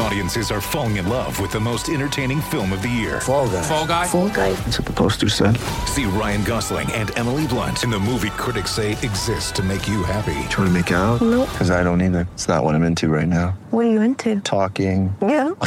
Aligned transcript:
Audiences 0.00 0.50
are 0.52 0.60
falling 0.60 0.96
in 0.96 1.08
love 1.08 1.40
with 1.40 1.50
the 1.50 1.58
most 1.58 1.88
entertaining 1.88 2.40
film 2.40 2.72
of 2.72 2.82
the 2.82 2.88
year. 2.88 3.20
Fall 3.20 3.48
guy. 3.48 3.62
Fall 3.62 3.86
guy. 3.86 4.06
Fall 4.06 4.28
guy. 4.28 4.52
That's 4.52 4.78
what 4.78 4.86
the 4.86 4.92
poster 4.92 5.28
said. 5.28 5.56
See 5.86 6.04
Ryan 6.04 6.44
Gosling 6.44 6.90
and 6.92 7.16
Emily 7.18 7.46
Blunt 7.48 7.82
in 7.82 7.90
the 7.90 7.98
movie 7.98 8.30
critics 8.30 8.70
say 8.70 8.92
exists 8.92 9.50
to 9.52 9.62
make 9.62 9.88
you 9.88 10.04
happy. 10.04 10.48
Trying 10.48 10.68
to 10.68 10.70
make 10.70 10.90
it 10.92 10.94
out? 10.94 11.20
Nope. 11.20 11.48
Because 11.50 11.70
I 11.70 11.82
don't 11.82 12.00
either. 12.00 12.28
It's 12.34 12.46
not 12.46 12.62
what 12.62 12.74
I'm 12.76 12.84
into 12.84 13.08
right 13.08 13.26
now. 13.26 13.58
What 13.70 13.86
are 13.86 13.90
you 13.90 14.00
into? 14.00 14.40
Talking. 14.40 15.14
Yeah. 15.20 15.50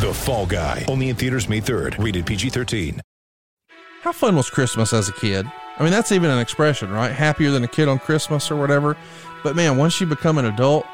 The 0.00 0.12
Fall 0.14 0.46
Guy. 0.46 0.86
Only 0.88 1.10
in 1.10 1.16
theaters 1.16 1.46
May 1.48 1.60
3rd. 1.60 2.02
Rated 2.02 2.24
PG-13. 2.24 3.00
How 4.00 4.12
fun 4.12 4.34
was 4.34 4.48
Christmas 4.48 4.94
as 4.94 5.10
a 5.10 5.12
kid? 5.12 5.44
I 5.78 5.82
mean, 5.82 5.92
that's 5.92 6.10
even 6.12 6.30
an 6.30 6.38
expression, 6.38 6.90
right? 6.90 7.12
Happier 7.12 7.50
than 7.50 7.62
a 7.64 7.68
kid 7.68 7.86
on 7.88 7.98
Christmas 7.98 8.50
or 8.50 8.56
whatever. 8.56 8.96
But 9.44 9.56
man, 9.56 9.76
once 9.76 10.00
you 10.00 10.06
become 10.06 10.38
an 10.38 10.46
adult, 10.46 10.86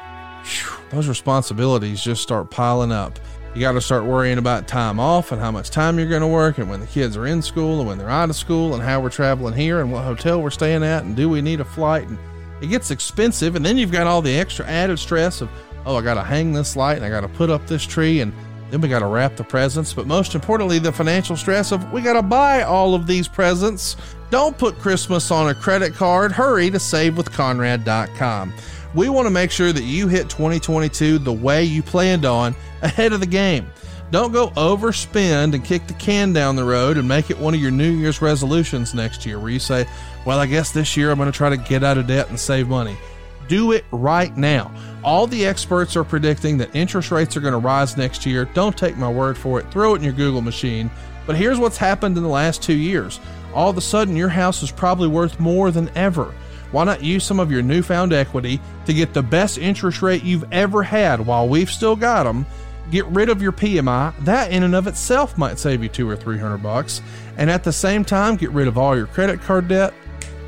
whew, 0.43 0.76
those 0.89 1.07
responsibilities 1.07 2.01
just 2.01 2.21
start 2.21 2.49
piling 2.49 2.91
up. 2.91 3.19
You 3.53 3.61
got 3.61 3.71
to 3.71 3.81
start 3.81 4.05
worrying 4.05 4.37
about 4.37 4.67
time 4.67 4.99
off 4.99 5.31
and 5.31 5.41
how 5.41 5.51
much 5.51 5.71
time 5.71 5.97
you're 5.97 6.07
going 6.07 6.21
to 6.21 6.27
work, 6.27 6.57
and 6.59 6.69
when 6.69 6.79
the 6.79 6.85
kids 6.85 7.17
are 7.17 7.25
in 7.25 7.41
school 7.41 7.79
and 7.79 7.87
when 7.87 7.97
they're 7.97 8.09
out 8.09 8.29
of 8.29 8.35
school, 8.35 8.75
and 8.75 8.83
how 8.83 8.99
we're 8.99 9.09
traveling 9.09 9.53
here 9.53 9.81
and 9.81 9.91
what 9.91 10.03
hotel 10.03 10.41
we're 10.41 10.51
staying 10.51 10.83
at, 10.83 11.03
and 11.03 11.15
do 11.15 11.27
we 11.27 11.41
need 11.41 11.59
a 11.59 11.65
flight? 11.65 12.07
And 12.07 12.19
it 12.61 12.67
gets 12.67 12.91
expensive, 12.91 13.55
and 13.55 13.65
then 13.65 13.77
you've 13.77 13.91
got 13.91 14.07
all 14.07 14.21
the 14.21 14.37
extra 14.37 14.65
added 14.65 14.99
stress 14.99 15.41
of, 15.41 15.49
oh, 15.85 15.95
I 15.95 16.01
got 16.01 16.15
to 16.15 16.23
hang 16.23 16.53
this 16.53 16.75
light 16.75 16.97
and 16.97 17.05
I 17.05 17.09
got 17.09 17.21
to 17.21 17.27
put 17.27 17.49
up 17.49 17.65
this 17.65 17.83
tree, 17.83 18.21
and 18.21 18.31
then 18.69 18.81
we 18.81 18.89
got 18.89 18.99
to 18.99 19.07
wrap 19.07 19.37
the 19.37 19.43
presents. 19.43 19.93
But 19.93 20.07
most 20.07 20.35
importantly, 20.35 20.77
the 20.77 20.91
financial 20.91 21.35
stress 21.35 21.71
of 21.71 21.91
we 21.91 22.01
got 22.01 22.13
to 22.13 22.21
buy 22.21 22.63
all 22.63 22.93
of 22.93 23.07
these 23.07 23.27
presents. 23.27 23.95
Don't 24.29 24.57
put 24.57 24.77
Christmas 24.79 25.31
on 25.31 25.49
a 25.49 25.55
credit 25.55 25.93
card. 25.93 26.33
Hurry 26.33 26.69
to 26.69 26.77
savewithconrad.com. 26.77 28.53
We 28.97 29.09
want 29.09 29.27
to 29.27 29.29
make 29.29 29.51
sure 29.51 29.71
that 29.71 29.83
you 29.83 30.07
hit 30.07 30.27
2022 30.27 31.19
the 31.19 31.31
way 31.31 31.63
you 31.63 31.83
planned 31.83 32.25
on 32.25 32.55
ahead 32.81 33.13
of 33.13 33.19
the 33.19 33.27
game. 33.27 33.69
Don't 34.09 34.31
go 34.31 34.47
overspend 34.49 35.53
and 35.53 35.63
kick 35.63 35.85
the 35.85 35.93
can 35.93 36.33
down 36.33 36.55
the 36.55 36.63
road 36.63 36.97
and 36.97 37.07
make 37.07 37.29
it 37.29 37.37
one 37.37 37.53
of 37.53 37.59
your 37.59 37.69
New 37.69 37.91
Year's 37.91 38.23
resolutions 38.23 38.95
next 38.95 39.23
year 39.23 39.39
where 39.39 39.51
you 39.51 39.59
say, 39.59 39.85
Well, 40.25 40.39
I 40.39 40.47
guess 40.47 40.71
this 40.71 40.97
year 40.97 41.11
I'm 41.11 41.19
going 41.19 41.31
to 41.31 41.37
try 41.37 41.51
to 41.51 41.57
get 41.57 41.83
out 41.83 41.99
of 41.99 42.07
debt 42.07 42.29
and 42.29 42.39
save 42.39 42.69
money. 42.69 42.97
Do 43.47 43.71
it 43.71 43.85
right 43.91 44.35
now. 44.35 44.73
All 45.03 45.27
the 45.27 45.45
experts 45.45 45.95
are 45.95 46.03
predicting 46.03 46.57
that 46.57 46.75
interest 46.75 47.11
rates 47.11 47.37
are 47.37 47.41
going 47.41 47.53
to 47.53 47.59
rise 47.59 47.97
next 47.97 48.25
year. 48.25 48.45
Don't 48.55 48.75
take 48.75 48.97
my 48.97 49.11
word 49.11 49.37
for 49.37 49.59
it. 49.59 49.69
Throw 49.69 49.93
it 49.93 49.97
in 49.97 50.05
your 50.05 50.13
Google 50.13 50.41
machine. 50.41 50.89
But 51.27 51.35
here's 51.35 51.59
what's 51.59 51.77
happened 51.77 52.17
in 52.17 52.23
the 52.23 52.29
last 52.29 52.63
two 52.63 52.73
years. 52.73 53.19
All 53.53 53.69
of 53.69 53.77
a 53.77 53.81
sudden, 53.81 54.15
your 54.15 54.29
house 54.29 54.63
is 54.63 54.71
probably 54.71 55.07
worth 55.07 55.39
more 55.39 55.69
than 55.69 55.91
ever. 55.95 56.33
Why 56.71 56.83
not 56.83 57.03
use 57.03 57.23
some 57.23 57.39
of 57.39 57.51
your 57.51 57.61
newfound 57.61 58.13
equity 58.13 58.59
to 58.85 58.93
get 58.93 59.13
the 59.13 59.23
best 59.23 59.57
interest 59.57 60.01
rate 60.01 60.23
you've 60.23 60.51
ever 60.51 60.83
had 60.83 61.25
while 61.25 61.47
we've 61.47 61.71
still 61.71 61.95
got 61.95 62.23
them? 62.23 62.45
Get 62.91 63.05
rid 63.07 63.29
of 63.29 63.41
your 63.41 63.51
PMI. 63.51 64.13
That 64.23 64.51
in 64.51 64.63
and 64.63 64.75
of 64.75 64.87
itself 64.87 65.37
might 65.37 65.59
save 65.59 65.83
you 65.83 65.89
two 65.89 66.09
or 66.09 66.15
three 66.15 66.37
hundred 66.37 66.59
bucks. 66.59 67.01
And 67.37 67.49
at 67.49 67.63
the 67.63 67.73
same 67.73 68.05
time, 68.05 68.37
get 68.37 68.51
rid 68.51 68.67
of 68.67 68.77
all 68.77 68.95
your 68.95 69.07
credit 69.07 69.41
card 69.41 69.67
debt 69.67 69.93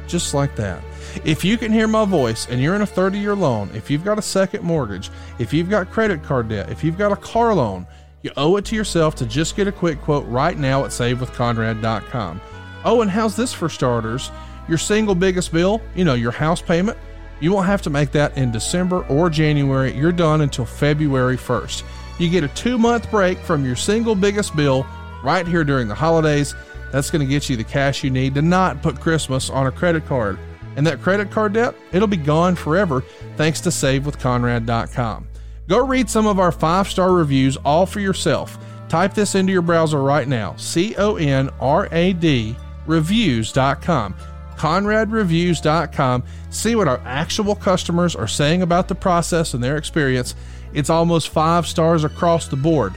just 0.09 0.33
like 0.33 0.55
that. 0.55 0.83
If 1.23 1.45
you 1.45 1.57
can 1.57 1.71
hear 1.71 1.87
my 1.87 2.05
voice 2.05 2.47
and 2.49 2.61
you're 2.61 2.75
in 2.75 2.81
a 2.81 2.85
30 2.85 3.19
year 3.19 3.35
loan, 3.35 3.69
if 3.73 3.89
you've 3.89 4.03
got 4.03 4.19
a 4.19 4.21
second 4.21 4.63
mortgage, 4.63 5.09
if 5.37 5.53
you've 5.53 5.69
got 5.69 5.89
credit 5.91 6.23
card 6.23 6.49
debt, 6.49 6.69
if 6.69 6.83
you've 6.83 6.97
got 6.97 7.11
a 7.11 7.15
car 7.15 7.53
loan, 7.53 7.87
you 8.21 8.31
owe 8.35 8.57
it 8.57 8.65
to 8.65 8.75
yourself 8.75 9.15
to 9.15 9.25
just 9.25 9.55
get 9.55 9.67
a 9.67 9.71
quick 9.71 10.01
quote 10.01 10.25
right 10.27 10.57
now 10.57 10.83
at 10.83 10.91
savewithconrad.com. 10.91 12.41
Oh, 12.83 13.01
and 13.01 13.09
how's 13.09 13.35
this 13.35 13.53
for 13.53 13.69
starters? 13.69 14.31
Your 14.69 14.77
single 14.77 15.15
biggest 15.15 15.51
bill, 15.51 15.81
you 15.95 16.05
know, 16.05 16.13
your 16.13 16.31
house 16.31 16.61
payment, 16.61 16.97
you 17.39 17.51
won't 17.51 17.65
have 17.65 17.81
to 17.81 17.89
make 17.89 18.11
that 18.11 18.37
in 18.37 18.51
December 18.51 19.03
or 19.07 19.29
January. 19.29 19.91
You're 19.93 20.11
done 20.11 20.41
until 20.41 20.65
February 20.65 21.37
1st. 21.37 21.83
You 22.19 22.29
get 22.29 22.43
a 22.43 22.49
two 22.49 22.77
month 22.77 23.09
break 23.09 23.39
from 23.39 23.65
your 23.65 23.75
single 23.75 24.13
biggest 24.13 24.55
bill 24.55 24.85
right 25.23 25.47
here 25.47 25.63
during 25.63 25.87
the 25.87 25.95
holidays. 25.95 26.53
That's 26.91 27.09
going 27.09 27.25
to 27.25 27.31
get 27.31 27.49
you 27.49 27.57
the 27.57 27.63
cash 27.63 28.03
you 28.03 28.11
need 28.11 28.35
to 28.35 28.41
not 28.41 28.81
put 28.83 28.99
Christmas 28.99 29.49
on 29.49 29.67
a 29.67 29.71
credit 29.71 30.05
card. 30.05 30.37
And 30.75 30.85
that 30.85 31.01
credit 31.01 31.31
card 31.31 31.53
debt, 31.53 31.75
it'll 31.91 32.07
be 32.07 32.17
gone 32.17 32.55
forever 32.55 33.01
thanks 33.37 33.59
to 33.61 33.69
SaveWithConrad.com. 33.69 35.27
Go 35.67 35.85
read 35.85 36.09
some 36.09 36.27
of 36.27 36.39
our 36.39 36.51
five 36.51 36.87
star 36.87 37.13
reviews 37.13 37.57
all 37.57 37.85
for 37.85 37.99
yourself. 37.99 38.57
Type 38.87 39.13
this 39.13 39.35
into 39.35 39.51
your 39.51 39.61
browser 39.61 40.01
right 40.01 40.27
now 40.27 40.55
C 40.57 40.95
O 40.97 41.15
N 41.15 41.49
R 41.59 41.87
A 41.91 42.13
D 42.13 42.55
reviews.com. 42.87 44.15
ConradReviews.com. 44.59 46.23
See 46.49 46.75
what 46.75 46.87
our 46.87 47.01
actual 47.05 47.55
customers 47.55 48.15
are 48.15 48.27
saying 48.27 48.61
about 48.61 48.87
the 48.87 48.95
process 48.95 49.53
and 49.53 49.63
their 49.63 49.77
experience. 49.77 50.35
It's 50.73 50.89
almost 50.89 51.29
five 51.29 51.65
stars 51.65 52.03
across 52.03 52.47
the 52.47 52.55
board. 52.55 52.93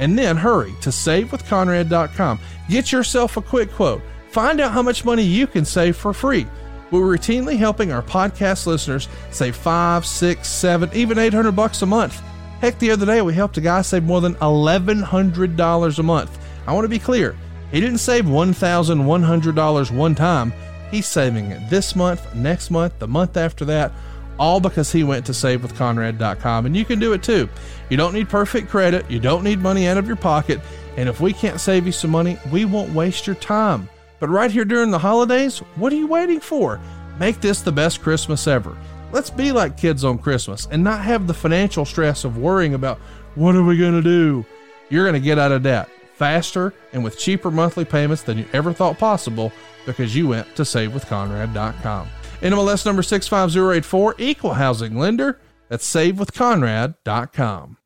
And 0.00 0.18
then 0.18 0.36
hurry 0.36 0.74
to 0.82 0.90
SaveWithConrad.com. 0.90 2.40
Get 2.68 2.92
yourself 2.92 3.36
a 3.36 3.42
quick 3.42 3.72
quote. 3.72 4.02
Find 4.30 4.60
out 4.60 4.72
how 4.72 4.82
much 4.82 5.04
money 5.04 5.22
you 5.22 5.46
can 5.46 5.64
save 5.64 5.96
for 5.96 6.12
free. 6.12 6.46
We're 6.90 7.16
routinely 7.16 7.56
helping 7.56 7.92
our 7.92 8.02
podcast 8.02 8.66
listeners 8.66 9.08
save 9.30 9.56
five, 9.56 10.04
six, 10.04 10.48
seven, 10.48 10.90
even 10.92 11.18
eight 11.18 11.32
hundred 11.32 11.52
bucks 11.52 11.82
a 11.82 11.86
month. 11.86 12.20
Heck, 12.60 12.78
the 12.78 12.90
other 12.90 13.06
day 13.06 13.22
we 13.22 13.34
helped 13.34 13.56
a 13.56 13.60
guy 13.60 13.82
save 13.82 14.04
more 14.04 14.20
than 14.20 14.36
eleven 14.42 15.00
hundred 15.00 15.56
dollars 15.56 15.98
a 15.98 16.02
month. 16.02 16.38
I 16.66 16.72
want 16.72 16.84
to 16.84 16.88
be 16.88 16.98
clear. 16.98 17.36
He 17.70 17.80
didn't 17.80 17.98
save 17.98 18.28
one 18.28 18.52
thousand 18.52 19.04
one 19.06 19.22
hundred 19.22 19.54
dollars 19.54 19.90
one 19.90 20.14
time. 20.14 20.52
He's 20.94 21.08
saving 21.08 21.50
it 21.50 21.68
this 21.68 21.96
month, 21.96 22.36
next 22.36 22.70
month, 22.70 23.00
the 23.00 23.08
month 23.08 23.36
after 23.36 23.64
that, 23.64 23.90
all 24.38 24.60
because 24.60 24.92
he 24.92 25.02
went 25.02 25.26
to 25.26 25.32
savewithconrad.com. 25.32 26.66
And 26.66 26.76
you 26.76 26.84
can 26.84 27.00
do 27.00 27.14
it 27.14 27.22
too. 27.24 27.48
You 27.90 27.96
don't 27.96 28.14
need 28.14 28.28
perfect 28.28 28.68
credit, 28.68 29.10
you 29.10 29.18
don't 29.18 29.42
need 29.42 29.58
money 29.58 29.88
out 29.88 29.98
of 29.98 30.06
your 30.06 30.14
pocket. 30.14 30.60
And 30.96 31.08
if 31.08 31.20
we 31.20 31.32
can't 31.32 31.60
save 31.60 31.84
you 31.84 31.90
some 31.90 32.12
money, 32.12 32.38
we 32.52 32.64
won't 32.64 32.94
waste 32.94 33.26
your 33.26 33.34
time. 33.34 33.88
But 34.20 34.28
right 34.28 34.52
here 34.52 34.64
during 34.64 34.92
the 34.92 34.98
holidays, 35.00 35.58
what 35.74 35.92
are 35.92 35.96
you 35.96 36.06
waiting 36.06 36.38
for? 36.38 36.80
Make 37.18 37.40
this 37.40 37.60
the 37.60 37.72
best 37.72 38.00
Christmas 38.00 38.46
ever. 38.46 38.78
Let's 39.10 39.30
be 39.30 39.50
like 39.50 39.76
kids 39.76 40.04
on 40.04 40.16
Christmas 40.18 40.68
and 40.70 40.84
not 40.84 41.02
have 41.02 41.26
the 41.26 41.34
financial 41.34 41.84
stress 41.84 42.22
of 42.22 42.38
worrying 42.38 42.74
about 42.74 42.98
what 43.34 43.56
are 43.56 43.64
we 43.64 43.78
going 43.78 44.00
to 44.00 44.00
do? 44.00 44.46
You're 44.90 45.04
going 45.04 45.20
to 45.20 45.26
get 45.26 45.40
out 45.40 45.50
of 45.50 45.64
debt 45.64 45.88
faster 46.14 46.72
and 46.92 47.02
with 47.02 47.18
cheaper 47.18 47.50
monthly 47.50 47.84
payments 47.84 48.22
than 48.22 48.38
you 48.38 48.46
ever 48.52 48.72
thought 48.72 48.98
possible 48.98 49.52
because 49.86 50.14
you 50.14 50.28
went 50.28 50.54
to 50.56 50.62
savewithconrad.com. 50.62 52.08
NMLS 52.40 52.86
number 52.86 53.02
65084, 53.02 54.14
equal 54.18 54.54
housing 54.54 54.98
lender. 54.98 55.40
That's 55.68 55.92
savewithconrad.com. 55.92 57.78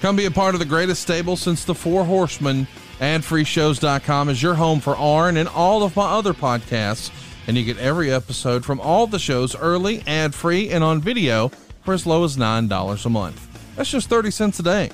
Come 0.00 0.16
be 0.16 0.26
a 0.26 0.30
part 0.30 0.54
of 0.54 0.58
the 0.58 0.66
greatest 0.66 1.02
stable 1.02 1.36
since 1.36 1.64
the 1.64 1.74
Four 1.74 2.04
Horsemen. 2.04 2.66
AdFreeShows.com 3.00 4.28
is 4.28 4.42
your 4.42 4.54
home 4.54 4.80
for 4.80 4.96
Arn 4.96 5.36
and 5.36 5.48
all 5.48 5.82
of 5.82 5.96
my 5.96 6.10
other 6.10 6.32
podcasts, 6.32 7.10
and 7.46 7.56
you 7.56 7.64
get 7.64 7.78
every 7.78 8.12
episode 8.12 8.64
from 8.64 8.80
all 8.80 9.06
the 9.06 9.18
shows 9.18 9.56
early, 9.56 10.02
ad 10.06 10.34
free, 10.34 10.70
and 10.70 10.84
on 10.84 11.00
video 11.00 11.48
for 11.84 11.94
as 11.94 12.06
low 12.06 12.24
as 12.24 12.36
$9 12.36 13.06
a 13.06 13.08
month. 13.08 13.76
That's 13.76 13.90
just 13.90 14.08
30 14.08 14.30
cents 14.30 14.60
a 14.60 14.62
day. 14.62 14.90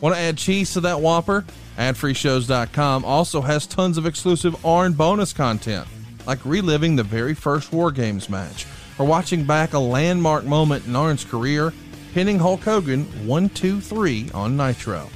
Want 0.00 0.14
to 0.14 0.20
add 0.20 0.38
cheese 0.38 0.72
to 0.74 0.80
that 0.80 1.00
Whopper? 1.00 1.44
AdFreeShows.com 1.80 3.06
also 3.06 3.40
has 3.40 3.66
tons 3.66 3.96
of 3.96 4.04
exclusive 4.04 4.66
Arn 4.66 4.92
bonus 4.92 5.32
content, 5.32 5.88
like 6.26 6.44
reliving 6.44 6.94
the 6.94 7.02
very 7.02 7.32
first 7.32 7.72
War 7.72 7.90
Games 7.90 8.28
match, 8.28 8.66
or 8.98 9.06
watching 9.06 9.44
back 9.44 9.72
a 9.72 9.78
landmark 9.78 10.44
moment 10.44 10.86
in 10.86 10.94
Arn's 10.94 11.24
career, 11.24 11.72
pinning 12.12 12.38
Hulk 12.38 12.60
Hogan 12.60 13.04
1 13.26 13.48
2 13.48 13.80
3 13.80 14.30
on 14.34 14.58
Nitro. 14.58 15.08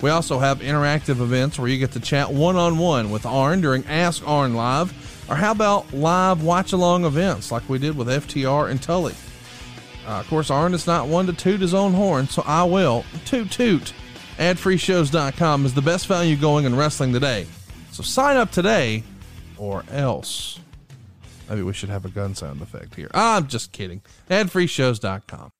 We 0.00 0.08
also 0.08 0.38
have 0.38 0.60
interactive 0.60 1.20
events 1.20 1.58
where 1.58 1.68
you 1.68 1.76
get 1.76 1.92
to 1.92 2.00
chat 2.00 2.32
one 2.32 2.56
on 2.56 2.78
one 2.78 3.10
with 3.10 3.26
Arn 3.26 3.60
during 3.60 3.84
Ask 3.84 4.26
Arn 4.26 4.54
Live, 4.54 4.94
or 5.28 5.36
how 5.36 5.52
about 5.52 5.92
live 5.92 6.42
watch 6.42 6.72
along 6.72 7.04
events 7.04 7.52
like 7.52 7.68
we 7.68 7.78
did 7.78 7.94
with 7.94 8.08
FTR 8.08 8.70
and 8.70 8.80
Tully? 8.80 9.14
Uh, 10.06 10.12
of 10.12 10.28
course, 10.28 10.50
Arn 10.50 10.72
is 10.72 10.86
not 10.86 11.08
one 11.08 11.26
to 11.26 11.34
toot 11.34 11.60
his 11.60 11.74
own 11.74 11.92
horn, 11.92 12.26
so 12.26 12.42
I 12.46 12.64
will. 12.64 13.04
Toot 13.26 13.50
toot. 13.50 13.92
AdFreeShows.com 14.38 15.64
is 15.64 15.74
the 15.74 15.82
best 15.82 16.06
value 16.06 16.36
going 16.36 16.66
in 16.66 16.76
wrestling 16.76 17.12
today. 17.12 17.46
So 17.92 18.02
sign 18.02 18.36
up 18.36 18.50
today 18.50 19.02
or 19.56 19.84
else. 19.90 20.60
Maybe 21.48 21.62
we 21.62 21.72
should 21.72 21.88
have 21.88 22.04
a 22.04 22.08
gun 22.08 22.34
sound 22.34 22.60
effect 22.60 22.94
here. 22.94 23.10
I'm 23.14 23.46
just 23.46 23.72
kidding. 23.72 24.02
AdFreeShows.com. 24.28 25.50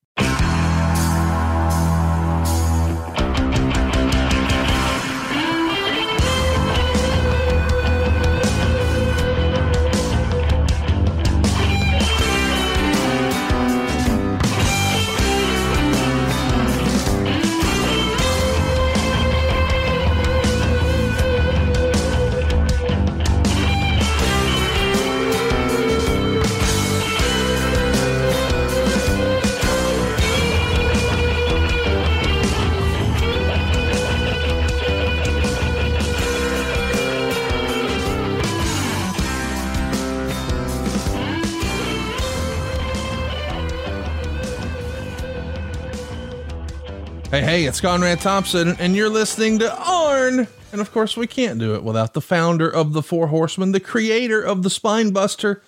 Hey, 47.46 47.64
it's 47.64 47.80
Conrad 47.80 48.18
Thompson, 48.18 48.74
and 48.80 48.96
you're 48.96 49.08
listening 49.08 49.60
to 49.60 49.72
Arn. 49.72 50.48
And 50.72 50.80
of 50.80 50.90
course, 50.90 51.16
we 51.16 51.28
can't 51.28 51.60
do 51.60 51.76
it 51.76 51.84
without 51.84 52.12
the 52.12 52.20
founder 52.20 52.68
of 52.68 52.92
the 52.92 53.04
Four 53.04 53.28
Horsemen, 53.28 53.70
the 53.70 53.78
creator 53.78 54.42
of 54.42 54.64
the 54.64 54.68
Spine 54.68 55.12
Buster. 55.12 55.62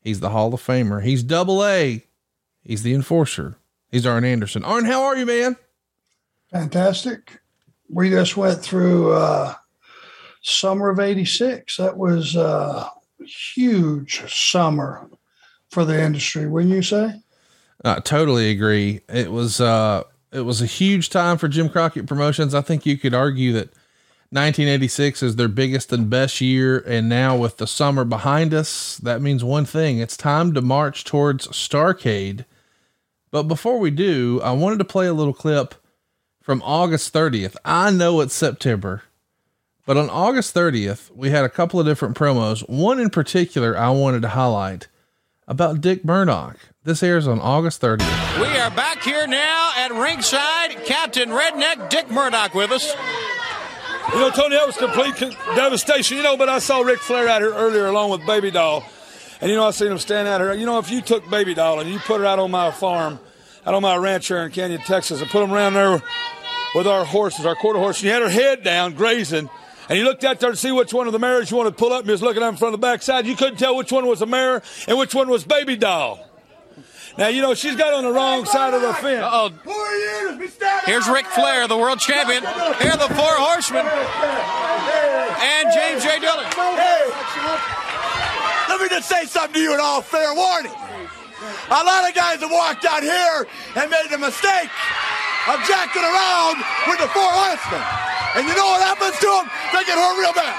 He's 0.00 0.18
the 0.18 0.30
Hall 0.30 0.52
of 0.52 0.60
Famer. 0.60 1.04
He's 1.04 1.22
double 1.22 1.64
A. 1.64 2.04
He's 2.64 2.82
the 2.82 2.94
enforcer. 2.94 3.56
He's 3.92 4.04
Arn 4.04 4.24
Anderson. 4.24 4.64
Arn, 4.64 4.86
how 4.86 5.04
are 5.04 5.16
you, 5.16 5.24
man? 5.24 5.54
Fantastic. 6.50 7.40
We 7.88 8.10
just 8.10 8.36
went 8.36 8.60
through 8.60 9.12
uh, 9.12 9.54
summer 10.42 10.90
of 10.90 10.98
86. 10.98 11.76
That 11.76 11.96
was 11.96 12.34
a 12.34 12.90
huge 13.54 14.20
summer 14.34 15.08
for 15.68 15.84
the 15.84 16.02
industry, 16.02 16.48
wouldn't 16.48 16.74
you 16.74 16.82
say? 16.82 17.22
I 17.84 18.00
totally 18.00 18.50
agree. 18.50 19.02
It 19.08 19.30
was 19.30 19.60
uh 19.60 20.02
it 20.32 20.42
was 20.42 20.62
a 20.62 20.66
huge 20.66 21.10
time 21.10 21.38
for 21.38 21.48
Jim 21.48 21.68
Crockett 21.68 22.06
Promotions. 22.06 22.54
I 22.54 22.60
think 22.60 22.86
you 22.86 22.96
could 22.96 23.14
argue 23.14 23.52
that 23.52 23.72
1986 24.32 25.24
is 25.24 25.36
their 25.36 25.48
biggest 25.48 25.92
and 25.92 26.08
best 26.08 26.40
year. 26.40 26.78
And 26.86 27.08
now 27.08 27.36
with 27.36 27.56
the 27.56 27.66
summer 27.66 28.04
behind 28.04 28.54
us, 28.54 28.96
that 28.98 29.20
means 29.20 29.42
one 29.42 29.64
thing 29.64 29.98
it's 29.98 30.16
time 30.16 30.54
to 30.54 30.60
march 30.60 31.04
towards 31.04 31.48
Starcade. 31.48 32.44
But 33.32 33.44
before 33.44 33.78
we 33.78 33.90
do, 33.90 34.40
I 34.42 34.52
wanted 34.52 34.78
to 34.78 34.84
play 34.84 35.06
a 35.06 35.14
little 35.14 35.34
clip 35.34 35.74
from 36.40 36.62
August 36.64 37.12
30th. 37.12 37.56
I 37.64 37.90
know 37.90 38.20
it's 38.20 38.34
September, 38.34 39.02
but 39.84 39.96
on 39.96 40.08
August 40.10 40.54
30th, 40.54 41.10
we 41.14 41.30
had 41.30 41.44
a 41.44 41.48
couple 41.48 41.80
of 41.80 41.86
different 41.86 42.16
promos. 42.16 42.68
One 42.68 43.00
in 43.00 43.10
particular 43.10 43.76
I 43.76 43.90
wanted 43.90 44.22
to 44.22 44.28
highlight 44.28 44.86
about 45.46 45.80
Dick 45.80 46.04
Murdoch. 46.04 46.56
This 46.84 47.02
airs 47.02 47.26
on 47.26 47.40
August 47.40 47.80
30th. 47.82 48.40
We 48.40 48.46
are 48.58 48.70
back 48.70 49.02
here 49.02 49.26
now 49.26 49.72
at 49.76 49.90
ringside. 49.92 50.84
Captain 50.84 51.30
Redneck 51.30 51.90
Dick 51.90 52.10
Murdoch 52.10 52.54
with 52.54 52.70
us. 52.70 52.94
You 54.12 54.18
know, 54.18 54.30
Tony, 54.30 54.56
that 54.56 54.66
was 54.66 54.76
complete 54.76 55.14
devastation. 55.54 56.16
You 56.16 56.22
know, 56.22 56.36
but 56.36 56.48
I 56.48 56.58
saw 56.58 56.80
Ric 56.80 56.98
Flair 56.98 57.28
out 57.28 57.42
here 57.42 57.52
earlier 57.52 57.86
along 57.86 58.10
with 58.10 58.24
Baby 58.26 58.50
Doll. 58.50 58.84
And, 59.40 59.50
you 59.50 59.56
know, 59.56 59.66
I 59.66 59.70
seen 59.70 59.90
him 59.90 59.98
stand 59.98 60.28
out 60.28 60.40
here. 60.40 60.52
You 60.52 60.66
know, 60.66 60.78
if 60.78 60.90
you 60.90 61.00
took 61.00 61.28
Baby 61.30 61.54
Doll 61.54 61.80
and 61.80 61.90
you 61.90 61.98
put 61.98 62.20
her 62.20 62.26
out 62.26 62.38
on 62.38 62.50
my 62.50 62.70
farm, 62.70 63.20
out 63.64 63.74
on 63.74 63.82
my 63.82 63.96
ranch 63.96 64.28
here 64.28 64.38
in 64.38 64.50
Canyon, 64.50 64.80
Texas, 64.82 65.20
and 65.20 65.30
put 65.30 65.40
them 65.40 65.52
around 65.52 65.74
there 65.74 66.02
with 66.74 66.86
our 66.86 67.04
horses, 67.04 67.46
our 67.46 67.54
quarter 67.54 67.78
horse, 67.78 67.98
and 67.98 68.04
you 68.06 68.10
had 68.10 68.22
her 68.22 68.28
head 68.28 68.62
down 68.62 68.94
grazing, 68.94 69.48
and 69.90 69.98
you 69.98 70.04
looked 70.04 70.22
out 70.22 70.38
there 70.38 70.52
to 70.52 70.56
see 70.56 70.70
which 70.70 70.94
one 70.94 71.08
of 71.08 71.12
the 71.12 71.18
mares 71.18 71.50
you 71.50 71.56
wanted 71.56 71.70
to 71.70 71.76
pull 71.76 71.92
up, 71.92 72.00
and 72.00 72.06
you 72.06 72.12
was 72.12 72.22
looking 72.22 72.44
out 72.44 72.50
in 72.50 72.56
front 72.56 72.72
of 72.72 72.80
the 72.80 72.86
backside, 72.86 73.26
you 73.26 73.34
couldn't 73.34 73.58
tell 73.58 73.74
which 73.74 73.90
one 73.90 74.06
was 74.06 74.22
a 74.22 74.26
mare 74.26 74.62
and 74.86 74.96
which 74.96 75.16
one 75.16 75.28
was 75.28 75.42
Baby 75.42 75.76
Doll. 75.76 76.24
Now, 77.18 77.26
you 77.26 77.42
know, 77.42 77.54
she's 77.54 77.74
got 77.74 77.92
on 77.92 78.04
the 78.04 78.12
wrong 78.12 78.44
side 78.44 78.72
of 78.72 78.82
the 78.82 78.94
fence. 78.94 79.26
Oh, 79.26 79.50
here's 80.86 81.08
Ric 81.08 81.26
Flair, 81.26 81.66
the 81.66 81.76
world 81.76 81.98
champion. 81.98 82.44
Here 82.44 82.92
are 82.92 82.96
the 82.96 83.12
four 83.12 83.34
horsemen. 83.34 83.84
And 83.84 85.72
James 85.74 86.04
J. 86.04 86.20
Dillon. 86.20 86.46
Hey. 86.46 87.10
Let 88.68 88.80
me 88.80 88.88
just 88.88 89.08
say 89.08 89.24
something 89.24 89.54
to 89.54 89.60
you 89.60 89.74
in 89.74 89.80
all 89.80 90.02
fair 90.02 90.32
warning. 90.36 90.72
A 90.72 91.82
lot 91.82 92.08
of 92.08 92.14
guys 92.14 92.38
have 92.38 92.50
walked 92.52 92.84
out 92.84 93.02
here 93.02 93.48
and 93.74 93.90
made 93.90 94.12
a 94.12 94.18
mistake 94.18 94.70
of 95.48 95.56
jacking 95.64 96.04
around 96.04 96.60
with 96.90 97.00
the 97.00 97.08
four 97.14 97.30
horsemen. 97.32 97.80
And 98.36 98.44
you 98.46 98.54
know 98.54 98.68
what 98.76 98.82
happens 98.84 99.16
to 99.24 99.28
them? 99.40 99.46
They 99.72 99.82
get 99.88 99.96
hurt 99.96 100.16
real 100.20 100.34
bad. 100.36 100.52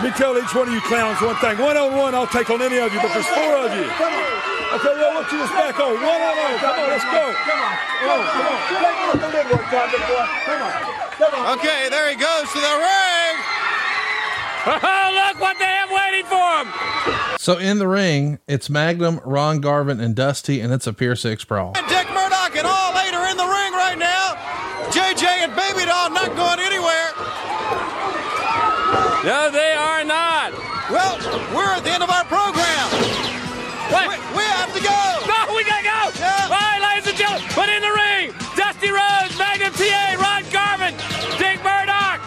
Let 0.00 0.04
me 0.08 0.12
tell 0.16 0.38
each 0.38 0.54
one 0.54 0.68
of 0.68 0.74
you 0.74 0.80
clowns 0.88 1.20
one 1.20 1.36
thing. 1.36 1.58
One 1.58 1.76
on 1.76 1.92
one, 1.94 2.14
I'll 2.14 2.26
take 2.26 2.48
on 2.48 2.62
any 2.62 2.78
of 2.78 2.92
you, 2.94 3.00
but 3.02 3.12
there's 3.12 3.28
four 3.28 3.66
of 3.66 3.70
you. 3.76 3.84
I 3.84 4.78
tell 4.80 4.96
you, 4.96 5.04
I 5.04 5.12
want 5.12 5.28
you 5.28 5.36
to 5.36 5.48
back 5.52 5.76
on. 5.76 5.92
One 6.00 6.22
on 6.22 6.34
one. 6.38 6.56
Come 6.64 6.80
on, 6.80 6.88
let's 6.88 7.04
go. 7.04 7.24
Come 7.44 7.60
on, 7.60 7.74
come 8.00 8.18
on. 11.34 11.58
Okay, 11.58 11.88
there 11.90 12.08
he 12.08 12.16
goes 12.16 12.48
to 12.52 12.60
the 12.60 12.74
ring. 12.80 13.36
Oh, 14.64 15.26
look 15.26 15.40
what 15.40 15.58
they 15.58 15.64
have 15.64 15.90
waiting 15.90 16.24
for 16.26 16.62
him. 16.62 16.68
So 17.38 17.58
in 17.58 17.78
the 17.78 17.88
ring, 17.88 18.38
it's 18.46 18.70
Magnum, 18.70 19.20
Ron 19.24 19.60
Garvin, 19.60 19.98
and 19.98 20.14
Dusty, 20.14 20.60
and 20.60 20.72
it's 20.72 20.86
a 20.86 20.92
Pier 20.92 21.16
6 21.16 21.44
brawl. 21.46 21.72
And 21.74 21.84
Dick 21.88 22.06
Murdoch 22.06 22.11
and 22.62 22.70
all 22.70 22.94
eight 23.02 23.10
are 23.10 23.26
in 23.26 23.34
the 23.34 23.50
ring 23.50 23.74
right 23.74 23.98
now. 23.98 24.38
JJ 24.94 25.26
and 25.42 25.50
Baby 25.58 25.82
Doll 25.82 26.14
not 26.14 26.30
going 26.38 26.62
anywhere. 26.62 27.10
No, 29.26 29.50
they 29.50 29.74
are 29.74 30.06
not. 30.06 30.54
Well, 30.86 31.18
we're 31.50 31.74
at 31.74 31.82
the 31.82 31.90
end 31.90 32.06
of 32.06 32.10
our 32.10 32.22
program. 32.30 32.86
What? 33.90 34.06
We, 34.06 34.14
we 34.38 34.44
have 34.46 34.70
to 34.70 34.78
go. 34.78 34.94
No, 35.26 35.58
we 35.58 35.66
gotta 35.66 35.82
go. 35.82 36.00
Yeah. 36.22 36.46
All 36.46 36.54
right, 36.54 36.78
ladies 36.86 37.10
and 37.10 37.18
gentlemen, 37.18 37.42
but 37.58 37.66
in 37.66 37.82
the 37.82 37.90
ring, 37.90 38.30
Dusty 38.54 38.94
Rhodes, 38.94 39.34
Magnum 39.34 39.74
TA, 39.74 40.22
Ron 40.22 40.46
Garvin, 40.54 40.94
Dick 41.42 41.58
Murdoch, 41.66 42.22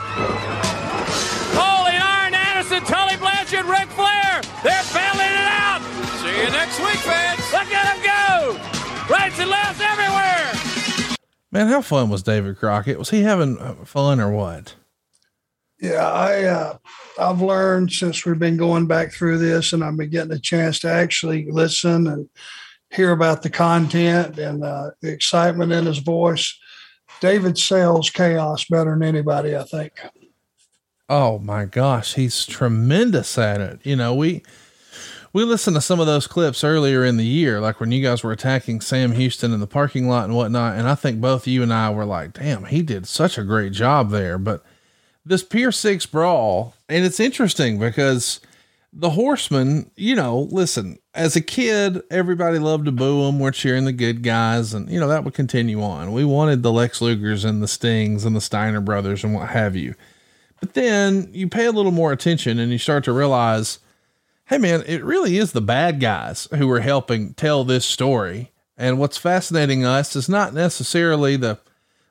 Ole 1.56 1.96
Arn 1.96 2.36
Anderson, 2.36 2.84
Tully 2.84 3.16
Blanchard, 3.24 3.64
Ric 3.72 3.88
Flair. 3.96 4.44
They're 4.68 4.84
battling 4.92 5.32
it 5.32 5.48
out. 5.48 5.80
See 6.20 6.36
you 6.44 6.52
next 6.52 6.84
week, 6.84 7.00
fans. 7.08 7.40
Look 7.56 7.72
at 7.72 7.84
them 7.88 8.00
go. 8.04 8.76
Rights 9.08 9.40
and 9.40 9.50
lefts 9.50 9.80
everywhere. 9.80 10.25
Man, 11.56 11.70
how 11.70 11.82
fun 11.82 12.10
was 12.10 12.22
David 12.22 12.58
Crockett? 12.58 13.00
Was 13.00 13.12
he 13.12 13.22
having 13.22 13.56
fun 13.86 14.20
or 14.20 14.30
what? 14.30 14.76
Yeah, 15.80 16.06
I 16.06 16.44
uh, 16.44 16.78
I've 17.18 17.42
learned 17.42 17.94
since 17.94 18.26
we've 18.26 18.38
been 18.38 18.58
going 18.58 18.88
back 18.88 19.14
through 19.14 19.38
this, 19.38 19.72
and 19.72 19.82
I've 19.82 19.96
been 19.96 20.10
getting 20.10 20.34
a 20.34 20.40
chance 20.40 20.80
to 20.80 20.92
actually 20.92 21.50
listen 21.50 22.08
and 22.08 22.28
hear 22.90 23.12
about 23.12 23.42
the 23.42 23.50
content 23.50 24.38
and 24.38 24.66
uh, 24.66 24.90
the 25.02 25.14
excitement 25.14 25.72
in 25.72 25.86
his 25.86 26.00
voice. 26.00 26.60
David 27.22 27.58
sells 27.58 28.10
chaos 28.10 28.66
better 28.66 28.92
than 28.92 29.04
anybody, 29.04 29.56
I 29.56 29.64
think. 29.64 29.94
Oh 31.08 31.40
my 31.40 31.64
gosh, 31.64 32.16
he's 32.16 32.46
tremendous 32.46 33.38
at 33.38 33.62
it. 33.62 33.80
You 33.84 33.96
know, 33.96 34.14
we 34.14 34.44
we 35.36 35.44
listened 35.44 35.76
to 35.76 35.82
some 35.82 36.00
of 36.00 36.08
those 36.08 36.28
clips 36.28 36.64
earlier 36.64 37.04
in 37.04 37.18
the 37.18 37.26
year, 37.26 37.60
like 37.60 37.82
when 37.82 37.92
you 37.92 38.02
guys 38.02 38.24
were 38.24 38.32
attacking 38.32 38.80
Sam 38.80 39.12
Houston 39.12 39.52
in 39.52 39.60
the 39.60 39.68
parking 39.68 40.08
lot 40.08 40.24
and 40.24 40.34
whatnot. 40.34 40.78
And 40.78 40.88
I 40.88 40.96
think 40.96 41.20
both 41.20 41.46
you 41.46 41.62
and 41.62 41.74
I 41.74 41.90
were 41.90 42.06
like, 42.06 42.32
damn, 42.32 42.64
he 42.64 42.82
did 42.82 43.06
such 43.06 43.38
a 43.38 43.44
great 43.44 43.74
job 43.74 44.12
there. 44.12 44.38
But 44.38 44.64
this 45.26 45.44
Pier 45.44 45.74
6 45.74 46.06
brawl, 46.06 46.74
and 46.88 47.04
it's 47.04 47.20
interesting 47.20 47.78
because 47.78 48.40
the 48.94 49.10
horsemen, 49.10 49.92
you 49.98 50.16
know, 50.16 50.48
listen, 50.52 51.00
as 51.14 51.36
a 51.36 51.42
kid, 51.42 52.02
everybody 52.10 52.58
loved 52.58 52.86
to 52.86 52.94
boo 52.94 53.26
them. 53.26 53.38
We're 53.38 53.52
cheering 53.52 53.84
the 53.84 53.92
good 53.92 54.24
guys, 54.24 54.74
and 54.74 54.90
you 54.90 55.02
know, 55.02 55.10
that 55.10 55.26
would 55.26 55.34
continue 55.34 55.82
on. 55.84 56.14
We 56.14 56.24
wanted 56.24 56.64
the 56.64 56.72
Lex 56.72 57.02
Lugers 57.02 57.44
and 57.44 57.62
the 57.62 57.68
Stings 57.68 58.24
and 58.24 58.38
the 58.38 58.42
Steiner 58.42 58.80
brothers 58.80 59.26
and 59.26 59.34
what 59.34 59.50
have 59.50 59.76
you. 59.76 59.96
But 60.62 60.76
then 60.76 61.28
you 61.34 61.50
pay 61.50 61.66
a 61.66 61.74
little 61.74 61.92
more 61.92 62.14
attention 62.14 62.58
and 62.58 62.72
you 62.72 62.78
start 62.78 63.04
to 63.04 63.12
realize, 63.12 63.80
hey 64.48 64.58
man, 64.58 64.84
it 64.86 65.04
really 65.04 65.38
is 65.38 65.52
the 65.52 65.62
bad 65.62 66.00
guys 66.00 66.48
who 66.56 66.70
are 66.72 66.82
helping 66.82 67.34
tell 67.34 67.64
this 67.64 67.86
story. 67.86 68.52
And 68.78 69.00
what's 69.00 69.18
fascinating 69.18 69.86
us 69.86 70.16
is 70.16 70.30
not 70.30 70.54
necessarily 70.54 71.36
the 71.36 71.60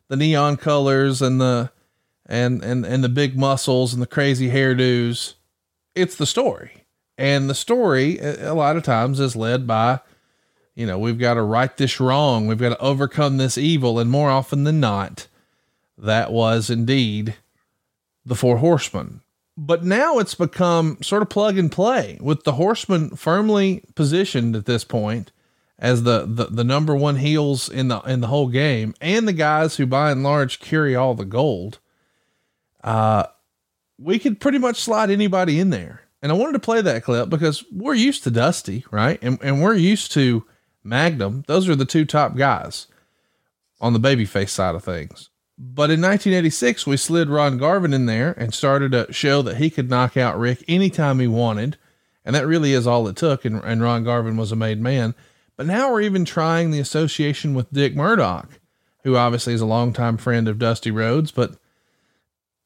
the 0.09 0.17
neon 0.17 0.57
colors 0.57 1.23
and 1.23 1.41
the 1.41 1.71
and 2.27 2.63
and 2.63 2.85
and 2.85 3.05
the 3.05 3.09
big 3.09 3.37
muscles 3.37 3.93
and 3.93 4.03
the 4.03 4.07
crazy 4.07 4.51
hairdos. 4.51 5.35
It's 5.95 6.17
the 6.17 6.27
story. 6.27 6.85
And 7.17 7.49
the 7.49 7.55
story 7.55 8.19
a 8.19 8.55
lot 8.55 8.77
of 8.77 8.83
times 8.83 9.21
is 9.21 9.37
led 9.37 9.67
by 9.67 10.01
you 10.75 10.87
know, 10.87 10.99
we've 10.99 11.21
got 11.21 11.35
to 11.35 11.43
right 11.43 11.77
this 11.77 12.01
wrong. 12.01 12.49
We've 12.49 12.59
got 12.59 12.71
to 12.71 12.81
overcome 12.81 13.37
this 13.37 13.57
evil 13.57 14.01
and 14.01 14.11
more 14.11 14.29
often 14.29 14.65
than 14.65 14.81
not 14.81 15.29
that 15.97 16.33
was 16.33 16.69
indeed 16.69 17.37
the 18.27 18.35
four 18.35 18.57
horsemen. 18.59 19.21
But 19.57 19.85
now 19.85 20.19
it's 20.19 20.35
become 20.35 20.99
sort 21.01 21.23
of 21.23 21.29
plug 21.29 21.59
and 21.59 21.71
play 21.71 22.19
with 22.21 22.45
the 22.45 22.53
horsemen 22.53 23.15
firmly 23.17 23.85
positioned 23.95 24.57
at 24.57 24.67
this 24.67 24.83
point 24.85 25.31
as 25.79 26.03
the, 26.03 26.27
the, 26.27 26.47
the 26.47 26.65
number 26.65 26.95
one 26.97 27.17
heels 27.17 27.69
in 27.69 27.89
the, 27.89 28.01
in 28.01 28.21
the 28.21 28.27
whole 28.27 28.49
game 28.49 28.95
and 29.01 29.29
the 29.29 29.33
guys 29.33 29.77
who 29.77 29.87
by 29.87 30.11
and 30.11 30.23
large 30.23 30.59
carry 30.61 30.97
all 30.97 31.15
the 31.15 31.25
gold. 31.25 31.79
Uh, 32.83 33.27
we 33.99 34.19
could 34.19 34.41
pretty 34.41 34.59
much 34.59 34.81
slide 34.81 35.11
anybody 35.11 35.61
in 35.61 35.71
there. 35.71 36.03
And 36.21 36.33
I 36.33 36.35
wanted 36.35 36.55
to 36.55 36.59
play 36.59 36.81
that 36.81 37.05
clip 37.05 37.29
because 37.29 37.65
we're 37.71 37.95
used 37.95 38.25
to 38.25 38.31
Dusty, 38.31 38.85
right? 38.91 39.19
And, 39.23 39.39
and 39.43 39.63
we're 39.63 39.75
used 39.75 40.11
to 40.13 40.45
Magnum. 40.83 41.45
Those 41.47 41.69
are 41.69 41.77
the 41.77 41.85
two 41.85 42.05
top 42.05 42.37
guys 42.37 42.87
on 43.81 43.93
the 43.93 44.01
babyface 44.01 44.49
side 44.49 44.75
of 44.75 44.83
things. 44.83 45.29
But 45.57 45.91
in 45.91 46.01
1986, 46.01 46.87
we 46.87 46.97
slid 46.97 47.29
Ron 47.29 47.59
Garvin 47.59 47.95
in 47.95 48.07
there 48.07 48.33
and 48.33 48.53
started 48.53 48.93
to 48.93 49.13
show 49.13 49.41
that 49.43 49.59
he 49.59 49.71
could 49.71 49.89
knock 49.89 50.17
out 50.17 50.39
Ric 50.39 50.65
anytime 50.67 51.21
he 51.21 51.29
wanted. 51.29 51.77
And 52.25 52.35
that 52.35 52.47
really 52.47 52.73
is 52.73 52.87
all 52.87 53.07
it 53.07 53.17
took. 53.17 53.45
And, 53.45 53.63
and 53.63 53.83
Ron 53.83 54.03
Garvin 54.03 54.37
was 54.37 54.51
a 54.51 54.57
made 54.57 54.81
man. 54.81 55.15
But 55.57 55.67
now 55.67 55.93
we're 55.93 56.01
even 56.01 56.25
trying 56.25 56.71
the 56.71 56.81
association 56.81 57.55
with 57.55 57.73
Dick 57.73 57.95
Murdoch, 57.95 58.49
who 59.05 59.17
obviously 59.17 59.55
is 59.55 59.61
a 59.61 59.67
longtime 59.67 60.17
friend 60.17 60.49
of 60.49 60.59
Dusty 60.59 60.91
Rhodes. 60.91 61.31
But 61.31 61.57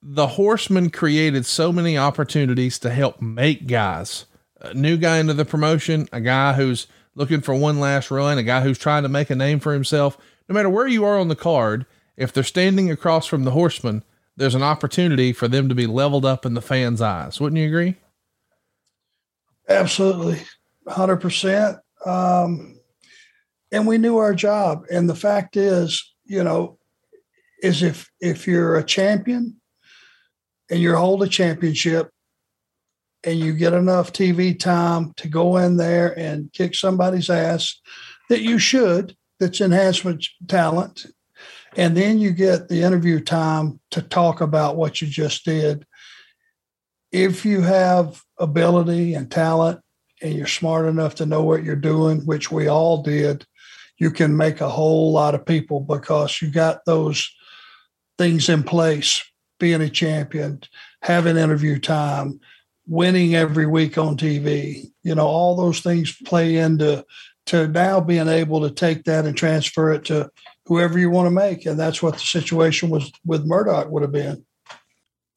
the 0.01 0.29
Horsemen 0.29 0.89
created 0.91 1.45
so 1.45 1.73
many 1.73 1.99
opportunities 1.99 2.79
to 2.79 2.91
help 2.91 3.21
make 3.21 3.67
guys. 3.67 4.25
A 4.61 4.73
new 4.73 4.97
guy 4.97 5.19
into 5.19 5.35
the 5.35 5.45
promotion, 5.45 6.09
a 6.13 6.21
guy 6.21 6.55
who's 6.55 6.87
looking 7.15 7.43
for 7.43 7.55
one 7.55 7.81
last 7.81 8.11
run, 8.11 8.39
a 8.39 8.43
guy 8.43 8.63
who's 8.63 8.79
trying 8.79 9.03
to 9.03 9.09
make 9.09 9.29
a 9.29 9.35
name 9.35 9.61
for 9.61 9.75
himself. 9.75 10.17
No 10.49 10.55
matter 10.55 10.71
where 10.71 10.87
you 10.87 11.05
are 11.05 11.19
on 11.19 11.29
the 11.29 11.37
card, 11.37 11.85
if 12.19 12.33
they're 12.33 12.43
standing 12.43 12.91
across 12.91 13.27
from 13.27 13.45
the 13.45 13.53
horsemen, 13.53 14.03
there's 14.37 14.55
an 14.55 14.63
opportunity 14.63 15.33
for 15.33 15.49
them 15.49 15.69
to 15.69 15.75
be 15.75 15.87
leveled 15.87 16.25
up 16.25 16.45
in 16.45 16.55
the 16.55 16.61
fans' 16.61 17.01
eyes. 17.01 17.41
Wouldn't 17.41 17.61
you 17.61 17.69
agree? 17.69 17.95
Absolutely, 19.69 20.41
hundred 20.87 21.15
um, 21.15 21.21
percent. 21.21 21.79
And 23.71 23.87
we 23.87 23.99
knew 23.99 24.17
our 24.17 24.35
job. 24.35 24.85
And 24.91 25.09
the 25.09 25.15
fact 25.15 25.57
is, 25.57 26.03
you 26.25 26.43
know, 26.43 26.79
is 27.63 27.83
if 27.83 28.11
if 28.21 28.47
you're 28.47 28.77
a 28.77 28.85
champion 28.85 29.61
and 30.71 30.81
you 30.81 30.95
hold 30.97 31.23
a 31.23 31.29
championship 31.29 32.11
and 33.25 33.39
you 33.39 33.53
get 33.53 33.73
enough 33.75 34.13
TV 34.13 34.59
time 34.59 35.13
to 35.17 35.29
go 35.29 35.57
in 35.57 35.77
there 35.77 36.17
and 36.19 36.53
kick 36.53 36.75
somebody's 36.75 37.31
ass 37.31 37.81
that 38.29 38.43
you 38.43 38.59
should, 38.59 39.17
that's 39.41 39.61
enhancement 39.61 40.27
talent. 40.47 41.07
And 41.77 41.97
then 41.97 42.19
you 42.19 42.33
get 42.33 42.69
the 42.69 42.83
interview 42.83 43.21
time 43.21 43.81
to 43.91 44.03
talk 44.03 44.41
about 44.41 44.77
what 44.77 45.01
you 45.01 45.07
just 45.07 45.45
did. 45.45 45.87
If 47.13 47.45
you 47.45 47.63
have 47.63 48.23
ability 48.39 49.15
and 49.15 49.31
talent 49.31 49.81
and 50.23 50.35
you're 50.35 50.47
smart 50.47 50.87
enough 50.87 51.15
to 51.17 51.27
know 51.27 51.43
what 51.43 51.65
you're 51.65 51.77
doing, 51.77 52.21
which 52.21 52.51
we 52.51 52.69
all 52.69 53.03
did, 53.03 53.47
you 53.99 54.11
can 54.11 54.37
make 54.37 54.61
a 54.61 54.69
whole 54.69 55.13
lot 55.13 55.35
of 55.35 55.45
people 55.45 55.81
because 55.81 56.41
you 56.41 56.51
got 56.51 56.85
those 56.85 57.29
things 58.17 58.49
in 58.49 58.63
place 58.63 59.23
being 59.59 59.81
a 59.81 59.91
champion, 59.91 60.61
having 61.03 61.37
interview 61.37 61.79
time, 61.79 62.41
winning 62.87 63.35
every 63.35 63.67
week 63.67 63.99
on 63.99 64.17
TV. 64.17 64.91
You 65.03 65.15
know, 65.15 65.27
all 65.27 65.57
those 65.57 65.81
things 65.81 66.17
play 66.25 66.57
into 66.57 67.05
to 67.47 67.67
now 67.67 68.01
being 68.01 68.29
able 68.29 68.61
to 68.61 68.71
take 68.71 69.05
that 69.05 69.25
and 69.25 69.37
transfer 69.37 69.93
it 69.93 70.05
to 70.07 70.31
whoever 70.69 70.99
you 70.99 71.11
want 71.11 71.27
to 71.27 71.31
make. 71.31 71.67
And 71.67 71.79
that's 71.79 72.03
what 72.03 72.15
the 72.15 72.21
situation 72.21 72.91
was 72.91 73.11
with 73.25 73.45
Murdoch 73.45 73.89
would 73.91 74.03
have 74.03 74.13
been. 74.13 74.45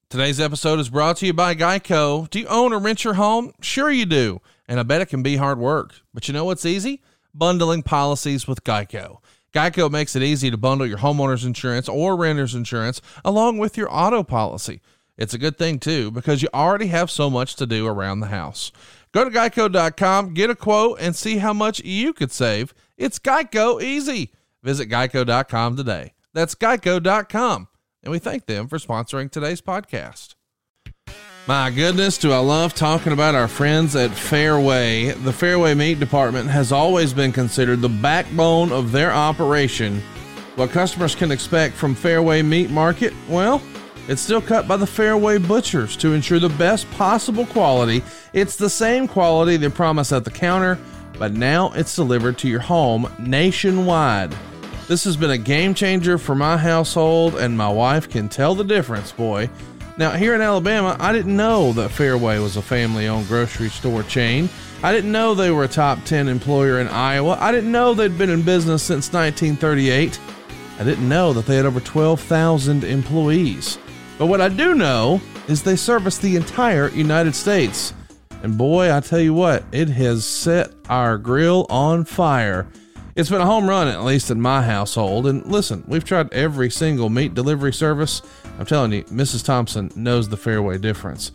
Today's 0.09 0.41
episode 0.41 0.79
is 0.79 0.89
brought 0.89 1.17
to 1.17 1.25
you 1.25 1.33
by 1.33 1.55
Geico. 1.55 2.29
Do 2.29 2.39
you 2.41 2.47
own 2.47 2.73
or 2.73 2.79
rent 2.79 3.05
your 3.05 3.13
home? 3.13 3.53
Sure 3.61 3.89
you 3.89 4.05
do. 4.05 4.41
And 4.67 4.79
I 4.79 4.83
bet 4.83 5.01
it 5.01 5.07
can 5.07 5.23
be 5.23 5.37
hard 5.37 5.57
work. 5.57 5.93
But 6.13 6.27
you 6.27 6.33
know 6.33 6.43
what's 6.43 6.65
easy? 6.65 7.01
Bundling 7.33 7.81
policies 7.81 8.45
with 8.45 8.65
Geico. 8.65 9.19
Geico 9.53 9.89
makes 9.89 10.15
it 10.15 10.23
easy 10.23 10.51
to 10.51 10.57
bundle 10.57 10.85
your 10.85 10.97
homeowner's 10.97 11.45
insurance 11.45 11.87
or 11.87 12.17
renter's 12.17 12.55
insurance 12.55 13.01
along 13.23 13.57
with 13.57 13.77
your 13.77 13.87
auto 13.89 14.21
policy. 14.21 14.81
It's 15.17 15.33
a 15.33 15.37
good 15.37 15.57
thing 15.57 15.79
too 15.79 16.11
because 16.11 16.41
you 16.41 16.49
already 16.53 16.87
have 16.87 17.09
so 17.09 17.29
much 17.29 17.55
to 17.55 17.65
do 17.65 17.87
around 17.87 18.19
the 18.19 18.27
house. 18.27 18.71
Go 19.13 19.23
to 19.23 19.29
geico.com, 19.29 20.33
get 20.33 20.49
a 20.49 20.55
quote, 20.55 20.97
and 21.01 21.15
see 21.15 21.37
how 21.37 21.53
much 21.53 21.81
you 21.83 22.13
could 22.13 22.31
save. 22.31 22.73
It's 22.97 23.19
Geico 23.19 23.81
easy. 23.81 24.31
Visit 24.63 24.89
geico.com 24.89 25.75
today. 25.75 26.13
That's 26.33 26.55
geico.com. 26.55 27.67
And 28.03 28.11
we 28.11 28.19
thank 28.19 28.45
them 28.45 28.67
for 28.67 28.77
sponsoring 28.77 29.29
today's 29.29 29.61
podcast. 29.61 30.35
My 31.47 31.71
goodness, 31.71 32.19
do 32.19 32.31
I 32.31 32.37
love 32.37 32.75
talking 32.75 33.13
about 33.13 33.33
our 33.33 33.47
friends 33.47 33.95
at 33.95 34.11
Fareway. 34.11 35.11
The 35.23 35.31
Fareway 35.31 35.75
Meat 35.75 35.99
Department 35.99 36.49
has 36.49 36.71
always 36.71 37.13
been 37.13 37.31
considered 37.31 37.81
the 37.81 37.89
backbone 37.89 38.71
of 38.71 38.91
their 38.91 39.11
operation. 39.11 40.01
What 40.55 40.69
customers 40.69 41.15
can 41.15 41.31
expect 41.31 41.75
from 41.75 41.95
Fareway 41.95 42.45
Meat 42.45 42.69
Market? 42.69 43.13
Well, 43.27 43.61
it's 44.07 44.21
still 44.21 44.41
cut 44.41 44.67
by 44.67 44.77
the 44.77 44.85
Fareway 44.85 45.45
butchers 45.47 45.97
to 45.97 46.13
ensure 46.13 46.39
the 46.39 46.49
best 46.49 46.89
possible 46.91 47.47
quality. 47.47 48.03
It's 48.33 48.55
the 48.55 48.69
same 48.69 49.07
quality 49.07 49.57
they 49.57 49.69
promise 49.69 50.11
at 50.11 50.25
the 50.25 50.31
counter, 50.31 50.77
but 51.17 51.33
now 51.33 51.71
it's 51.73 51.95
delivered 51.95 52.37
to 52.39 52.47
your 52.47 52.59
home 52.59 53.11
nationwide. 53.19 54.35
This 54.91 55.05
has 55.05 55.15
been 55.15 55.31
a 55.31 55.37
game 55.37 55.73
changer 55.73 56.17
for 56.17 56.35
my 56.35 56.57
household, 56.57 57.35
and 57.35 57.57
my 57.57 57.69
wife 57.69 58.09
can 58.09 58.27
tell 58.27 58.55
the 58.55 58.65
difference, 58.65 59.13
boy. 59.13 59.49
Now, 59.95 60.11
here 60.11 60.35
in 60.35 60.41
Alabama, 60.41 60.97
I 60.99 61.13
didn't 61.13 61.37
know 61.37 61.71
that 61.71 61.91
Fareway 61.91 62.43
was 62.43 62.57
a 62.57 62.61
family 62.61 63.07
owned 63.07 63.29
grocery 63.29 63.69
store 63.69 64.03
chain. 64.03 64.49
I 64.83 64.91
didn't 64.91 65.13
know 65.13 65.33
they 65.33 65.49
were 65.49 65.63
a 65.63 65.69
top 65.69 66.03
10 66.03 66.27
employer 66.27 66.81
in 66.81 66.89
Iowa. 66.89 67.37
I 67.39 67.53
didn't 67.53 67.71
know 67.71 67.93
they'd 67.93 68.17
been 68.17 68.29
in 68.29 68.41
business 68.41 68.83
since 68.83 69.13
1938. 69.13 70.19
I 70.77 70.83
didn't 70.83 71.07
know 71.07 71.31
that 71.31 71.45
they 71.45 71.55
had 71.55 71.65
over 71.65 71.79
12,000 71.79 72.83
employees. 72.83 73.77
But 74.17 74.25
what 74.25 74.41
I 74.41 74.49
do 74.49 74.75
know 74.75 75.21
is 75.47 75.63
they 75.63 75.77
service 75.77 76.17
the 76.17 76.35
entire 76.35 76.89
United 76.89 77.33
States. 77.33 77.93
And 78.43 78.57
boy, 78.57 78.93
I 78.93 78.99
tell 78.99 79.21
you 79.21 79.33
what, 79.33 79.63
it 79.71 79.87
has 79.87 80.25
set 80.25 80.73
our 80.89 81.17
grill 81.17 81.65
on 81.69 82.03
fire. 82.03 82.67
It's 83.15 83.29
been 83.29 83.41
a 83.41 83.45
home 83.45 83.67
run, 83.67 83.89
at 83.89 84.03
least 84.03 84.31
in 84.31 84.39
my 84.39 84.61
household. 84.61 85.27
And 85.27 85.45
listen, 85.45 85.83
we've 85.87 86.03
tried 86.03 86.31
every 86.33 86.69
single 86.69 87.09
meat 87.09 87.33
delivery 87.33 87.73
service. 87.73 88.21
I'm 88.57 88.65
telling 88.65 88.93
you, 88.93 89.03
Mrs. 89.05 89.43
Thompson 89.43 89.91
knows 89.95 90.29
the 90.29 90.37
fareway 90.37 90.79
difference. 90.79 91.31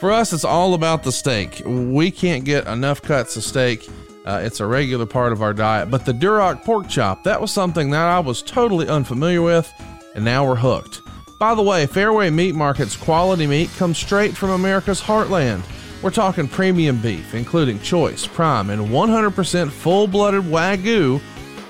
For 0.00 0.10
us, 0.10 0.32
it's 0.32 0.44
all 0.44 0.74
about 0.74 1.04
the 1.04 1.12
steak. 1.12 1.62
We 1.64 2.10
can't 2.10 2.44
get 2.44 2.66
enough 2.66 3.00
cuts 3.02 3.36
of 3.36 3.44
steak. 3.44 3.88
Uh, 4.24 4.40
it's 4.42 4.60
a 4.60 4.66
regular 4.66 5.06
part 5.06 5.32
of 5.32 5.40
our 5.40 5.54
diet. 5.54 5.90
But 5.90 6.04
the 6.04 6.12
Duroc 6.12 6.64
pork 6.64 6.88
chop, 6.88 7.24
that 7.24 7.40
was 7.40 7.52
something 7.52 7.90
that 7.90 8.06
I 8.06 8.18
was 8.18 8.42
totally 8.42 8.88
unfamiliar 8.88 9.42
with, 9.42 9.72
and 10.14 10.24
now 10.24 10.46
we're 10.46 10.56
hooked. 10.56 11.00
By 11.38 11.54
the 11.54 11.62
way, 11.62 11.86
Fareway 11.86 12.32
Meat 12.34 12.56
Market's 12.56 12.96
quality 12.96 13.46
meat 13.46 13.70
comes 13.76 13.98
straight 13.98 14.36
from 14.36 14.50
America's 14.50 15.00
heartland. 15.00 15.62
We're 16.02 16.10
talking 16.10 16.46
premium 16.46 17.00
beef, 17.00 17.34
including 17.34 17.80
choice, 17.80 18.26
prime, 18.26 18.70
and 18.70 18.88
100% 18.88 19.70
full 19.70 20.06
blooded 20.06 20.44
Wagyu, 20.44 21.20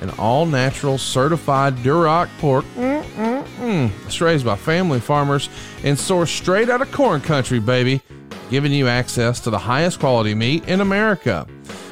and 0.00 0.10
all 0.12 0.46
natural 0.46 0.98
certified 0.98 1.74
Duroc 1.76 2.28
pork. 2.38 2.64
Mm-mm-mm. 2.76 3.90
It's 4.04 4.20
raised 4.20 4.44
by 4.44 4.56
family 4.56 5.00
farmers 5.00 5.48
and 5.82 5.96
sourced 5.96 6.28
straight 6.28 6.68
out 6.68 6.82
of 6.82 6.92
corn 6.92 7.20
country, 7.20 7.58
baby, 7.58 8.02
giving 8.50 8.72
you 8.72 8.86
access 8.86 9.40
to 9.40 9.50
the 9.50 9.58
highest 9.58 9.98
quality 9.98 10.34
meat 10.34 10.68
in 10.68 10.80
America. 10.80 11.46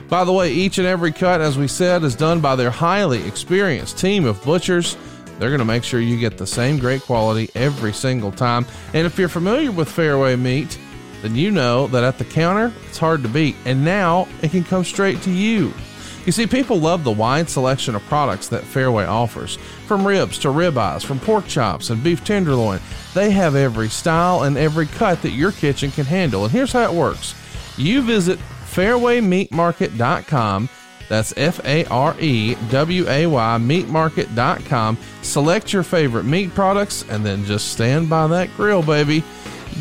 By 0.09 0.25
the 0.25 0.33
way, 0.33 0.53
each 0.53 0.79
and 0.79 0.87
every 0.87 1.13
cut, 1.13 1.41
as 1.41 1.59
we 1.59 1.67
said, 1.67 2.05
is 2.05 2.15
done 2.15 2.41
by 2.41 2.55
their 2.55 2.71
highly 2.71 3.27
experienced 3.27 3.99
team 3.99 4.25
of 4.25 4.43
butchers 4.45 4.97
they're 5.39 5.51
going 5.51 5.59
to 5.59 5.67
make 5.67 5.85
sure 5.85 6.01
you 6.01 6.19
get 6.19 6.39
the 6.39 6.47
same 6.47 6.79
great 6.79 7.03
quality 7.03 7.51
every 7.55 7.93
single 7.93 8.33
time. 8.33 8.65
And 8.95 9.07
if 9.07 9.19
you're 9.19 9.29
familiar 9.29 9.71
with 9.71 9.89
Fareway 9.89 10.41
meat, 10.41 10.79
then 11.23 11.35
you 11.35 11.51
know 11.51 11.87
that 11.89 12.05
at 12.05 12.19
the 12.19 12.25
counter, 12.25 12.73
it's 12.89 12.99
hard 12.99 13.23
to 13.23 13.29
beat. 13.29 13.57
And 13.65 13.85
now 13.85 14.29
it 14.43 14.51
can 14.51 14.65
come 14.65 14.85
straight 14.85 15.23
to 15.23 15.31
you. 15.31 15.73
You 16.25 16.33
see, 16.33 16.47
people 16.47 16.81
love 16.81 17.05
the 17.05 17.13
wide 17.13 17.49
selection 17.49 17.95
of 17.95 18.03
products 18.05 18.49
that 18.49 18.65
Fareway 18.65 19.07
offers. 19.07 19.57
From 19.87 20.07
ribs 20.07 20.39
to 20.39 20.49
ribeyes, 20.49 21.05
from 21.05 21.21
pork 21.21 21.47
chops 21.47 21.91
and 21.91 22.03
beef 22.03 22.25
tenderloin, 22.25 22.81
they 23.15 23.31
have 23.31 23.55
every 23.55 23.89
style 23.89 24.43
and 24.43 24.57
every 24.57 24.87
cut 24.87 25.23
that 25.23 25.31
your 25.31 25.53
kitchen 25.53 25.93
can 25.93 26.05
handle. 26.05 26.45
And 26.45 26.53
here's 26.53 26.73
how 26.73 26.83
it 26.83 26.93
works 26.93 27.35
you 27.79 28.03
visit 28.03 28.41
farewaymeatmarket.com 28.71 30.69
that's 31.09 31.35
F 31.37 31.61
A 31.65 31.85
R 31.87 32.17
E 32.21 32.57
W 32.71 33.09
A 33.09 33.27
Y 33.27 33.59
meatmarket.com. 33.61 34.99
Select 35.23 35.73
your 35.73 35.83
favorite 35.83 36.25
meat 36.25 36.55
products 36.55 37.05
and 37.09 37.25
then 37.25 37.45
just 37.45 37.73
stand 37.73 38.11
by 38.11 38.27
that 38.29 38.55
grill, 38.57 38.83
baby. 38.83 39.23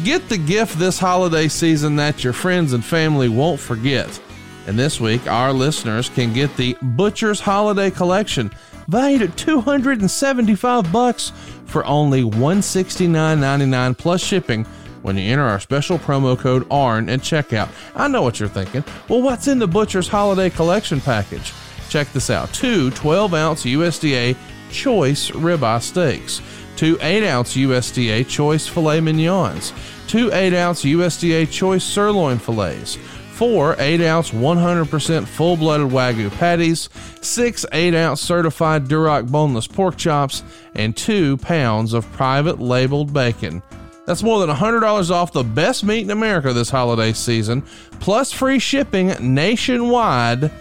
Get 0.04 0.30
the 0.30 0.38
gift 0.38 0.78
this 0.78 1.00
holiday 1.00 1.48
season 1.48 1.96
that 1.96 2.24
your 2.24 2.34
friends 2.34 2.74
and 2.74 2.84
family 2.84 3.30
won't 3.30 3.60
forget. 3.60 4.20
And 4.68 4.78
this 4.78 5.00
week, 5.00 5.26
our 5.28 5.54
listeners 5.54 6.10
can 6.10 6.34
get 6.34 6.56
the 6.58 6.76
Butcher's 6.82 7.40
Holiday 7.40 7.92
Collection, 7.92 8.52
valued 8.88 9.22
at 9.22 9.38
275 9.38 10.92
bucks 10.92 11.32
for 11.66 11.86
only 11.86 12.24
$169.99 12.24 13.98
plus 13.98 14.24
shipping 14.24 14.66
when 15.02 15.18
you 15.18 15.32
enter 15.32 15.44
our 15.44 15.60
special 15.60 16.00
promo 16.00 16.38
code 16.38 16.68
ARN 16.72 17.10
at 17.10 17.20
checkout. 17.22 17.70
I 17.96 18.08
know 18.08 18.22
what 18.22 18.40
you're 18.40 18.50
thinking. 18.50 18.84
Well, 19.08 19.22
what's 19.22 19.48
in 19.48 19.60
the 19.60 19.68
Butcher's 19.68 20.08
Holiday 20.08 20.50
Collection 20.50 21.00
package? 21.00 21.54
Check 21.90 22.12
this 22.12 22.30
out 22.30 22.52
two 22.54 22.92
12 22.92 23.34
ounce 23.34 23.64
USDA 23.66 24.36
choice 24.72 25.30
ribeye 25.32 25.82
steaks, 25.82 26.42
two 26.76 26.98
8 27.02 27.28
ounce 27.28 27.56
USDA 27.56 28.28
choice 28.28 28.68
filet 28.68 29.02
mignons, 29.02 29.74
two 30.08 30.32
8 30.32 30.54
ounce 30.54 30.84
USDA 30.84 31.50
choice 31.52 31.84
sirloin 31.84 32.38
fillets 32.38 32.98
four 33.36 33.76
8 33.80 34.00
ounce 34.02 34.32
100% 34.32 35.28
full 35.28 35.58
blooded 35.58 35.90
Wagyu 35.90 36.32
patties, 36.38 36.90
six 37.22 37.66
8 37.72 37.94
ounce 37.94 38.22
certified 38.22 38.86
Duroc 38.86 39.30
boneless 39.30 39.68
pork 39.68 39.98
chops, 39.98 40.42
and 40.74 40.96
two 40.96 41.36
pounds 41.38 41.94
of 41.94 42.10
private 42.14 42.62
labeled 42.62 43.12
bacon. 43.14 43.62
That's 44.06 44.24
more 44.24 44.40
than 44.40 44.56
$100 44.56 45.12
off 45.12 45.34
the 45.34 45.44
best 45.44 45.84
meat 45.84 46.04
in 46.04 46.12
America 46.12 46.54
this 46.54 46.70
holiday 46.70 47.12
season, 47.12 47.64
plus 48.00 48.32
free 48.32 48.60
shipping 48.60 49.08
nationwide. 49.34 50.52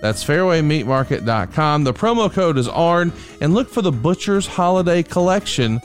That's 0.00 0.24
farewaymeatmarket.com. 0.24 1.84
The 1.84 1.92
promo 1.92 2.32
code 2.32 2.58
is 2.58 2.68
ARN, 2.68 3.12
and 3.40 3.54
look 3.54 3.68
for 3.68 3.82
the 3.82 3.92
Butcher's 3.92 4.46
Holiday 4.46 5.02
Collection. 5.02 5.80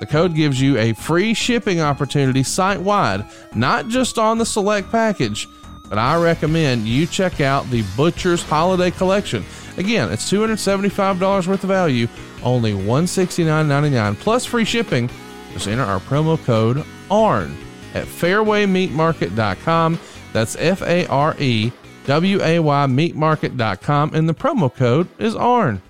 The 0.00 0.06
code 0.06 0.34
gives 0.34 0.60
you 0.60 0.78
a 0.78 0.92
free 0.94 1.34
shipping 1.34 1.80
opportunity 1.80 2.42
site 2.42 2.80
wide, 2.80 3.24
not 3.54 3.88
just 3.88 4.16
on 4.18 4.38
the 4.38 4.46
select 4.46 4.90
package, 4.90 5.48
but 5.88 5.98
I 5.98 6.22
recommend 6.22 6.86
you 6.86 7.06
check 7.06 7.40
out 7.40 7.68
the 7.70 7.82
Butcher's 7.96 8.42
Holiday 8.42 8.90
Collection. 8.90 9.44
Again, 9.76 10.10
it's 10.12 10.30
$275 10.30 11.46
worth 11.46 11.62
of 11.62 11.68
value, 11.68 12.08
only 12.42 12.72
$169.99 12.72 14.18
plus 14.18 14.44
free 14.44 14.64
shipping. 14.64 15.10
Just 15.52 15.66
enter 15.66 15.82
our 15.82 16.00
promo 16.00 16.42
code 16.44 16.84
ARN 17.10 17.56
at 17.94 18.06
farewaymeatmarket.com. 18.06 19.98
That's 20.32 20.56
F 20.56 20.82
A 20.82 21.06
R 21.06 21.34
E 21.38 21.72
W 22.08 22.40
A 22.42 22.58
Y 22.58 22.86
meatmarket.com 22.86 24.14
and 24.14 24.26
the 24.26 24.34
promo 24.34 24.74
code 24.74 25.08
is 25.18 25.36
ARN. 25.36 25.82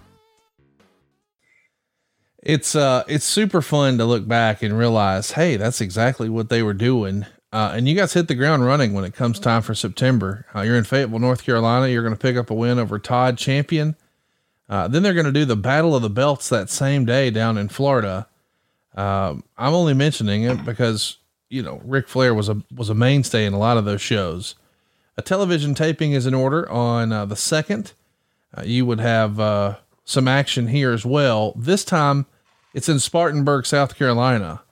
It's 2.43 2.75
uh 2.75 3.05
it's 3.07 3.25
super 3.25 3.63
fun 3.63 3.99
to 3.99 4.05
look 4.05 4.27
back 4.27 4.61
and 4.61 4.77
realize, 4.77 5.31
hey, 5.31 5.57
that's 5.57 5.81
exactly 5.81 6.29
what 6.29 6.49
they 6.49 6.61
were 6.61 6.75
doing. 6.75 7.25
Uh, 7.53 7.73
and 7.77 7.89
you 7.89 7.95
guys 7.95 8.15
hit 8.15 8.27
the 8.27 8.35
ground 8.35 8.65
running 8.65 8.95
when 8.95 9.05
it 9.05 9.15
comes 9.15 9.39
time 9.39 9.63
for 9.63 9.77
September. 9.77 10.45
Uh, 10.53 10.63
you're 10.63 10.77
in 10.77 10.83
Fayetteville, 10.83 11.21
North 11.21 11.45
Carolina. 11.45 11.87
You're 11.87 12.03
going 12.03 12.15
to 12.15 12.21
pick 12.21 12.37
up 12.37 12.51
a 12.51 12.55
win 12.55 12.81
over 12.81 12.99
Todd 12.99 13.39
Champion. 13.39 13.95
Uh, 14.69 14.89
then 14.89 15.05
they're 15.05 15.15
going 15.15 15.25
to 15.25 15.33
do 15.33 15.45
the 15.45 15.57
Battle 15.57 15.95
of 15.95 16.03
the 16.03 16.11
Belts 16.11 16.49
that 16.49 16.69
same 16.69 17.05
day 17.05 17.31
down 17.31 17.57
in 17.57 17.69
Florida. 17.69 18.27
Um, 18.97 19.45
I'm 19.57 19.73
only 19.73 19.95
mentioning 19.95 20.43
it 20.43 20.65
because 20.65 21.19
you 21.49 21.63
know 21.63 21.81
Ric 21.85 22.09
Flair 22.09 22.35
was 22.35 22.49
a 22.49 22.61
was 22.75 22.91
a 22.91 22.95
mainstay 22.95 23.47
in 23.47 23.53
a 23.53 23.59
lot 23.59 23.77
of 23.77 23.85
those 23.85 24.01
shows. 24.01 24.57
A 25.19 25.23
television 25.23 25.75
taping 25.75 26.13
is 26.13 26.25
in 26.25 26.33
order 26.33 26.71
on 26.71 27.13
uh, 27.13 27.27
the 27.27 27.37
second. 27.37 27.93
Uh, 28.57 28.63
you 28.65 28.87
would 28.87 29.01
have 29.01 29.39
uh, 29.39 29.77
some 30.05 30.27
action 30.27 30.69
here 30.69 30.93
as 30.93 31.05
well. 31.05 31.53
This 31.55 31.85
time, 31.85 32.25
it's 32.73 32.89
in 32.89 32.99
Spartanburg, 32.99 33.67
South 33.67 33.97
Carolina 33.97 34.63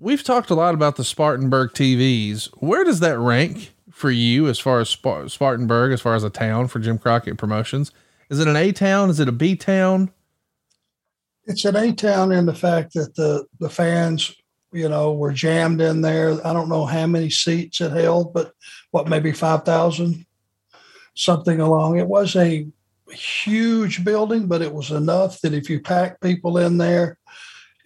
we've 0.00 0.24
talked 0.24 0.50
a 0.50 0.54
lot 0.54 0.74
about 0.74 0.96
the 0.96 1.04
Spartanburg 1.04 1.70
TVs. 1.72 2.48
Where 2.58 2.82
does 2.82 3.00
that 3.00 3.18
rank 3.18 3.72
for 3.90 4.10
you 4.10 4.48
as 4.48 4.58
far 4.58 4.80
as 4.80 4.88
Spartanburg, 4.88 5.92
as 5.92 6.00
far 6.00 6.14
as 6.14 6.24
a 6.24 6.30
town 6.30 6.68
for 6.68 6.78
Jim 6.80 6.98
Crockett 6.98 7.38
Promotions? 7.38 7.92
Is 8.30 8.40
it 8.40 8.48
an 8.48 8.56
A 8.56 8.72
town? 8.72 9.10
Is 9.10 9.20
it 9.20 9.28
a 9.28 9.32
B 9.32 9.54
town? 9.54 10.10
It's 11.44 11.64
an 11.64 11.76
A 11.76 11.92
town 11.92 12.32
in 12.32 12.46
the 12.46 12.54
fact 12.54 12.94
that 12.94 13.14
the 13.14 13.44
the 13.58 13.70
fans, 13.70 14.34
you 14.72 14.88
know, 14.88 15.14
were 15.14 15.32
jammed 15.32 15.80
in 15.80 16.00
there. 16.00 16.44
I 16.46 16.52
don't 16.52 16.68
know 16.68 16.86
how 16.86 17.06
many 17.06 17.30
seats 17.30 17.80
it 17.80 17.92
held, 17.92 18.32
but 18.32 18.52
what 18.90 19.08
maybe 19.08 19.32
five 19.32 19.64
thousand, 19.64 20.26
something 21.14 21.60
along. 21.60 21.98
It 21.98 22.06
was 22.06 22.36
a 22.36 22.66
huge 23.10 24.04
building, 24.04 24.46
but 24.46 24.62
it 24.62 24.72
was 24.72 24.90
enough 24.90 25.40
that 25.40 25.54
if 25.54 25.68
you 25.68 25.80
pack 25.80 26.20
people 26.20 26.58
in 26.58 26.78
there, 26.78 27.18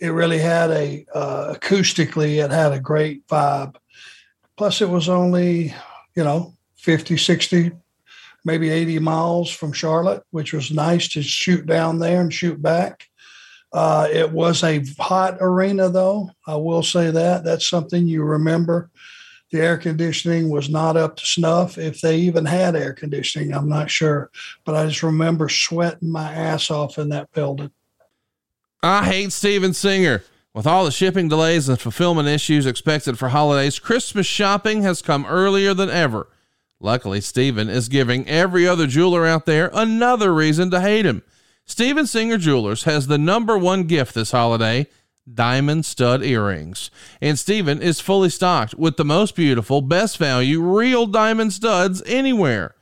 it 0.01 0.09
really 0.09 0.39
had 0.39 0.71
a 0.71 1.07
uh, 1.15 1.55
acoustically 1.55 2.45
it 2.45 2.51
had 2.51 2.73
a 2.73 2.81
great 2.81 3.27
vibe 3.27 3.77
plus 4.57 4.81
it 4.81 4.89
was 4.89 5.09
only 5.09 5.75
you 6.15 6.25
know 6.25 6.55
50 6.77 7.17
60 7.17 7.73
maybe 8.45 8.71
80 8.71 8.99
miles 8.99 9.51
from 9.51 9.73
charlotte 9.73 10.23
which 10.31 10.53
was 10.53 10.71
nice 10.71 11.09
to 11.09 11.23
shoot 11.23 11.67
down 11.67 11.99
there 11.99 12.21
and 12.21 12.33
shoot 12.33 12.61
back 12.61 13.07
uh, 13.75 14.09
it 14.11 14.31
was 14.31 14.63
a 14.63 14.83
hot 14.99 15.37
arena 15.41 15.89
though 15.89 16.31
i 16.47 16.55
will 16.57 16.83
say 16.83 17.11
that 17.11 17.45
that's 17.45 17.69
something 17.69 18.07
you 18.07 18.23
remember 18.23 18.91
the 19.51 19.61
air 19.61 19.77
conditioning 19.77 20.49
was 20.49 20.69
not 20.69 20.97
up 20.97 21.17
to 21.17 21.27
snuff 21.27 21.77
if 21.77 22.01
they 22.01 22.17
even 22.17 22.45
had 22.45 22.75
air 22.75 22.93
conditioning 22.93 23.53
i'm 23.53 23.69
not 23.69 23.91
sure 23.91 24.31
but 24.65 24.75
i 24.75 24.87
just 24.87 25.03
remember 25.03 25.49
sweating 25.49 26.11
my 26.11 26.33
ass 26.33 26.71
off 26.71 26.99
in 26.99 27.09
that 27.11 27.31
building 27.33 27.71
I 28.85 29.05
hate 29.07 29.33
Steven 29.33 29.73
Singer. 29.73 30.23
With 30.53 30.67
all 30.67 30.85
the 30.85 30.91
shipping 30.91 31.27
delays 31.27 31.71
and 31.71 31.81
fulfillment 31.81 32.29
issues 32.29 32.67
expected 32.67 33.19
for 33.19 33.31
holidays, 33.31 33.79
Christmas 33.79 34.27
shopping 34.27 34.83
has 34.83 35.01
come 35.01 35.25
earlier 35.25 35.73
than 35.73 35.89
ever. 35.89 36.29
Luckily, 36.81 37.23
Steven 37.23 37.71
is 37.71 37.89
giving 37.89 38.29
every 38.29 38.69
other 38.69 38.87
jeweler 38.87 39.27
out 39.27 39.47
there 39.47 39.71
another 39.73 40.35
reason 40.35 40.71
to 40.71 40.83
hate 40.83 41.07
him. 41.07 41.23
Steven 41.67 42.07
Singer 42.07 42.37
Jewelers 42.37 42.85
has 42.85 43.07
the 43.07 43.19
number 43.19 43.57
one 43.57 43.85
gift 43.85 44.15
this 44.15 44.33
holiday 44.33 44.87
diamond 45.33 45.87
stud 45.87 46.23
earrings. 46.23 46.91
And 47.21 47.39
Steven 47.39 47.81
is 47.81 48.01
fully 48.01 48.29
stocked 48.29 48.75
with 48.75 48.97
the 48.97 49.05
most 49.05 49.35
beautiful, 49.35 49.81
best 49.81 50.19
value, 50.19 50.61
real 50.61 51.07
diamond 51.07 51.53
studs 51.53 52.03
anywhere. 52.07 52.75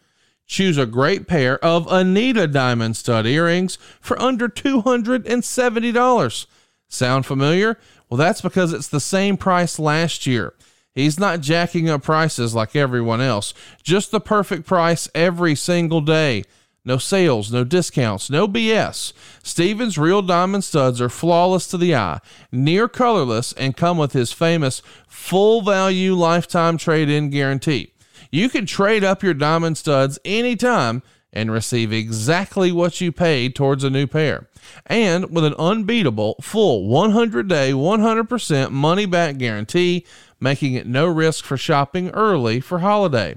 Choose 0.46 0.76
a 0.76 0.86
great 0.86 1.28
pair 1.28 1.64
of 1.64 1.90
Anita 1.90 2.48
diamond 2.48 2.96
stud 2.96 3.26
earrings 3.26 3.78
for 4.00 4.20
under 4.20 4.48
$270. 4.48 6.46
Sound 6.88 7.24
familiar? 7.24 7.78
Well, 8.10 8.18
that's 8.18 8.42
because 8.42 8.72
it's 8.72 8.88
the 8.88 9.00
same 9.00 9.36
price 9.36 9.78
last 9.78 10.26
year. 10.26 10.54
He's 10.94 11.18
not 11.18 11.40
jacking 11.40 11.88
up 11.88 12.02
prices 12.02 12.54
like 12.54 12.76
everyone 12.76 13.22
else, 13.22 13.54
just 13.82 14.10
the 14.10 14.20
perfect 14.20 14.66
price 14.66 15.08
every 15.14 15.54
single 15.54 16.02
day. 16.02 16.44
No 16.84 16.98
sales, 16.98 17.52
no 17.52 17.62
discounts, 17.62 18.28
no 18.28 18.48
BS. 18.48 19.12
Steven's 19.44 19.98
real 19.98 20.20
diamond 20.20 20.64
studs 20.64 21.00
are 21.00 21.08
flawless 21.08 21.68
to 21.68 21.78
the 21.78 21.94
eye, 21.94 22.18
near 22.50 22.88
colorless, 22.88 23.52
and 23.52 23.76
come 23.76 23.98
with 23.98 24.14
his 24.14 24.32
famous 24.32 24.82
full 25.06 25.62
value 25.62 26.14
lifetime 26.14 26.76
trade 26.76 27.08
in 27.08 27.30
guarantee. 27.30 27.92
You 28.32 28.48
can 28.48 28.66
trade 28.66 29.04
up 29.04 29.22
your 29.22 29.34
diamond 29.34 29.78
studs 29.78 30.18
anytime 30.24 31.02
and 31.32 31.52
receive 31.52 31.92
exactly 31.92 32.72
what 32.72 33.00
you 33.00 33.12
paid 33.12 33.54
towards 33.54 33.84
a 33.84 33.90
new 33.90 34.06
pair. 34.08 34.48
And 34.86 35.30
with 35.30 35.44
an 35.44 35.54
unbeatable 35.58 36.36
full 36.40 36.88
100 36.88 37.48
day, 37.48 37.70
100% 37.72 38.70
money 38.70 39.06
back 39.06 39.38
guarantee, 39.38 40.04
making 40.40 40.74
it 40.74 40.86
no 40.86 41.06
risk 41.06 41.44
for 41.44 41.56
shopping 41.56 42.10
early 42.10 42.58
for 42.60 42.80
holiday. 42.80 43.36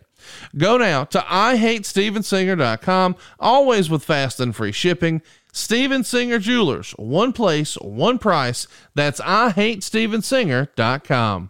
Go 0.57 0.77
now 0.77 1.03
to 1.05 1.19
IHateStevenSinger.com, 1.19 3.15
always 3.39 3.89
with 3.89 4.03
fast 4.03 4.39
and 4.39 4.55
free 4.55 4.71
shipping. 4.71 5.23
Steven 5.51 6.03
Singer 6.03 6.37
Jewelers, 6.39 6.91
one 6.91 7.33
place, 7.33 7.73
one 7.75 8.19
price. 8.19 8.67
That's 8.93 9.19
IHateStevenSinger.com. 9.21 11.49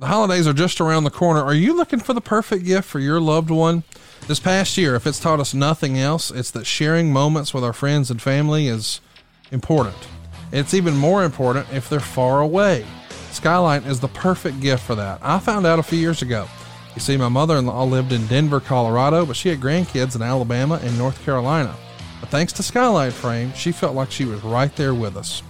The 0.00 0.06
holidays 0.06 0.46
are 0.46 0.52
just 0.52 0.80
around 0.80 1.04
the 1.04 1.10
corner. 1.10 1.42
Are 1.42 1.54
you 1.54 1.76
looking 1.76 1.98
for 1.98 2.12
the 2.12 2.20
perfect 2.20 2.64
gift 2.64 2.88
for 2.88 3.00
your 3.00 3.20
loved 3.20 3.50
one? 3.50 3.82
This 4.28 4.38
past 4.38 4.76
year, 4.76 4.94
if 4.94 5.06
it's 5.06 5.18
taught 5.18 5.40
us 5.40 5.54
nothing 5.54 5.98
else, 5.98 6.30
it's 6.30 6.52
that 6.52 6.66
sharing 6.66 7.12
moments 7.12 7.52
with 7.52 7.64
our 7.64 7.72
friends 7.72 8.10
and 8.10 8.22
family 8.22 8.68
is 8.68 9.00
important. 9.50 9.96
It's 10.52 10.74
even 10.74 10.96
more 10.96 11.24
important 11.24 11.66
if 11.72 11.88
they're 11.88 12.00
far 12.00 12.40
away. 12.40 12.86
Skylight 13.32 13.86
is 13.86 14.00
the 14.00 14.08
perfect 14.08 14.60
gift 14.60 14.84
for 14.84 14.94
that. 14.94 15.18
I 15.22 15.38
found 15.38 15.66
out 15.66 15.78
a 15.78 15.82
few 15.82 15.98
years 15.98 16.22
ago. 16.22 16.46
You 16.98 17.02
see, 17.02 17.16
my 17.16 17.28
mother 17.28 17.56
in 17.56 17.66
law 17.66 17.84
lived 17.84 18.10
in 18.10 18.26
Denver, 18.26 18.58
Colorado, 18.58 19.24
but 19.24 19.36
she 19.36 19.50
had 19.50 19.60
grandkids 19.60 20.16
in 20.16 20.20
Alabama 20.20 20.80
and 20.82 20.98
North 20.98 21.24
Carolina. 21.24 21.72
But 22.18 22.28
thanks 22.28 22.52
to 22.54 22.62
Skylight 22.64 23.12
Frame, 23.12 23.52
she 23.52 23.70
felt 23.70 23.94
like 23.94 24.10
she 24.10 24.24
was 24.24 24.42
right 24.42 24.74
there 24.74 24.94
with 24.94 25.16
us. 25.16 25.44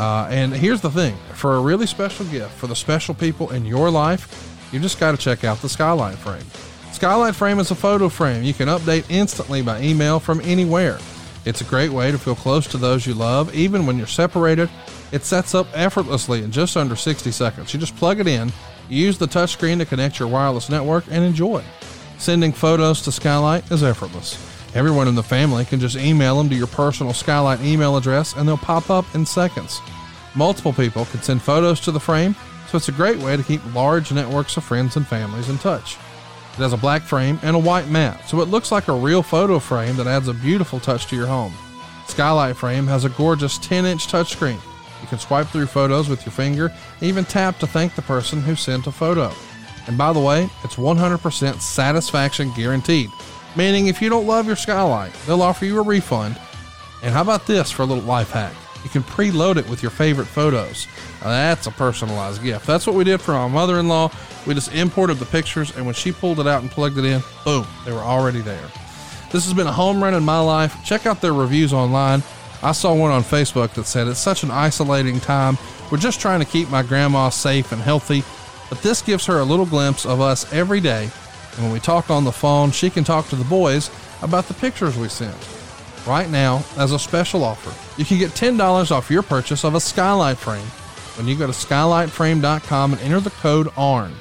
Uh, 0.00 0.26
and 0.28 0.52
here's 0.52 0.80
the 0.80 0.90
thing 0.90 1.14
for 1.34 1.54
a 1.54 1.60
really 1.60 1.86
special 1.86 2.26
gift 2.26 2.50
for 2.50 2.66
the 2.66 2.74
special 2.74 3.14
people 3.14 3.52
in 3.52 3.64
your 3.64 3.92
life, 3.92 4.68
you 4.72 4.80
just 4.80 4.98
got 4.98 5.12
to 5.12 5.16
check 5.16 5.44
out 5.44 5.62
the 5.62 5.68
Skylight 5.68 6.16
Frame. 6.16 6.42
Skylight 6.90 7.36
Frame 7.36 7.60
is 7.60 7.70
a 7.70 7.76
photo 7.76 8.08
frame 8.08 8.42
you 8.42 8.52
can 8.52 8.66
update 8.66 9.08
instantly 9.08 9.62
by 9.62 9.80
email 9.80 10.18
from 10.18 10.40
anywhere. 10.40 10.98
It's 11.44 11.60
a 11.60 11.64
great 11.64 11.92
way 11.92 12.10
to 12.10 12.18
feel 12.18 12.34
close 12.34 12.66
to 12.66 12.76
those 12.76 13.06
you 13.06 13.14
love, 13.14 13.54
even 13.54 13.86
when 13.86 13.98
you're 13.98 14.08
separated. 14.08 14.68
It 15.12 15.22
sets 15.22 15.54
up 15.54 15.68
effortlessly 15.74 16.42
in 16.42 16.50
just 16.50 16.76
under 16.76 16.96
60 16.96 17.30
seconds. 17.30 17.72
You 17.72 17.78
just 17.78 17.94
plug 17.94 18.18
it 18.18 18.26
in, 18.26 18.52
use 18.88 19.18
the 19.18 19.26
touchscreen 19.26 19.78
to 19.78 19.86
connect 19.86 20.18
your 20.18 20.28
wireless 20.28 20.68
network, 20.68 21.04
and 21.10 21.24
enjoy. 21.24 21.62
Sending 22.18 22.52
photos 22.52 23.02
to 23.02 23.12
Skylight 23.12 23.70
is 23.70 23.82
effortless. 23.82 24.36
Everyone 24.74 25.08
in 25.08 25.14
the 25.14 25.22
family 25.22 25.64
can 25.64 25.80
just 25.80 25.96
email 25.96 26.36
them 26.36 26.48
to 26.50 26.54
your 26.54 26.66
personal 26.66 27.12
Skylight 27.12 27.60
email 27.60 27.96
address 27.96 28.34
and 28.34 28.46
they'll 28.46 28.58
pop 28.58 28.90
up 28.90 29.04
in 29.14 29.24
seconds. 29.24 29.80
Multiple 30.34 30.72
people 30.72 31.06
can 31.06 31.22
send 31.22 31.40
photos 31.40 31.80
to 31.80 31.90
the 31.90 32.00
frame, 32.00 32.36
so 32.68 32.76
it's 32.76 32.88
a 32.88 32.92
great 32.92 33.18
way 33.18 33.36
to 33.36 33.42
keep 33.42 33.62
large 33.74 34.12
networks 34.12 34.56
of 34.56 34.64
friends 34.64 34.96
and 34.96 35.06
families 35.06 35.48
in 35.48 35.58
touch. 35.58 35.96
It 36.52 36.62
has 36.62 36.72
a 36.72 36.76
black 36.76 37.02
frame 37.02 37.38
and 37.42 37.56
a 37.56 37.58
white 37.58 37.88
mat, 37.88 38.28
so 38.28 38.40
it 38.40 38.48
looks 38.48 38.70
like 38.70 38.88
a 38.88 38.92
real 38.92 39.22
photo 39.22 39.58
frame 39.58 39.96
that 39.96 40.06
adds 40.06 40.28
a 40.28 40.34
beautiful 40.34 40.80
touch 40.80 41.06
to 41.06 41.16
your 41.16 41.26
home. 41.26 41.54
Skylight 42.08 42.56
Frame 42.56 42.86
has 42.86 43.04
a 43.04 43.10
gorgeous 43.10 43.58
10 43.58 43.86
inch 43.86 44.08
touchscreen. 44.08 44.60
You 45.00 45.08
can 45.08 45.18
swipe 45.18 45.48
through 45.48 45.66
photos 45.66 46.08
with 46.08 46.24
your 46.24 46.32
finger, 46.32 46.72
even 47.00 47.24
tap 47.24 47.58
to 47.58 47.66
thank 47.66 47.94
the 47.94 48.02
person 48.02 48.40
who 48.40 48.54
sent 48.54 48.86
a 48.86 48.92
photo. 48.92 49.32
And 49.86 49.96
by 49.96 50.12
the 50.12 50.20
way, 50.20 50.50
it's 50.64 50.76
100% 50.76 51.60
satisfaction 51.60 52.52
guaranteed 52.54 53.10
meaning 53.56 53.88
if 53.88 54.00
you 54.00 54.08
don't 54.08 54.26
love 54.26 54.46
your 54.46 54.56
skylight, 54.56 55.12
they'll 55.26 55.42
offer 55.42 55.64
you 55.64 55.78
a 55.78 55.82
refund. 55.82 56.38
And 57.02 57.12
how 57.12 57.22
about 57.22 57.46
this 57.46 57.70
for 57.70 57.82
a 57.82 57.86
little 57.86 58.04
life 58.04 58.30
hack? 58.30 58.54
You 58.84 58.90
can 58.90 59.02
preload 59.02 59.56
it 59.56 59.68
with 59.68 59.82
your 59.82 59.90
favorite 59.90 60.26
photos. 60.26 60.86
Now 61.20 61.28
that's 61.28 61.66
a 61.66 61.72
personalized 61.72 62.42
gift. 62.42 62.66
That's 62.66 62.86
what 62.86 62.94
we 62.96 63.04
did 63.04 63.20
for 63.20 63.32
my 63.32 63.48
mother 63.48 63.78
in 63.78 63.88
law. 63.88 64.10
We 64.46 64.54
just 64.54 64.72
imported 64.72 65.18
the 65.18 65.26
pictures, 65.26 65.76
and 65.76 65.84
when 65.84 65.94
she 65.94 66.12
pulled 66.12 66.38
it 66.40 66.46
out 66.46 66.62
and 66.62 66.70
plugged 66.70 66.96
it 66.98 67.04
in, 67.04 67.20
boom, 67.44 67.66
they 67.84 67.92
were 67.92 67.98
already 67.98 68.40
there. 68.40 68.68
This 69.32 69.44
has 69.44 69.52
been 69.52 69.66
a 69.66 69.72
home 69.72 70.02
run 70.02 70.14
in 70.14 70.24
my 70.24 70.40
life. 70.40 70.76
Check 70.84 71.04
out 71.04 71.20
their 71.20 71.34
reviews 71.34 71.72
online. 71.72 72.22
I 72.62 72.72
saw 72.72 72.94
one 72.94 73.10
on 73.10 73.22
Facebook 73.22 73.74
that 73.74 73.84
said 73.84 74.08
it's 74.08 74.18
such 74.18 74.42
an 74.42 74.50
isolating 74.50 75.20
time. 75.20 75.56
We're 75.90 75.98
just 75.98 76.20
trying 76.20 76.40
to 76.40 76.46
keep 76.46 76.68
my 76.70 76.82
grandma 76.82 77.28
safe 77.28 77.72
and 77.72 77.80
healthy, 77.80 78.22
but 78.68 78.82
this 78.82 79.00
gives 79.00 79.26
her 79.26 79.38
a 79.38 79.44
little 79.44 79.66
glimpse 79.66 80.04
of 80.04 80.20
us 80.20 80.52
every 80.52 80.80
day 80.80 81.10
and 81.58 81.66
when 81.66 81.72
we 81.72 81.80
talk 81.80 82.08
on 82.08 82.22
the 82.22 82.30
phone, 82.30 82.70
she 82.70 82.88
can 82.88 83.02
talk 83.02 83.26
to 83.28 83.36
the 83.36 83.44
boys 83.44 83.90
about 84.22 84.46
the 84.46 84.54
pictures 84.54 84.96
we 84.96 85.08
sent. 85.08 85.36
right 86.06 86.30
now 86.30 86.64
as 86.78 86.92
a 86.92 86.98
special 86.98 87.42
offer. 87.42 87.74
You 87.98 88.04
can 88.06 88.16
get 88.16 88.30
$10 88.30 88.90
off 88.92 89.10
your 89.10 89.22
purchase 89.22 89.64
of 89.64 89.74
a 89.74 89.80
skylight 89.80 90.38
frame 90.38 90.64
when 91.16 91.26
you 91.26 91.36
go 91.36 91.46
to 91.46 91.52
skylightframe.com 91.52 92.92
and 92.92 93.02
enter 93.02 93.20
the 93.20 93.30
code 93.30 93.68
ARN. 93.76 94.14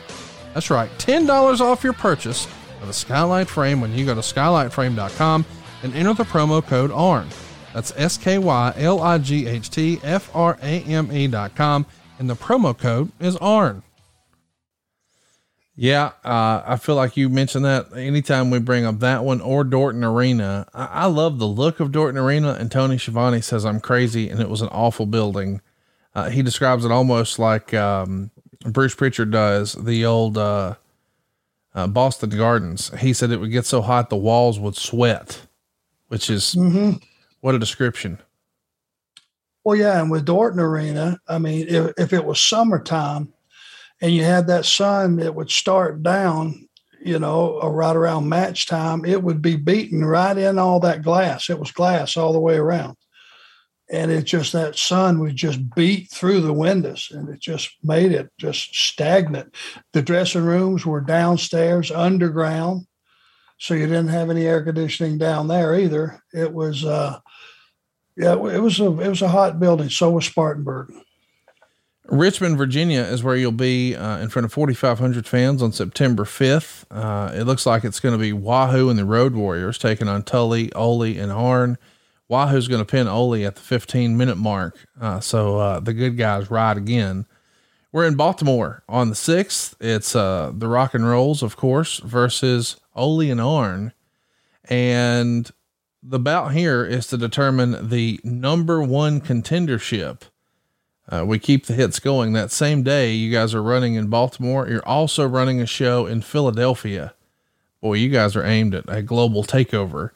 That's 0.56 0.71
right, 0.71 0.89
$10 0.97 1.62
off 1.62 1.84
your 1.84 1.93
purchase 1.93 2.47
of 2.82 2.89
a 2.89 2.93
skylight 2.93 3.47
frame 3.47 3.80
when 3.80 3.93
you 3.93 4.04
go 4.04 4.15
to 4.15 4.21
skylightframe.com 4.21 5.45
and 5.84 5.93
enter 5.93 6.15
the 6.15 6.23
promo 6.23 6.65
code 6.65 6.91
ARN. 6.91 7.30
That's 7.78 7.94
S 7.96 8.18
K 8.18 8.40
Y 8.40 8.74
L 8.78 9.00
I 9.00 9.20
G 9.20 9.46
H 9.46 9.70
T 9.70 10.00
F 10.02 10.36
R 10.36 10.58
A 10.63 10.82
M 10.82 11.12
E.com, 11.12 11.86
and 12.18 12.28
the 12.28 12.36
promo 12.36 12.76
code 12.76 13.12
is 13.20 13.36
ARN. 13.38 13.84
Yeah, 15.76 16.13
uh, 16.26 16.63
I 16.66 16.78
feel 16.78 16.96
like 16.96 17.16
you 17.16 17.30
mentioned 17.30 17.66
that 17.66 17.96
anytime 17.96 18.50
we 18.50 18.58
bring 18.58 18.84
up 18.84 18.98
that 19.02 19.24
one 19.24 19.42
or 19.42 19.63
Dorton 19.63 20.04
Arena. 20.04 20.66
I, 20.74 20.86
I 20.86 21.06
love 21.06 21.38
the 21.38 21.46
look 21.46 21.80
of 21.80 21.92
Dorton 21.92 22.20
Arena, 22.20 22.54
and 22.54 22.72
Tony 22.72 22.98
Schiavone 22.98 23.42
says 23.42 23.63
I'm 23.63 23.80
crazy 23.80 24.28
and 24.28 24.40
it 24.40 24.50
was 24.50 24.63
an 24.63 24.70
awful 24.70 25.06
building. 25.06 25.62
Uh, 26.16 26.32
he 26.32 26.42
describes 26.42 26.84
it 26.84 26.92
almost 26.92 27.38
like 27.38 27.76
um, 27.76 28.32
Bruce 28.62 28.96
Pritchard 28.96 29.30
does 29.30 29.74
the 29.74 30.04
old 30.04 30.36
uh, 30.36 30.74
uh, 31.76 31.86
Boston 31.86 32.32
Gardens. 32.32 32.90
He 32.98 33.13
said 33.13 33.30
it 33.30 33.40
would 33.40 33.52
get 33.52 33.68
so 33.68 33.84
hot 33.84 34.10
the 34.10 34.18
walls 34.18 34.60
would 34.60 34.76
sweat, 34.76 35.42
which 36.08 36.28
is 36.28 36.56
what 37.41 37.56
a 37.56 37.60
description. 37.60 38.19
Well, 39.63 39.76
yeah, 39.76 40.00
and 40.00 40.10
with 40.10 40.26
Dorton 40.26 40.60
Arena, 40.60 41.19
I 41.28 41.39
mean, 41.39 41.67
if, 41.67 41.93
if 41.97 42.13
it 42.13 42.23
was 42.23 42.39
summertime 42.39 43.34
and 44.02 44.13
you 44.13 44.23
had 44.23 44.47
that 44.47 44.65
sun, 44.65 45.19
it 45.19 45.36
would 45.36 45.52
start 45.52 46.02
down, 46.02 46.69
you 47.04 47.19
know, 47.19 47.60
right 47.60 47.95
around 47.95 48.30
match 48.30 48.67
time, 48.67 49.04
it 49.04 49.21
would 49.21 49.41
be 49.41 49.58
beaten 49.58 50.06
right 50.06 50.38
in 50.38 50.58
all 50.58 50.80
that 50.80 51.04
glass. 51.04 51.50
It 51.50 51.60
was 51.60 51.71
glass 51.71 52.15
all 52.15 52.32
the 52.32 52.39
way 52.39 52.56
around. 52.56 52.95
And 53.89 54.10
it 54.10 54.23
just, 54.23 54.54
that 54.54 54.78
sun 54.78 55.19
would 55.19 55.36
just 55.36 55.73
beat 55.76 56.10
through 56.12 56.41
the 56.41 56.54
windows 56.54 57.10
and 57.12 57.28
it 57.30 57.41
just 57.41 57.69
made 57.84 58.12
it 58.12 58.30
just 58.38 58.73
stagnant. 58.73 59.54
The 59.91 60.02
dressing 60.02 60.43
rooms 60.43 60.86
were 60.86 61.02
downstairs, 61.02 61.91
underground. 61.91 62.88
So 63.58 63.74
you 63.74 63.88
didn't 63.88 64.10
have 64.10 64.30
any 64.30 64.46
air 64.46 64.63
conditioning 64.63 65.17
down 65.17 65.48
there 65.48 65.76
either. 65.76 66.22
It 66.34 66.54
was, 66.54 66.86
uh, 66.86 67.20
yeah, 68.15 68.34
it 68.34 68.62
was 68.62 68.80
a 68.80 68.86
it 69.00 69.10
was 69.10 69.22
a 69.22 69.30
hot 69.30 69.60
building. 69.60 69.89
So 69.89 70.12
was 70.12 70.26
Spartanburg. 70.26 70.93
Richmond, 72.10 72.58
Virginia 72.58 73.02
is 73.02 73.22
where 73.22 73.36
you'll 73.36 73.52
be 73.52 73.96
uh, 73.96 74.20
in 74.20 74.30
front 74.30 74.46
of 74.46 74.54
4,500 74.54 75.28
fans 75.28 75.62
on 75.62 75.74
September 75.74 76.24
5th. 76.24 76.86
Uh, 76.89 77.34
it 77.34 77.43
looks 77.43 77.65
like 77.65 77.84
it's 77.84 78.00
going 78.00 78.13
to 78.13 78.20
be 78.20 78.32
Wahoo 78.32 78.89
and 78.89 78.98
the 78.98 79.04
Road 79.04 79.34
Warriors 79.34 79.78
taking 79.78 80.08
on 80.08 80.24
Tully, 80.24 80.72
Ole, 80.74 81.17
and 81.20 81.32
Arn. 81.32 81.78
Wahoo's 82.30 82.67
going 82.67 82.82
to 82.82 82.86
pin 82.86 83.08
Ole 83.08 83.46
at 83.46 83.56
the 83.56 83.62
15 83.62 84.15
minute 84.15 84.38
mark. 84.38 84.78
Uh, 85.00 85.20
so 85.20 85.60
uh, 85.60 85.80
the 85.80 85.93
good 85.93 86.17
guys 86.17 86.50
ride 86.50 86.78
again. 86.78 87.26
We're 87.91 88.06
in 88.06 88.15
Baltimore 88.15 88.84
on 88.88 89.10
the 89.10 89.15
6th. 89.15 89.76
It's 89.80 90.15
uh, 90.15 90.52
the 90.54 90.67
Rock 90.67 90.93
and 90.93 91.08
Rolls, 91.08 91.41
of 91.41 91.58
course, 91.58 91.98
versus 92.00 92.78
Ole 92.97 93.31
and 93.31 93.39
Arn. 93.41 93.93
And 94.65 95.49
the 96.03 96.19
bout 96.19 96.53
here 96.53 96.86
is 96.86 97.07
to 97.07 97.17
determine 97.17 97.89
the 97.89 98.19
number 98.23 98.81
one 98.81 99.21
contendership. 99.21 100.21
Uh, 101.10 101.23
we 101.25 101.39
keep 101.39 101.65
the 101.65 101.73
hits 101.73 101.99
going. 101.99 102.33
That 102.33 102.51
same 102.51 102.83
day, 102.83 103.13
you 103.13 103.31
guys 103.31 103.55
are 103.55 103.63
running 103.63 103.95
in 103.95 104.07
Baltimore. 104.07 104.67
You're 104.67 104.86
also 104.86 105.25
running 105.25 105.62
a 105.62 105.65
show 105.65 106.05
in 106.05 106.21
Philadelphia. 106.21 107.13
Boy, 107.81 107.93
you 107.93 108.10
guys 108.10 108.36
are 108.36 108.45
aimed 108.45 108.75
at 108.75 108.86
a 108.88 109.01
global 109.01 109.43
takeover. 109.43 110.12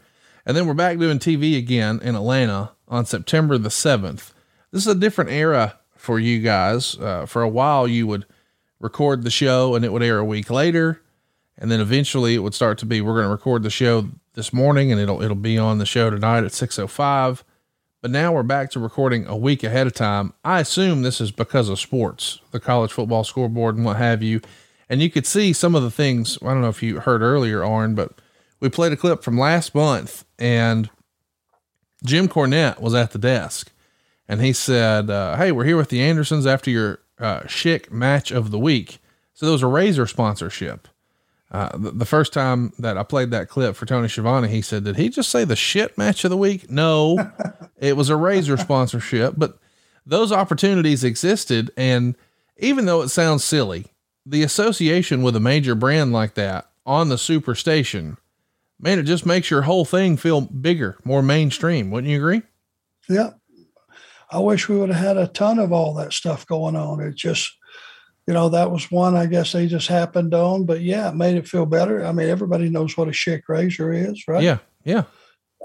And 0.46 0.58
then 0.58 0.66
we're 0.66 0.74
back 0.74 0.98
doing 0.98 1.20
TV 1.20 1.58
again 1.58 2.00
in 2.02 2.16
Atlanta 2.16 2.72
on 2.88 3.06
September 3.06 3.58
the 3.58 3.70
7th. 3.70 4.34
This 4.72 4.86
is 4.86 4.88
a 4.88 4.96
different 4.96 5.30
era 5.30 5.80
for 5.96 6.20
you 6.20 6.40
guys. 6.40 6.98
Uh, 6.98 7.26
for 7.26 7.42
a 7.42 7.50
while, 7.50 7.88
you 7.88 8.08
would 8.08 8.26
record 8.80 9.24
the 9.24 9.30
show 9.30 9.76
and 9.76 9.86
it 9.86 9.94
would 9.94 10.04
air 10.04 10.18
a 10.18 10.26
week 10.26 10.50
later. 10.50 11.02
And 11.58 11.72
then 11.72 11.80
eventually 11.80 12.36
it 12.36 12.40
would 12.40 12.54
start 12.54 12.78
to 12.80 12.86
be, 12.86 13.02
we're 13.02 13.14
going 13.14 13.26
to 13.26 13.30
record 13.30 13.64
the 13.64 13.70
show 13.70 14.10
this 14.34 14.54
morning 14.54 14.92
and 14.92 15.00
it'll, 15.00 15.22
it'll 15.22 15.36
be 15.36 15.58
on 15.58 15.78
the 15.78 15.86
show 15.86 16.10
tonight 16.10 16.44
at 16.44 16.54
605. 16.54 17.44
But 18.02 18.12
now 18.12 18.34
we're 18.34 18.44
back 18.44 18.72
to 18.72 18.80
recording 18.80 19.28
a 19.28 19.36
week 19.36 19.64
ahead 19.64 19.86
of 19.86 19.94
time. 19.94 20.34
I 20.44 20.62
assume 20.62 21.02
this 21.02 21.22
is 21.22 21.32
because 21.32 21.70
of 21.70 21.80
sports, 21.80 22.40
the 22.52 22.60
college 22.60 22.92
football 22.92 23.24
scoreboard 23.24 23.76
and 23.76 23.86
what 23.86 23.98
have 23.98 24.24
you. 24.24 24.42
And 24.90 25.02
you 25.02 25.10
could 25.10 25.28
see 25.28 25.54
some 25.54 25.76
of 25.76 25.84
the 25.84 25.92
things. 25.92 26.38
I 26.42 26.48
don't 26.48 26.62
know 26.62 26.70
if 26.70 26.82
you 26.82 27.00
heard 27.00 27.22
earlier, 27.22 27.64
Arn, 27.64 27.94
but 27.94 28.20
we 28.60 28.70
played 28.70 28.92
a 28.92 28.98
clip 28.98 29.24
from 29.24 29.38
last 29.38 29.76
month 29.76 30.26
and 30.40 30.90
Jim 32.04 32.28
Cornette 32.28 32.80
was 32.80 32.96
at 32.96 33.12
the 33.12 33.20
desk 33.20 33.72
and 34.28 34.42
he 34.42 34.54
said, 34.54 35.10
uh, 35.10 35.38
Hey, 35.38 35.52
we're 35.52 35.66
here 35.66 35.78
with 35.78 35.90
the 35.90 36.02
Andersons 36.02 36.48
after 36.48 36.72
your 36.72 37.00
uh, 37.20 37.42
Schick 37.42 37.92
match 37.92 38.32
of 38.32 38.50
the 38.50 38.60
week. 38.60 38.98
So 39.34 39.46
there 39.46 39.54
was 39.54 39.64
a 39.64 39.68
razor 39.68 40.08
sponsorship. 40.08 40.88
Uh, 41.52 41.78
the, 41.78 41.92
the, 41.92 42.06
first 42.06 42.32
time 42.32 42.72
that 42.80 42.98
I 42.98 43.04
played 43.04 43.30
that 43.32 43.50
clip 43.50 43.76
for 43.76 43.86
Tony 43.86 44.08
Schiavone, 44.08 44.48
he 44.48 44.62
said, 44.62 44.86
Did 44.86 44.96
he 44.96 45.10
just 45.10 45.30
say 45.30 45.44
the 45.44 45.58
shit 45.58 45.98
match 45.98 46.24
of 46.24 46.32
the 46.32 46.38
week? 46.38 46.72
No, 46.72 47.18
it 47.78 47.98
was 47.98 48.10
a 48.10 48.16
razor 48.16 48.56
sponsorship, 48.56 49.34
but 49.36 49.58
those 50.06 50.32
opportunities 50.32 51.04
existed. 51.04 51.70
And 51.76 52.16
even 52.58 52.86
though 52.86 53.02
it 53.02 53.10
sounds 53.10 53.44
silly, 53.44 53.88
the 54.26 54.44
association 54.44 55.24
with 55.24 55.36
a 55.36 55.42
major 55.42 55.76
brand 55.76 56.14
like 56.14 56.36
that 56.36 56.70
on 56.86 57.10
the 57.10 57.18
super 57.18 57.54
station, 57.54 58.18
man, 58.80 59.00
it 59.00 59.04
just 59.04 59.26
makes 59.26 59.52
your 59.52 59.64
whole 59.64 59.84
thing 59.84 60.16
feel 60.16 60.40
bigger, 60.40 60.98
more 61.04 61.22
mainstream. 61.22 61.92
Wouldn't 61.92 62.10
you 62.10 62.18
agree? 62.18 62.44
Yeah. 63.10 63.32
I 64.32 64.40
wish 64.40 64.70
we 64.70 64.78
would 64.78 64.90
have 64.90 65.04
had 65.04 65.18
a 65.18 65.28
ton 65.28 65.60
of 65.60 65.74
all 65.74 65.94
that 65.96 66.14
stuff 66.14 66.48
going 66.48 66.78
on. 66.78 67.02
It 67.02 67.16
just, 67.16 67.52
you 68.32 68.36
know, 68.36 68.48
that 68.48 68.72
was 68.72 68.90
one 68.90 69.18
I 69.18 69.26
guess 69.26 69.52
they 69.52 69.68
just 69.68 69.90
happened 69.90 70.34
on. 70.34 70.66
But 70.66 70.80
yeah, 70.80 71.10
it 71.10 71.16
made 71.16 71.36
it 71.36 71.50
feel 71.50 71.66
better. 71.66 72.06
I 72.06 72.14
mean, 72.14 72.30
everybody 72.30 72.70
knows 72.70 72.96
what 72.96 73.10
a 73.10 73.12
Schick 73.12 73.42
razor 73.50 73.92
is, 73.92 74.26
right? 74.26 74.42
Yeah, 74.42 74.60
yeah. 74.86 75.04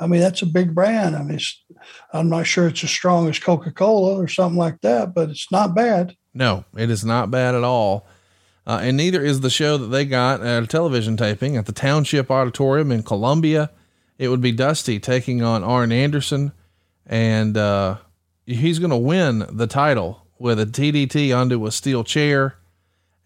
I 0.01 0.09
mean, 0.09 0.21
that's 0.21 0.43
a 0.43 0.47
big 0.47 0.75
brand. 0.75 1.15
I 1.15 1.23
mean, 1.23 1.39
I'm 2.13 2.29
not 2.29 2.45
sure 2.49 2.67
it's 2.67 2.83
as 2.83 2.91
strong 2.91 3.29
as 3.29 3.39
Coca 3.39 3.71
Cola 3.71 4.21
or 4.21 4.27
something 4.27 4.59
like 4.59 4.81
that, 4.81 5.15
but 5.15 5.31
it's 5.31 5.53
not 5.53 5.77
bad. 5.77 6.17
No, 6.35 6.65
it 6.77 6.91
is 6.91 7.05
not 7.05 7.31
bad 7.31 7.55
at 7.55 7.63
all. 7.63 8.09
Uh, 8.67 8.81
and 8.83 8.97
neither 8.97 9.23
is 9.23 9.43
the 9.43 9.49
show 9.49 9.79
that 9.79 9.87
they 9.87 10.05
got 10.05 10.41
at 10.41 10.65
a 10.65 10.67
television 10.67 11.17
taping 11.17 11.57
at 11.57 11.67
the 11.67 11.73
Township 11.73 12.33
Auditorium 12.33 12.91
in 12.91 13.05
Columbia. 13.05 13.71
It 14.19 14.27
would 14.27 14.41
be 14.41 14.51
Dusty 14.51 14.99
taking 14.99 15.41
on 15.41 15.63
Arn 15.63 15.93
Anderson, 15.93 16.51
and 17.07 17.57
uh, 17.57 17.99
he's 18.45 18.81
going 18.81 18.91
to 18.91 18.97
win 18.97 19.47
the 19.53 19.69
title 19.69 20.26
with 20.39 20.61
a 20.61 20.67
DDT 20.67 21.37
onto 21.37 21.67
a 21.67 21.73
steel 21.73 22.05
chair. 22.05 22.57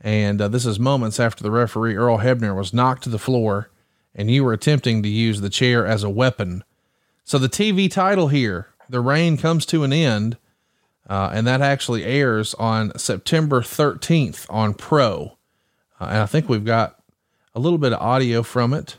And 0.00 0.40
uh, 0.40 0.48
this 0.48 0.64
is 0.64 0.78
moments 0.78 1.20
after 1.20 1.42
the 1.42 1.50
referee, 1.50 1.96
Earl 1.96 2.18
Hebner, 2.18 2.56
was 2.56 2.72
knocked 2.72 3.04
to 3.04 3.10
the 3.10 3.18
floor 3.18 3.70
and 4.14 4.30
you 4.30 4.44
were 4.44 4.52
attempting 4.52 5.02
to 5.02 5.08
use 5.08 5.40
the 5.40 5.50
chair 5.50 5.86
as 5.86 6.02
a 6.02 6.10
weapon. 6.10 6.64
So 7.24 7.38
the 7.38 7.48
TV 7.48 7.90
title 7.90 8.28
here, 8.28 8.68
The 8.88 9.00
Reign 9.00 9.36
Comes 9.36 9.64
to 9.66 9.84
an 9.84 9.92
End, 9.92 10.36
uh, 11.08 11.30
and 11.32 11.46
that 11.46 11.60
actually 11.60 12.04
airs 12.04 12.54
on 12.54 12.96
September 12.98 13.62
13th 13.62 14.46
on 14.48 14.74
Pro. 14.74 15.36
Uh, 16.00 16.04
and 16.04 16.18
I 16.18 16.26
think 16.26 16.48
we've 16.48 16.64
got 16.64 17.00
a 17.54 17.60
little 17.60 17.78
bit 17.78 17.92
of 17.92 18.00
audio 18.00 18.42
from 18.42 18.72
it. 18.74 18.96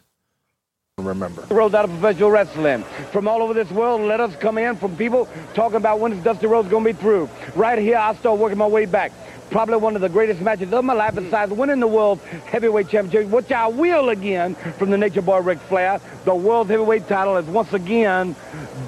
Remember. 0.98 1.42
Rhodes 1.50 1.74
out 1.74 1.86
of 1.86 1.92
professional 1.92 2.32
wrestling. 2.32 2.84
From 3.12 3.28
all 3.28 3.42
over 3.42 3.54
this 3.54 3.70
world, 3.72 4.02
let 4.02 4.20
us 4.20 4.36
come 4.36 4.58
in 4.58 4.76
from 4.76 4.96
people 4.96 5.28
talking 5.54 5.78
about 5.78 6.00
when 6.00 6.14
is 6.14 6.24
Dusty 6.24 6.48
Rhodes 6.48 6.70
going 6.70 6.84
to 6.84 6.94
be 6.94 7.00
through. 7.00 7.30
Right 7.56 7.80
here, 7.80 7.98
I 7.98 8.14
start 8.16 8.40
working 8.40 8.58
my 8.58 8.68
way 8.68 8.86
back 8.86 9.12
probably 9.50 9.76
one 9.76 9.96
of 9.96 10.02
the 10.02 10.08
greatest 10.08 10.40
matches 10.40 10.72
of 10.72 10.86
my 10.86 10.94
life 10.94 11.14
besides 11.14 11.52
winning 11.52 11.82
the 11.82 11.88
World 11.88 12.22
Heavyweight 12.46 12.88
Championship, 12.88 13.30
which 13.32 13.52
I 13.52 13.68
will 13.68 14.10
again 14.10 14.56
from 14.56 14.92
the 14.92 14.98
Nature 14.98 15.22
Boy 15.22 15.40
Ric 15.40 15.60
Flair. 15.60 16.00
The 16.24 16.34
World 16.34 16.70
Heavyweight 16.70 17.08
title 17.08 17.36
is 17.36 17.46
once 17.48 17.74
again 17.74 18.36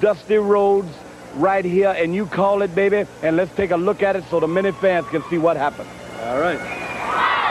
Dusty 0.00 0.36
Rhodes 0.36 0.88
right 1.34 1.64
here, 1.64 1.90
and 1.90 2.14
you 2.14 2.26
call 2.26 2.62
it, 2.62 2.74
baby, 2.74 3.04
and 3.22 3.36
let's 3.36 3.54
take 3.56 3.72
a 3.72 3.76
look 3.76 4.02
at 4.02 4.16
it 4.16 4.24
so 4.30 4.40
the 4.40 4.48
many 4.48 4.72
fans 4.72 5.06
can 5.08 5.22
see 5.24 5.36
what 5.36 5.56
happened. 5.56 5.88
All 6.22 6.40
right. 6.40 6.83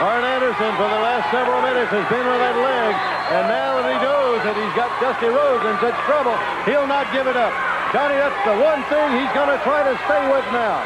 Arn 0.04 0.20
Anderson 0.20 0.68
for 0.76 0.84
the 0.84 1.00
last 1.00 1.32
several 1.32 1.64
minutes 1.64 1.88
has 1.88 2.04
been 2.12 2.28
with 2.28 2.36
that 2.36 2.60
leg, 2.60 2.92
and 3.40 3.48
now 3.48 3.80
that 3.80 3.88
he 3.88 3.96
knows 4.04 4.36
that 4.44 4.52
he's 4.52 4.74
got 4.76 4.92
Dusty 5.00 5.32
Rhodes 5.32 5.64
in 5.64 5.80
such 5.80 5.96
trouble, 6.04 6.36
he'll 6.68 6.84
not 6.84 7.08
give 7.08 7.24
it 7.24 7.40
up. 7.40 7.48
Johnny, 7.88 8.20
that's 8.20 8.36
the 8.44 8.52
one 8.52 8.84
thing 8.92 9.16
he's 9.16 9.32
going 9.32 9.48
to 9.48 9.56
try 9.64 9.80
to 9.80 9.96
stay 10.04 10.20
with 10.28 10.44
now. 10.52 10.76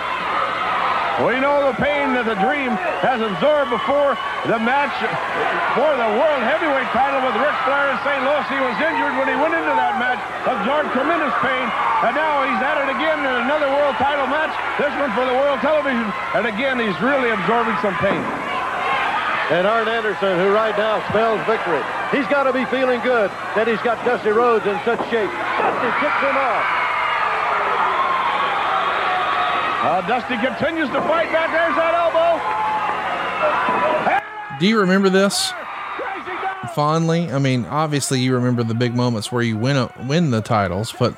We 1.26 1.42
know 1.42 1.66
the 1.66 1.74
pain 1.82 2.14
that 2.14 2.30
the 2.30 2.38
Dream 2.38 2.78
has 3.02 3.18
absorbed 3.18 3.74
before 3.74 4.14
the 4.46 4.62
match 4.62 4.94
for 5.74 5.90
the 5.98 6.10
World 6.14 6.42
Heavyweight 6.46 6.86
title 6.94 7.18
with 7.18 7.34
Ric 7.42 7.58
Flair 7.66 7.90
in 7.90 7.98
St. 8.06 8.22
Louis. 8.22 8.46
He 8.46 8.62
was 8.62 8.78
injured 8.78 9.18
when 9.18 9.26
he 9.26 9.34
went 9.34 9.50
into 9.50 9.74
that 9.74 9.98
match, 9.98 10.22
absorbed 10.46 10.94
tremendous 10.94 11.34
pain, 11.42 11.66
and 12.06 12.14
now 12.14 12.46
he's 12.46 12.62
at 12.62 12.86
it 12.86 12.94
again 12.94 13.18
in 13.18 13.34
another 13.50 13.66
World 13.66 13.98
title 13.98 14.30
match, 14.30 14.54
this 14.78 14.94
one 14.94 15.10
for 15.18 15.26
the 15.26 15.34
World 15.34 15.58
Television, 15.58 16.06
and 16.38 16.46
again, 16.46 16.78
he's 16.78 16.94
really 17.02 17.34
absorbing 17.34 17.74
some 17.82 17.98
pain. 17.98 18.22
And 19.50 19.66
Arn 19.66 19.88
Anderson, 19.88 20.38
who 20.38 20.52
right 20.52 20.76
now 20.76 21.00
spells 21.08 21.40
victory. 21.46 21.82
He's 22.12 22.28
got 22.28 22.44
to 22.44 22.52
be 22.52 22.64
feeling 22.66 23.00
good 23.00 23.30
that 23.56 23.66
he's 23.66 23.80
got 23.80 24.04
Dusty 24.04 24.30
Rhodes 24.30 24.66
in 24.66 24.76
such 24.84 25.00
shape. 25.08 25.30
Dusty 25.30 25.90
kicks 26.00 26.20
him 26.20 26.36
off. 26.36 26.64
Uh, 29.80 30.02
Dusty 30.08 30.36
continues 30.36 30.88
to 30.88 31.00
fight 31.02 31.30
back. 31.32 31.50
There's 31.50 31.76
that 31.76 31.94
elbow. 31.94 32.28
Do 34.58 34.66
you 34.66 34.80
remember 34.80 35.08
this 35.08 35.52
fondly? 36.74 37.30
I 37.30 37.38
mean, 37.38 37.64
obviously 37.66 38.20
you 38.20 38.34
remember 38.34 38.64
the 38.64 38.74
big 38.74 38.94
moments 38.94 39.30
where 39.30 39.42
you 39.42 39.56
win 39.56 39.76
a, 39.76 39.90
win 40.06 40.30
the 40.30 40.40
titles, 40.40 40.92
but 40.98 41.16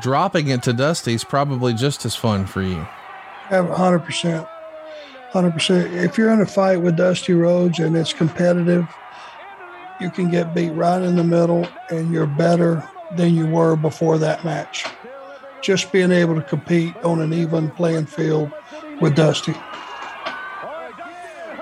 dropping 0.00 0.48
it 0.48 0.62
to 0.64 0.72
Dusty's 0.72 1.24
probably 1.24 1.74
just 1.74 2.04
as 2.06 2.16
fun 2.16 2.46
for 2.46 2.62
you. 2.62 2.86
Hundred 3.50 4.00
percent, 4.00 4.48
hundred 5.34 5.52
percent. 5.52 5.92
If 5.92 6.16
you're 6.16 6.30
in 6.30 6.40
a 6.40 6.46
fight 6.46 6.80
with 6.80 6.96
Dusty 6.96 7.34
Rhodes 7.34 7.78
and 7.80 7.96
it's 7.96 8.12
competitive, 8.12 8.86
you 10.00 10.10
can 10.10 10.30
get 10.30 10.54
beat 10.54 10.70
right 10.70 11.02
in 11.02 11.16
the 11.16 11.24
middle, 11.24 11.68
and 11.90 12.10
you're 12.12 12.26
better 12.26 12.88
than 13.16 13.34
you 13.34 13.46
were 13.46 13.76
before 13.76 14.16
that 14.18 14.44
match. 14.44 14.86
Just 15.60 15.92
being 15.92 16.12
able 16.12 16.36
to 16.36 16.42
compete 16.42 16.96
on 16.98 17.20
an 17.20 17.32
even 17.32 17.70
playing 17.70 18.06
field 18.06 18.50
with 19.00 19.14
Dusty. 19.14 19.54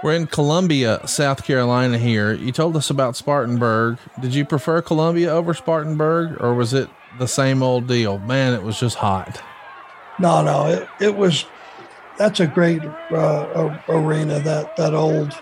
We're 0.02 0.14
in 0.14 0.26
Columbia, 0.26 1.06
South 1.06 1.44
Carolina 1.44 1.96
here. 1.96 2.32
You 2.32 2.50
told 2.50 2.76
us 2.76 2.90
about 2.90 3.16
Spartanburg. 3.16 3.98
Did 4.20 4.34
you 4.34 4.44
prefer 4.44 4.82
Columbia 4.82 5.30
over 5.30 5.54
Spartanburg 5.54 6.40
or 6.40 6.54
was 6.54 6.74
it 6.74 6.90
the 7.18 7.28
same 7.28 7.62
old 7.62 7.86
deal? 7.86 8.18
Man, 8.18 8.52
it 8.52 8.64
was 8.64 8.80
just 8.80 8.96
hot. 8.96 9.40
No, 10.18 10.42
no, 10.42 10.66
it, 10.66 10.88
it 11.00 11.16
was, 11.16 11.44
that's 12.18 12.40
a 12.40 12.46
great 12.46 12.82
uh, 13.10 13.78
arena, 13.88 14.40
that, 14.40 14.76
that 14.76 14.94
old 14.94 15.32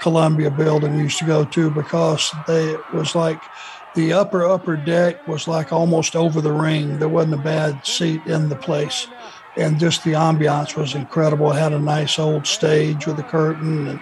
Columbia 0.00 0.50
building 0.50 0.98
used 0.98 1.18
to 1.18 1.24
go 1.26 1.44
to 1.44 1.70
because 1.70 2.30
they, 2.46 2.70
it 2.70 2.94
was 2.94 3.14
like 3.14 3.40
the 3.94 4.12
upper, 4.12 4.46
upper 4.46 4.76
deck 4.76 5.26
was 5.26 5.48
like 5.48 5.72
almost 5.72 6.16
over 6.16 6.40
the 6.40 6.52
ring. 6.52 6.98
There 6.98 7.08
wasn't 7.08 7.34
a 7.34 7.42
bad 7.42 7.84
seat 7.84 8.24
in 8.26 8.48
the 8.48 8.56
place 8.56 9.06
and 9.56 9.78
just 9.78 10.04
the 10.04 10.12
ambiance 10.12 10.76
was 10.76 10.94
incredible. 10.94 11.50
It 11.52 11.58
had 11.58 11.72
a 11.72 11.78
nice 11.78 12.18
old 12.18 12.46
stage 12.46 13.06
with 13.06 13.18
a 13.18 13.22
curtain, 13.22 13.88
and 13.88 14.00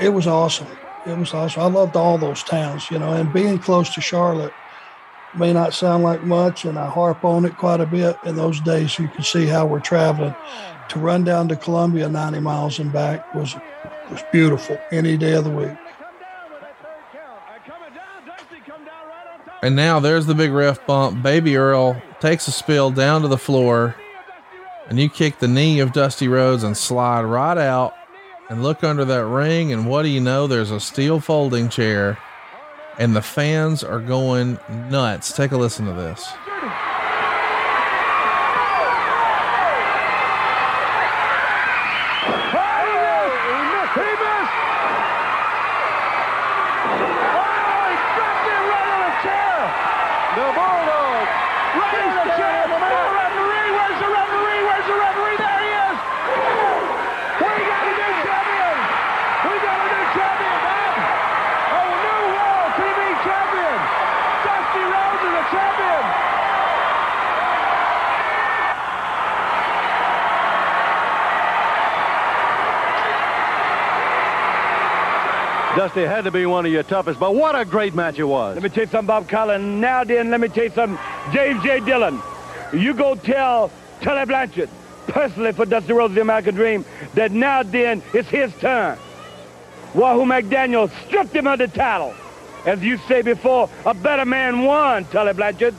it 0.00 0.10
was 0.10 0.26
awesome. 0.26 0.68
It 1.06 1.16
was 1.16 1.32
awesome. 1.34 1.62
I 1.62 1.66
loved 1.66 1.96
all 1.96 2.18
those 2.18 2.42
towns, 2.42 2.90
you 2.90 2.98
know, 2.98 3.12
and 3.12 3.32
being 3.32 3.58
close 3.58 3.92
to 3.94 4.00
Charlotte 4.00 4.52
may 5.34 5.52
not 5.52 5.74
sound 5.74 6.02
like 6.02 6.22
much, 6.22 6.64
and 6.64 6.78
I 6.78 6.88
harp 6.88 7.24
on 7.24 7.44
it 7.44 7.56
quite 7.56 7.80
a 7.80 7.86
bit. 7.86 8.16
In 8.24 8.36
those 8.36 8.60
days, 8.60 8.98
you 8.98 9.08
can 9.08 9.24
see 9.24 9.46
how 9.46 9.66
we're 9.66 9.80
traveling. 9.80 10.34
To 10.88 10.98
run 10.98 11.24
down 11.24 11.48
to 11.48 11.56
Columbia 11.56 12.08
90 12.08 12.40
miles 12.40 12.78
and 12.78 12.92
back 12.92 13.34
was 13.34 13.54
was 14.10 14.22
beautiful 14.30 14.78
any 14.90 15.16
day 15.16 15.32
of 15.32 15.44
the 15.44 15.50
week. 15.50 15.76
And 19.62 19.76
now 19.76 20.00
there's 20.00 20.26
the 20.26 20.34
big 20.34 20.50
ref 20.50 20.84
bump. 20.86 21.22
Baby 21.22 21.56
Earl 21.56 22.00
takes 22.20 22.48
a 22.48 22.52
spill 22.52 22.90
down 22.90 23.22
to 23.22 23.28
the 23.28 23.38
floor 23.38 23.94
and 24.88 24.98
you 24.98 25.08
kick 25.08 25.38
the 25.38 25.48
knee 25.48 25.78
of 25.78 25.92
Dusty 25.92 26.28
Rhodes 26.28 26.64
and 26.64 26.76
slide 26.76 27.22
right 27.22 27.56
out 27.56 27.94
and 28.50 28.62
look 28.62 28.82
under 28.82 29.04
that 29.04 29.24
ring. 29.24 29.72
And 29.72 29.86
what 29.86 30.02
do 30.02 30.08
you 30.08 30.20
know? 30.20 30.46
There's 30.46 30.72
a 30.72 30.80
steel 30.80 31.20
folding 31.20 31.68
chair, 31.68 32.18
and 32.98 33.16
the 33.16 33.22
fans 33.22 33.82
are 33.82 34.00
going 34.00 34.58
nuts. 34.90 35.32
Take 35.32 35.52
a 35.52 35.56
listen 35.56 35.86
to 35.86 35.92
this. 35.92 36.32
Dusty 75.94 76.06
had 76.06 76.24
to 76.24 76.30
be 76.30 76.46
one 76.46 76.64
of 76.64 76.72
your 76.72 76.84
toughest, 76.84 77.20
but 77.20 77.34
what 77.34 77.54
a 77.54 77.66
great 77.66 77.94
match 77.94 78.18
it 78.18 78.24
was. 78.24 78.54
Let 78.54 78.62
me 78.62 78.70
tell 78.70 78.84
you 78.84 78.90
something, 78.90 79.08
Bob 79.08 79.28
Caudle. 79.28 79.60
Now 79.60 80.04
then, 80.04 80.30
let 80.30 80.40
me 80.40 80.48
tell 80.48 80.64
you 80.64 80.70
something. 80.70 80.98
James 81.34 81.62
J. 81.62 81.80
Dillon, 81.80 82.18
you 82.72 82.94
go 82.94 83.14
tell 83.14 83.70
Tully 84.00 84.24
Blanchard, 84.24 84.70
personally 85.06 85.52
for 85.52 85.66
Dusty 85.66 85.92
Rhodes, 85.92 86.14
the 86.14 86.22
American 86.22 86.54
Dream, 86.54 86.86
that 87.12 87.30
now 87.30 87.62
then 87.62 88.02
it's 88.14 88.30
his 88.30 88.54
turn. 88.54 88.96
Wahoo 89.92 90.24
McDaniel 90.24 90.90
stripped 91.06 91.36
him 91.36 91.46
of 91.46 91.58
the 91.58 91.68
title. 91.68 92.14
As 92.64 92.82
you 92.82 92.96
say 92.96 93.20
before, 93.20 93.68
a 93.84 93.92
better 93.92 94.24
man 94.24 94.62
won, 94.62 95.04
Tully 95.04 95.34
Blanchard. 95.34 95.74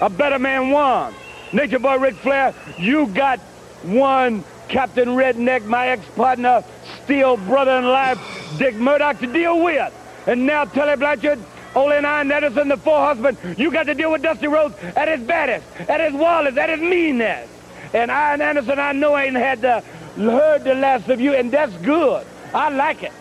A 0.00 0.08
better 0.08 0.38
man 0.38 0.70
won. 0.70 1.14
Nature 1.52 1.80
Boy 1.80 1.98
Ric 1.98 2.14
Flair, 2.14 2.54
you 2.78 3.08
got 3.08 3.40
one 3.82 4.42
Captain 4.68 5.08
Redneck, 5.08 5.64
my 5.64 5.88
ex-partner, 5.88 6.62
steel 7.04 7.36
brother 7.36 7.78
in 7.78 7.86
life, 7.86 8.18
Dick 8.58 8.74
Murdoch, 8.74 9.18
to 9.20 9.26
deal 9.26 9.62
with. 9.62 9.92
And 10.26 10.46
now 10.46 10.64
Tully 10.64 10.96
Blanchard, 10.96 11.38
Ole 11.74 12.04
Arn 12.04 12.30
Anderson, 12.30 12.68
the 12.68 12.76
four 12.76 12.98
husband, 12.98 13.38
you 13.58 13.70
got 13.70 13.84
to 13.84 13.94
deal 13.94 14.12
with 14.12 14.22
Dusty 14.22 14.46
Rhodes 14.46 14.74
at 14.96 15.08
his 15.08 15.26
baddest, 15.26 15.66
at 15.88 16.00
his 16.00 16.12
wildest, 16.12 16.58
at 16.58 16.68
his 16.68 16.80
meanness. 16.80 17.48
And 17.94 18.10
Arn 18.10 18.42
Anderson, 18.42 18.78
I 18.78 18.92
know 18.92 19.16
ain't 19.16 19.36
had 19.36 19.62
the, 19.62 19.80
heard 20.16 20.64
the 20.64 20.74
last 20.74 21.08
of 21.08 21.20
you, 21.20 21.34
and 21.34 21.50
that's 21.50 21.74
good. 21.78 22.26
I 22.52 22.68
like 22.68 23.02
it. 23.02 23.12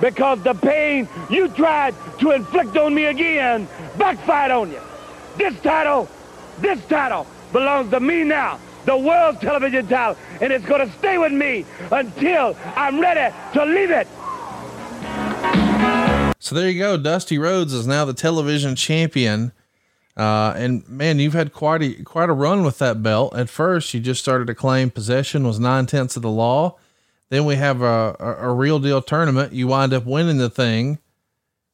Because 0.00 0.42
the 0.42 0.54
pain 0.54 1.08
you 1.28 1.48
tried 1.48 1.94
to 2.20 2.30
inflict 2.30 2.76
on 2.76 2.94
me 2.94 3.06
again 3.06 3.68
backfired 3.98 4.52
on 4.52 4.70
you. 4.70 4.80
This 5.36 5.58
title, 5.60 6.08
this 6.60 6.84
title 6.86 7.26
belongs 7.52 7.90
to 7.90 8.00
me 8.00 8.24
now 8.24 8.58
the 8.88 8.96
world 8.96 9.38
television 9.38 9.86
title, 9.86 10.16
and 10.40 10.52
it's 10.52 10.64
going 10.64 10.86
to 10.86 10.92
stay 10.98 11.18
with 11.18 11.32
me 11.32 11.64
until 11.90 12.56
I'm 12.76 13.00
ready 13.00 13.34
to 13.54 13.64
leave 13.64 13.90
it. 13.90 14.08
So 16.40 16.54
there 16.54 16.68
you 16.70 16.78
go. 16.78 16.96
Dusty 16.96 17.38
Rhodes 17.38 17.72
is 17.72 17.86
now 17.86 18.04
the 18.04 18.14
television 18.14 18.76
champion. 18.76 19.52
Uh, 20.16 20.52
and 20.56 20.88
man, 20.88 21.18
you've 21.18 21.34
had 21.34 21.52
quite 21.52 21.82
a 21.82 22.02
quite 22.02 22.28
a 22.28 22.32
run 22.32 22.64
with 22.64 22.78
that 22.78 23.02
belt. 23.02 23.36
At 23.36 23.48
first, 23.48 23.94
you 23.94 24.00
just 24.00 24.20
started 24.20 24.46
to 24.48 24.54
claim 24.54 24.90
possession 24.90 25.46
was 25.46 25.60
nine 25.60 25.86
tenths 25.86 26.16
of 26.16 26.22
the 26.22 26.30
law. 26.30 26.76
Then 27.28 27.44
we 27.44 27.56
have 27.56 27.82
a, 27.82 28.16
a, 28.18 28.48
a 28.48 28.52
real 28.52 28.78
deal 28.78 29.02
tournament. 29.02 29.52
You 29.52 29.68
wind 29.68 29.92
up 29.92 30.06
winning 30.06 30.38
the 30.38 30.50
thing, 30.50 30.98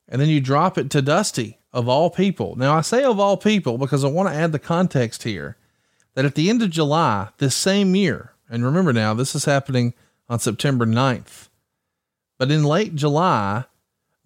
and 0.09 0.21
then 0.21 0.29
you 0.29 0.41
drop 0.41 0.77
it 0.77 0.91
to 0.91 1.01
Dusty 1.01 1.59
of 1.73 1.89
all 1.89 2.11
people. 2.11 2.55
Now 2.57 2.75
I 2.75 2.83
say 2.83 3.03
of 3.05 3.19
all 3.19 3.37
people 3.37 3.79
because 3.79 4.05
I 4.05 4.09
want 4.09 4.29
to 4.29 4.35
add 4.35 4.53
the 4.53 4.59
context 4.59 5.23
here 5.23 5.57
that 6.15 6.25
at 6.25 6.35
the 6.35 6.51
end 6.51 6.63
of 6.63 6.71
July 6.71 7.29
this 7.39 7.55
same 7.55 7.95
year, 7.95 8.34
and 8.49 8.65
remember 8.65 8.93
now, 8.93 9.15
this 9.15 9.35
is 9.35 9.45
happening 9.45 9.95
on 10.29 10.39
September 10.39 10.87
9th, 10.87 11.49
but 12.39 12.51
in 12.51 12.65
late 12.65 12.95
July, 12.95 13.65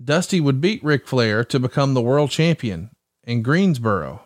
Dusty 0.03 0.41
would 0.41 0.61
beat 0.61 0.83
Ric 0.85 1.07
Flair 1.07 1.45
to 1.45 1.59
become 1.59 1.95
the 1.95 2.03
world 2.03 2.31
champion 2.31 2.91
in 3.25 3.43
Greensboro. 3.43 4.23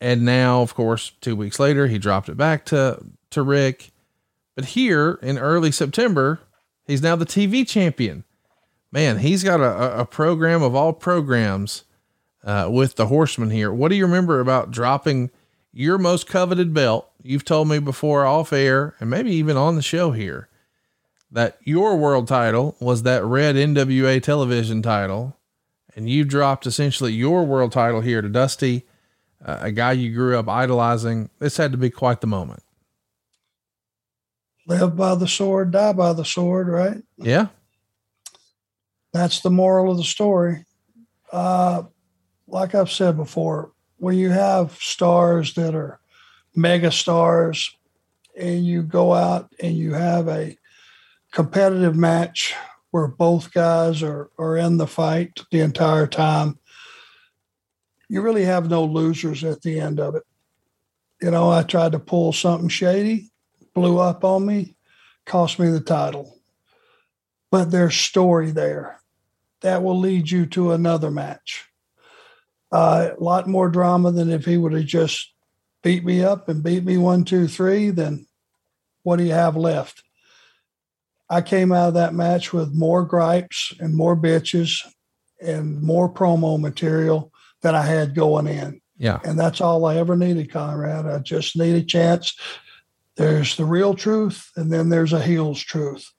And 0.00 0.24
now, 0.24 0.62
of 0.62 0.74
course, 0.74 1.12
two 1.20 1.36
weeks 1.36 1.58
later, 1.58 1.86
he 1.86 1.98
dropped 1.98 2.28
it 2.28 2.36
back 2.36 2.64
to, 2.66 3.04
to 3.30 3.42
Ric. 3.42 3.90
But 4.54 4.66
here 4.66 5.18
in 5.22 5.38
early 5.38 5.72
September, 5.72 6.40
he's 6.86 7.02
now 7.02 7.16
the 7.16 7.26
TV 7.26 7.66
champion. 7.66 8.24
Man, 8.92 9.18
he's 9.18 9.44
got 9.44 9.60
a, 9.60 10.00
a 10.00 10.06
program 10.06 10.62
of 10.62 10.74
all 10.74 10.92
programs 10.92 11.84
uh, 12.44 12.68
with 12.70 12.96
the 12.96 13.06
Horseman 13.06 13.50
here. 13.50 13.72
What 13.72 13.88
do 13.88 13.94
you 13.94 14.04
remember 14.04 14.40
about 14.40 14.70
dropping 14.70 15.30
your 15.72 15.98
most 15.98 16.26
coveted 16.26 16.74
belt. 16.74 17.09
You've 17.22 17.44
told 17.44 17.68
me 17.68 17.78
before 17.78 18.24
off 18.24 18.52
air 18.52 18.94
and 19.00 19.10
maybe 19.10 19.30
even 19.32 19.56
on 19.56 19.76
the 19.76 19.82
show 19.82 20.12
here 20.12 20.48
that 21.30 21.58
your 21.62 21.96
world 21.96 22.26
title 22.26 22.76
was 22.80 23.02
that 23.02 23.24
red 23.24 23.56
NWA 23.56 24.22
television 24.22 24.82
title. 24.82 25.36
And 25.94 26.08
you 26.08 26.24
dropped 26.24 26.66
essentially 26.66 27.12
your 27.12 27.44
world 27.44 27.72
title 27.72 28.00
here 28.00 28.22
to 28.22 28.28
Dusty, 28.28 28.86
uh, 29.44 29.58
a 29.60 29.72
guy 29.72 29.92
you 29.92 30.12
grew 30.12 30.38
up 30.38 30.48
idolizing. 30.48 31.30
This 31.38 31.56
had 31.56 31.72
to 31.72 31.78
be 31.78 31.90
quite 31.90 32.20
the 32.20 32.26
moment. 32.26 32.62
Live 34.66 34.96
by 34.96 35.14
the 35.14 35.26
sword, 35.26 35.72
die 35.72 35.92
by 35.92 36.12
the 36.12 36.24
sword, 36.24 36.68
right? 36.68 37.02
Yeah. 37.16 37.48
That's 39.12 39.40
the 39.40 39.50
moral 39.50 39.90
of 39.90 39.96
the 39.98 40.04
story. 40.04 40.64
Uh, 41.32 41.84
like 42.46 42.74
I've 42.74 42.90
said 42.90 43.16
before, 43.16 43.72
when 43.96 44.16
you 44.16 44.30
have 44.30 44.72
stars 44.74 45.54
that 45.54 45.74
are 45.74 45.99
mega 46.54 46.90
stars 46.90 47.76
and 48.36 48.64
you 48.64 48.82
go 48.82 49.12
out 49.12 49.52
and 49.60 49.76
you 49.76 49.92
have 49.94 50.28
a 50.28 50.56
competitive 51.32 51.96
match 51.96 52.54
where 52.90 53.06
both 53.06 53.52
guys 53.52 54.02
are, 54.02 54.30
are 54.38 54.56
in 54.56 54.76
the 54.76 54.86
fight 54.86 55.40
the 55.50 55.60
entire 55.60 56.06
time, 56.06 56.58
you 58.08 58.20
really 58.20 58.44
have 58.44 58.68
no 58.68 58.84
losers 58.84 59.44
at 59.44 59.62
the 59.62 59.78
end 59.78 60.00
of 60.00 60.16
it. 60.16 60.24
You 61.22 61.30
know, 61.30 61.50
I 61.50 61.62
tried 61.62 61.92
to 61.92 61.98
pull 62.00 62.32
something 62.32 62.68
shady, 62.68 63.30
blew 63.74 63.98
up 63.98 64.24
on 64.24 64.44
me, 64.46 64.74
cost 65.26 65.58
me 65.58 65.68
the 65.68 65.80
title. 65.80 66.36
But 67.50 67.70
there's 67.70 67.94
story 67.94 68.50
there 68.50 69.00
that 69.60 69.82
will 69.82 69.98
lead 69.98 70.30
you 70.30 70.46
to 70.46 70.72
another 70.72 71.10
match. 71.10 71.68
Uh, 72.72 73.10
a 73.18 73.22
lot 73.22 73.48
more 73.48 73.68
drama 73.68 74.10
than 74.12 74.30
if 74.30 74.44
he 74.44 74.56
would 74.56 74.72
have 74.72 74.86
just 74.86 75.32
beat 75.82 76.04
me 76.04 76.22
up 76.22 76.48
and 76.48 76.62
beat 76.62 76.84
me 76.84 76.96
one, 76.96 77.24
two, 77.24 77.48
three. 77.48 77.90
Then 77.90 78.26
what 79.02 79.16
do 79.16 79.24
you 79.24 79.32
have 79.32 79.56
left? 79.56 80.02
I 81.28 81.40
came 81.42 81.72
out 81.72 81.88
of 81.88 81.94
that 81.94 82.14
match 82.14 82.52
with 82.52 82.74
more 82.74 83.04
gripes 83.04 83.72
and 83.78 83.94
more 83.94 84.16
bitches 84.16 84.84
and 85.40 85.80
more 85.80 86.12
promo 86.12 86.60
material 86.60 87.32
than 87.62 87.74
I 87.74 87.82
had 87.82 88.14
going 88.14 88.46
in. 88.46 88.80
Yeah. 88.98 89.20
And 89.24 89.38
that's 89.38 89.60
all 89.60 89.86
I 89.86 89.96
ever 89.96 90.16
needed, 90.16 90.52
Conrad. 90.52 91.06
I 91.06 91.18
just 91.20 91.56
need 91.56 91.76
a 91.76 91.82
chance. 91.82 92.36
There's 93.16 93.56
the 93.56 93.64
real 93.64 93.94
truth, 93.94 94.50
and 94.56 94.72
then 94.72 94.88
there's 94.88 95.12
a 95.12 95.22
heel's 95.22 95.60
truth. 95.60 96.10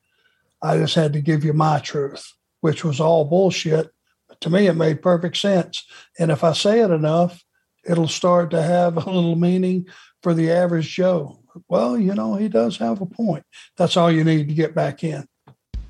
I 0.62 0.78
just 0.78 0.96
had 0.96 1.14
to 1.14 1.22
give 1.22 1.44
you 1.44 1.54
my 1.54 1.80
truth, 1.80 2.34
which 2.62 2.84
was 2.84 3.00
all 3.00 3.26
bullshit. 3.26 3.90
But 4.28 4.42
to 4.42 4.50
me, 4.50 4.68
it 4.68 4.74
made 4.74 5.02
perfect 5.02 5.38
sense. 5.38 5.86
And 6.18 6.32
if 6.32 6.44
I 6.44 6.54
say 6.54 6.80
it 6.80 6.90
enough, 6.92 7.44
it'll 7.84 8.08
start 8.08 8.52
to 8.52 8.62
have 8.62 8.98
a 8.98 9.10
little 9.10 9.36
meaning 9.36 9.88
for 10.22 10.34
the 10.34 10.52
average 10.52 10.94
Joe 10.94 11.42
well, 11.68 11.98
you 11.98 12.14
know, 12.14 12.36
he 12.36 12.48
does 12.48 12.78
have 12.78 13.02
a 13.02 13.06
point. 13.06 13.44
That's 13.78 13.98
all 13.98 14.12
you 14.12 14.24
need 14.24 14.48
to 14.48 14.54
get 14.54 14.76
back 14.76 15.04
in. 15.04 15.26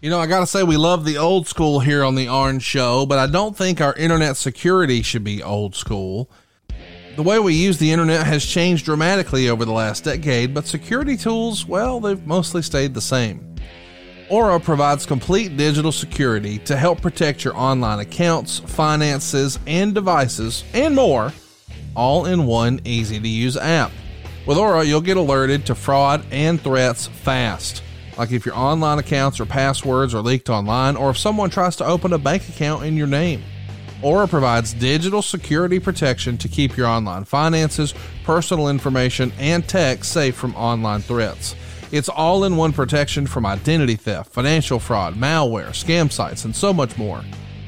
You 0.02 0.10
know, 0.10 0.20
I 0.20 0.26
got 0.26 0.40
to 0.40 0.48
say, 0.48 0.64
we 0.64 0.78
love 0.78 1.06
the 1.06 1.18
old 1.18 1.48
school 1.48 1.80
here 1.80 2.04
on 2.04 2.16
the 2.16 2.28
Orange 2.28 2.64
Show, 2.64 3.06
but 3.06 3.20
I 3.20 3.28
don't 3.28 3.56
think 3.56 3.80
our 3.80 3.94
internet 3.94 4.36
security 4.36 5.04
should 5.04 5.24
be 5.24 5.44
old 5.44 5.76
school. 5.76 6.32
The 7.16 7.24
way 7.24 7.38
we 7.38 7.54
use 7.54 7.78
the 7.78 7.92
internet 7.92 8.26
has 8.26 8.44
changed 8.44 8.86
dramatically 8.86 9.50
over 9.50 9.64
the 9.64 9.74
last 9.74 10.06
decade, 10.06 10.54
but 10.54 10.66
security 10.66 11.18
tools, 11.18 11.68
well, 11.68 12.00
they've 12.00 12.26
mostly 12.26 12.62
stayed 12.62 12.94
the 12.94 13.02
same. 13.02 13.56
Aura 14.30 14.60
provides 14.60 15.06
complete 15.06 15.58
digital 15.58 15.92
security 15.92 16.58
to 16.60 16.78
help 16.78 17.02
protect 17.02 17.44
your 17.44 17.56
online 17.56 18.00
accounts, 18.00 18.60
finances, 18.60 19.60
and 19.68 19.94
devices, 19.94 20.64
and 20.74 20.96
more, 20.96 21.34
all 21.96 22.26
in 22.26 22.46
one 22.46 22.82
easy 22.86 23.20
to 23.20 23.28
use 23.28 23.58
app. 23.58 23.92
With 24.46 24.58
Aura, 24.58 24.84
you'll 24.84 25.02
get 25.02 25.18
alerted 25.18 25.66
to 25.68 25.76
fraud 25.76 26.26
and 26.32 26.60
threats 26.60 27.08
fast. 27.08 27.84
Like 28.18 28.32
if 28.32 28.46
your 28.46 28.56
online 28.56 29.00
accounts 29.00 29.40
or 29.40 29.46
passwords 29.46 30.14
are 30.14 30.22
leaked 30.22 30.50
online, 30.50 30.96
or 30.96 31.12
if 31.12 31.18
someone 31.18 31.50
tries 31.50 31.76
to 31.78 31.86
open 31.86 32.14
a 32.14 32.18
bank 32.18 32.48
account 32.50 32.86
in 32.86 32.98
your 32.98 33.08
name. 33.08 33.44
Aura 34.02 34.28
provides 34.28 34.74
digital 34.74 35.22
security 35.22 35.80
protection 35.80 36.38
to 36.40 36.48
keep 36.48 36.76
your 36.76 36.88
online 36.88 37.24
finances, 37.24 37.94
personal 38.24 38.68
information, 38.68 39.32
and 39.38 39.68
tech 39.68 40.04
safe 40.04 40.36
from 40.36 40.56
online 40.56 41.02
threats. 41.02 41.56
It's 41.92 42.10
all 42.10 42.46
in 42.46 42.56
one 42.56 42.74
protection 42.74 43.28
from 43.28 43.46
identity 43.46 43.96
theft, 43.96 44.32
financial 44.32 44.80
fraud, 44.80 45.16
malware, 45.16 45.70
scam 45.70 46.12
sites, 46.12 46.46
and 46.46 46.56
so 46.56 46.74
much 46.74 46.98
more. 46.98 47.22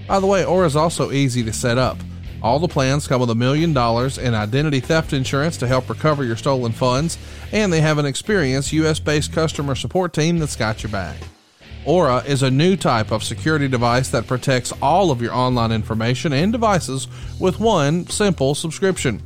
By 0.07 0.19
the 0.19 0.27
way, 0.27 0.43
Aura 0.43 0.65
is 0.65 0.75
also 0.75 1.11
easy 1.11 1.43
to 1.43 1.53
set 1.53 1.77
up. 1.77 1.97
All 2.43 2.59
the 2.59 2.67
plans 2.67 3.07
come 3.07 3.21
with 3.21 3.29
a 3.29 3.35
million 3.35 3.71
dollars 3.71 4.17
in 4.17 4.35
identity 4.35 4.81
theft 4.81 5.13
insurance 5.13 5.55
to 5.57 5.67
help 5.67 5.89
recover 5.89 6.25
your 6.25 6.35
stolen 6.35 6.73
funds, 6.73 7.17
and 7.53 7.71
they 7.71 7.79
have 7.79 7.97
an 7.97 8.05
experienced 8.05 8.73
US 8.73 8.99
based 8.99 9.31
customer 9.31 9.75
support 9.75 10.11
team 10.11 10.39
that's 10.39 10.57
got 10.57 10.83
your 10.83 10.91
back. 10.91 11.15
Aura 11.85 12.17
is 12.27 12.43
a 12.43 12.51
new 12.51 12.75
type 12.75 13.11
of 13.11 13.23
security 13.23 13.69
device 13.69 14.09
that 14.09 14.27
protects 14.27 14.73
all 14.81 15.09
of 15.09 15.21
your 15.21 15.33
online 15.33 15.71
information 15.71 16.33
and 16.33 16.51
devices 16.51 17.07
with 17.39 17.61
one 17.61 18.07
simple 18.07 18.55
subscription. 18.55 19.21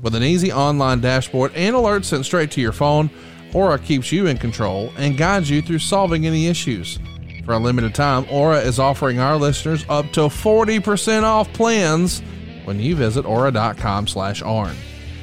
With 0.00 0.14
an 0.14 0.22
easy 0.22 0.50
online 0.50 1.00
dashboard 1.00 1.52
and 1.54 1.76
alerts 1.76 2.06
sent 2.06 2.24
straight 2.24 2.50
to 2.52 2.62
your 2.62 2.72
phone, 2.72 3.10
Aura 3.52 3.78
keeps 3.78 4.10
you 4.10 4.26
in 4.26 4.38
control 4.38 4.92
and 4.96 5.18
guides 5.18 5.50
you 5.50 5.60
through 5.60 5.78
solving 5.78 6.26
any 6.26 6.46
issues. 6.46 6.98
For 7.44 7.52
a 7.52 7.58
limited 7.58 7.94
time, 7.94 8.24
Aura 8.30 8.60
is 8.60 8.78
offering 8.78 9.18
our 9.18 9.36
listeners 9.36 9.84
up 9.90 10.10
to 10.12 10.22
40% 10.22 11.22
off 11.22 11.52
plans 11.52 12.22
when 12.64 12.80
you 12.80 12.96
visit 12.96 13.24
aura.com 13.24 14.06
slash 14.06 14.42
arn. 14.42 14.76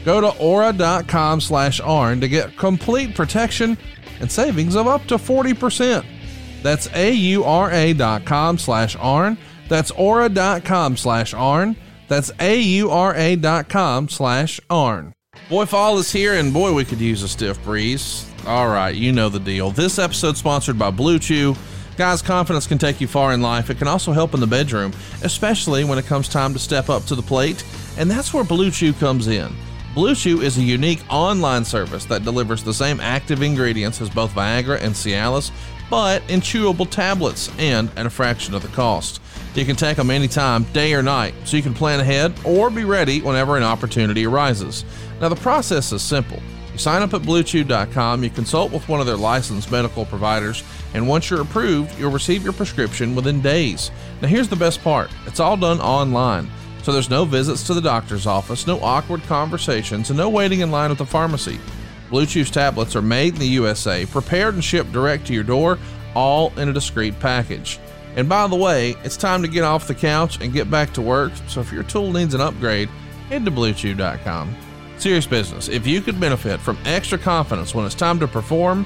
Go 0.05 0.21
to 0.21 0.29
aura.com 0.39 1.41
slash 1.41 1.79
arn 1.81 2.21
to 2.21 2.27
get 2.27 2.57
complete 2.57 3.15
protection 3.15 3.77
and 4.19 4.31
savings 4.31 4.75
of 4.75 4.87
up 4.87 5.05
to 5.05 5.15
40%. 5.15 6.05
That's 6.61 6.87
A-U-R-A 6.93 7.93
dot 7.93 8.25
com 8.25 8.57
slash 8.57 8.95
arn. 8.97 9.37
That's 9.67 9.91
aura.com 9.91 10.97
slash 10.97 11.33
arn. 11.33 11.75
That's 12.07 12.31
A-U-R-A 12.39 13.35
dot 13.37 13.69
com 13.69 14.09
slash 14.09 14.59
arn. 14.69 15.13
Boy, 15.49 15.65
fall 15.65 15.97
is 15.97 16.11
here, 16.11 16.33
and 16.33 16.53
boy, 16.53 16.73
we 16.73 16.85
could 16.85 16.99
use 16.99 17.23
a 17.23 17.27
stiff 17.27 17.63
breeze. 17.63 18.29
All 18.45 18.67
right, 18.67 18.95
you 18.95 19.11
know 19.11 19.29
the 19.29 19.39
deal. 19.39 19.71
This 19.71 19.99
episode 19.99 20.37
sponsored 20.37 20.77
by 20.77 20.91
Blue 20.91 21.19
Chew. 21.19 21.55
Guys, 21.99 22.21
confidence 22.21 22.65
can 22.65 22.77
take 22.77 23.01
you 23.01 23.07
far 23.07 23.33
in 23.33 23.41
life. 23.41 23.69
It 23.69 23.77
can 23.77 23.89
also 23.89 24.13
help 24.13 24.33
in 24.33 24.39
the 24.39 24.47
bedroom, 24.47 24.93
especially 25.21 25.83
when 25.83 25.97
it 25.97 26.05
comes 26.05 26.29
time 26.29 26.53
to 26.53 26.59
step 26.59 26.89
up 26.89 27.03
to 27.07 27.13
the 27.15 27.21
plate. 27.21 27.61
And 27.97 28.09
that's 28.09 28.33
where 28.33 28.45
Blue 28.45 28.71
Chew 28.71 28.93
comes 28.93 29.27
in. 29.27 29.53
Blue 29.95 30.15
Chew 30.15 30.39
is 30.39 30.57
a 30.57 30.61
unique 30.61 31.03
online 31.09 31.65
service 31.65 32.05
that 32.05 32.23
delivers 32.23 32.63
the 32.63 32.73
same 32.73 33.01
active 33.01 33.41
ingredients 33.41 33.99
as 33.99 34.09
both 34.09 34.31
Viagra 34.31 34.79
and 34.79 34.93
Cialis, 34.93 35.51
but 35.89 36.23
in 36.29 36.39
chewable 36.39 36.89
tablets 36.89 37.51
and 37.59 37.91
at 37.97 38.05
a 38.05 38.09
fraction 38.09 38.53
of 38.53 38.61
the 38.61 38.69
cost. 38.69 39.21
You 39.53 39.65
can 39.65 39.75
take 39.75 39.97
them 39.97 40.09
anytime, 40.09 40.63
day 40.71 40.93
or 40.93 41.03
night, 41.03 41.33
so 41.43 41.57
you 41.57 41.63
can 41.63 41.73
plan 41.73 41.99
ahead 41.99 42.33
or 42.45 42.69
be 42.69 42.85
ready 42.85 43.21
whenever 43.21 43.57
an 43.57 43.63
opportunity 43.63 44.25
arises. 44.25 44.85
Now, 45.19 45.27
the 45.27 45.35
process 45.35 45.91
is 45.91 46.01
simple. 46.01 46.39
You 46.79 46.83
sign 46.83 47.01
up 47.01 47.13
at 47.13 47.23
BlueChew.com, 47.23 48.23
you 48.23 48.29
consult 48.29 48.71
with 48.71 48.87
one 48.87 49.01
of 49.01 49.05
their 49.05 49.17
licensed 49.17 49.69
medical 49.69 50.05
providers, 50.05 50.63
and 50.93 51.09
once 51.09 51.29
you're 51.29 51.41
approved, 51.41 51.99
you'll 51.99 52.09
receive 52.09 52.41
your 52.41 52.53
prescription 52.53 53.15
within 53.15 53.41
days. 53.41 53.91
Now, 54.21 54.29
here's 54.29 54.47
the 54.47 54.55
best 54.55 54.81
part 54.81 55.11
it's 55.25 55.41
all 55.41 55.57
done 55.57 55.81
online. 55.81 56.49
So 56.83 56.93
there's 56.93 57.09
no 57.09 57.25
visits 57.25 57.63
to 57.63 57.73
the 57.73 57.81
doctor's 57.81 58.25
office, 58.25 58.65
no 58.65 58.79
awkward 58.79 59.21
conversations, 59.23 60.09
and 60.09 60.15
no 60.17 60.29
waiting 60.29 60.61
in 60.61 60.71
line 60.71 60.89
at 60.89 60.97
the 60.97 61.05
pharmacy. 61.05 61.59
Blue 62.09 62.25
Chew's 62.25 62.49
tablets 62.49 62.95
are 62.95 63.01
made 63.01 63.33
in 63.33 63.41
the 63.41 63.47
USA, 63.47 64.05
prepared 64.05 64.53
and 64.53 64.63
shipped 64.63 64.93
direct 64.93 65.27
to 65.27 65.33
your 65.33 65.43
door, 65.43 65.77
all 66.15 66.57
in 66.57 66.69
a 66.69 66.73
discreet 66.73 67.19
package. 67.19 67.77
And 68.15 68.29
by 68.29 68.47
the 68.47 68.55
way, 68.55 68.95
it's 69.03 69.17
time 69.17 69.41
to 69.41 69.49
get 69.49 69.65
off 69.65 69.85
the 69.89 69.95
couch 69.95 70.39
and 70.39 70.53
get 70.53 70.71
back 70.71 70.93
to 70.93 71.01
work, 71.01 71.33
so 71.49 71.59
if 71.59 71.73
your 71.73 71.83
tool 71.83 72.13
needs 72.13 72.33
an 72.33 72.39
upgrade, 72.39 72.87
head 73.27 73.43
to 73.43 73.51
BlueChew.com. 73.51 74.68
Serious 74.99 75.25
business, 75.25 75.69
if 75.69 75.87
you 75.87 76.01
could 76.01 76.19
benefit 76.19 76.59
from 76.59 76.77
extra 76.85 77.17
confidence 77.17 77.73
when 77.73 77.85
it's 77.85 77.95
time 77.95 78.19
to 78.19 78.27
perform, 78.27 78.85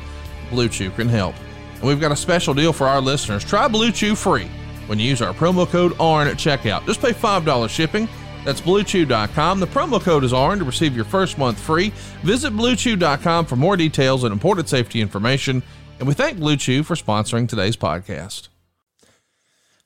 Blue 0.51 0.69
Chew 0.69 0.91
can 0.91 1.09
help. 1.09 1.33
And 1.73 1.83
we've 1.83 1.99
got 1.99 2.11
a 2.11 2.15
special 2.15 2.53
deal 2.53 2.71
for 2.71 2.87
our 2.87 3.01
listeners. 3.01 3.43
Try 3.43 3.67
Blue 3.67 3.91
Chew 3.91 4.13
free 4.15 4.47
when 4.85 4.99
you 4.99 5.09
use 5.09 5.23
our 5.23 5.33
promo 5.33 5.67
code 5.67 5.99
ARN 5.99 6.27
at 6.27 6.37
checkout. 6.37 6.85
Just 6.85 7.01
pay 7.01 7.13
$5 7.13 7.69
shipping. 7.69 8.07
That's 8.45 8.61
bluechew.com. 8.61 9.59
The 9.59 9.67
promo 9.67 9.99
code 9.99 10.23
is 10.23 10.33
ARN 10.33 10.59
to 10.59 10.65
receive 10.65 10.95
your 10.95 11.05
first 11.05 11.37
month 11.37 11.59
free. 11.59 11.89
Visit 12.21 12.53
bluechew.com 12.53 13.45
for 13.45 13.55
more 13.55 13.75
details 13.75 14.23
and 14.23 14.31
important 14.31 14.69
safety 14.69 15.01
information. 15.01 15.63
And 15.97 16.07
we 16.07 16.13
thank 16.13 16.37
Blue 16.37 16.57
Chew 16.57 16.83
for 16.83 16.95
sponsoring 16.95 17.49
today's 17.49 17.77
podcast. 17.77 18.49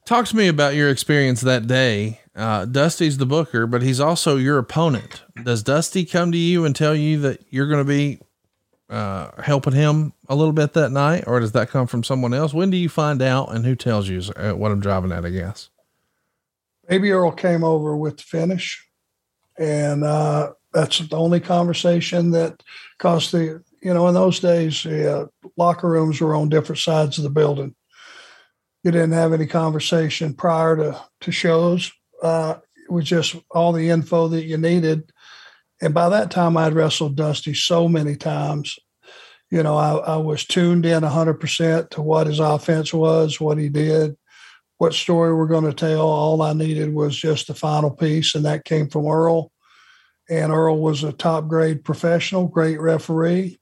Talk 0.06 0.26
to 0.28 0.36
me 0.36 0.48
about 0.48 0.76
your 0.76 0.90
experience 0.90 1.42
that 1.42 1.68
day. 1.68 2.22
Uh, 2.38 2.66
Dusty's 2.66 3.18
the 3.18 3.26
booker, 3.26 3.66
but 3.66 3.82
he's 3.82 4.00
also 4.00 4.38
your 4.38 4.60
opponent. 4.60 5.24
Does 5.44 5.64
Dusty 5.64 6.06
come 6.06 6.32
to 6.32 6.38
you 6.38 6.66
and 6.66 6.76
tell 6.76 6.94
you 6.94 7.20
that 7.22 7.42
you're 7.50 7.68
going 7.68 7.84
to 7.84 7.90
be 7.90 8.20
uh, 8.92 9.42
helping 9.42 9.74
him 9.74 10.14
a 10.30 10.36
little 10.36 10.54
bit 10.54 10.74
that 10.74 10.92
night, 10.92 11.24
or 11.26 11.40
does 11.40 11.54
that 11.54 11.70
come 11.70 11.88
from 11.88 12.04
someone 12.04 12.36
else? 12.36 12.54
When 12.54 12.70
do 12.70 12.78
you 12.78 12.90
find 12.90 13.24
out, 13.24 13.54
and 13.54 13.66
who 13.66 13.76
tells 13.76 14.08
you 14.08 14.22
uh, 14.36 14.52
what 14.52 14.72
I'm 14.72 14.80
driving 14.80 15.12
at? 15.12 15.26
I 15.26 15.32
guess. 15.32 15.70
Baby 16.88 17.12
Earl 17.12 17.32
came 17.32 17.64
over 17.64 17.98
with 17.98 18.18
the 18.18 18.24
finish, 18.24 18.86
and 19.58 20.04
uh, 20.04 20.54
that's 20.74 21.00
the 21.00 21.18
only 21.18 21.40
conversation 21.40 22.32
that 22.32 22.62
caused 23.00 23.32
the. 23.32 23.64
You 23.82 23.94
know, 23.94 24.08
in 24.08 24.14
those 24.14 24.40
days, 24.40 24.84
the 24.84 25.22
uh, 25.22 25.26
locker 25.56 25.90
rooms 25.90 26.20
were 26.20 26.36
on 26.36 26.50
different 26.50 26.80
sides 26.80 27.18
of 27.18 27.24
the 27.24 27.30
building. 27.30 27.76
You 28.84 28.92
didn't 28.92 29.14
have 29.14 29.34
any 29.34 29.48
conversation 29.48 30.34
prior 30.34 30.76
to 30.78 31.02
to 31.22 31.32
shows. 31.32 31.92
Uh, 32.22 32.56
it 32.78 32.92
was 32.92 33.06
just 33.06 33.36
all 33.52 33.74
the 33.74 33.90
info 33.90 34.28
that 34.30 34.46
you 34.46 34.58
needed 34.58 35.12
and 35.82 35.94
by 35.94 36.10
that 36.10 36.32
time, 36.32 36.58
I'd 36.58 36.74
wrestled 36.74 37.16
Dusty 37.16 37.54
so 37.54 37.88
many 37.88 38.16
times. 38.16 38.78
You 39.50 39.64
know, 39.64 39.78
I, 39.78 39.96
I 39.96 40.16
was 40.18 40.46
tuned 40.46 40.86
in 40.86 41.04
100% 41.04 41.90
to 41.92 42.02
what 42.02 42.28
his 42.28 42.40
offense 42.40 42.94
was, 42.94 43.40
what 43.40 43.58
he 43.58 43.70
did, 43.70 44.18
what 44.78 44.94
story 44.94 45.34
we're 45.34 45.48
going 45.48 45.66
to 45.66 45.74
tell. 45.74 46.02
All 46.02 46.42
I 46.42 46.54
needed 46.54 46.94
was 46.94 47.16
just 47.16 47.48
the 47.48 47.54
final 47.54 47.92
piece, 47.92 48.36
and 48.36 48.44
that 48.46 48.66
came 48.66 48.90
from 48.90 49.06
Earl. 49.06 49.52
And 50.30 50.52
Earl 50.52 50.80
was 50.80 51.04
a 51.04 51.14
top 51.14 51.48
grade 51.48 51.86
professional, 51.86 52.48
great 52.48 52.82
referee, 52.82 53.60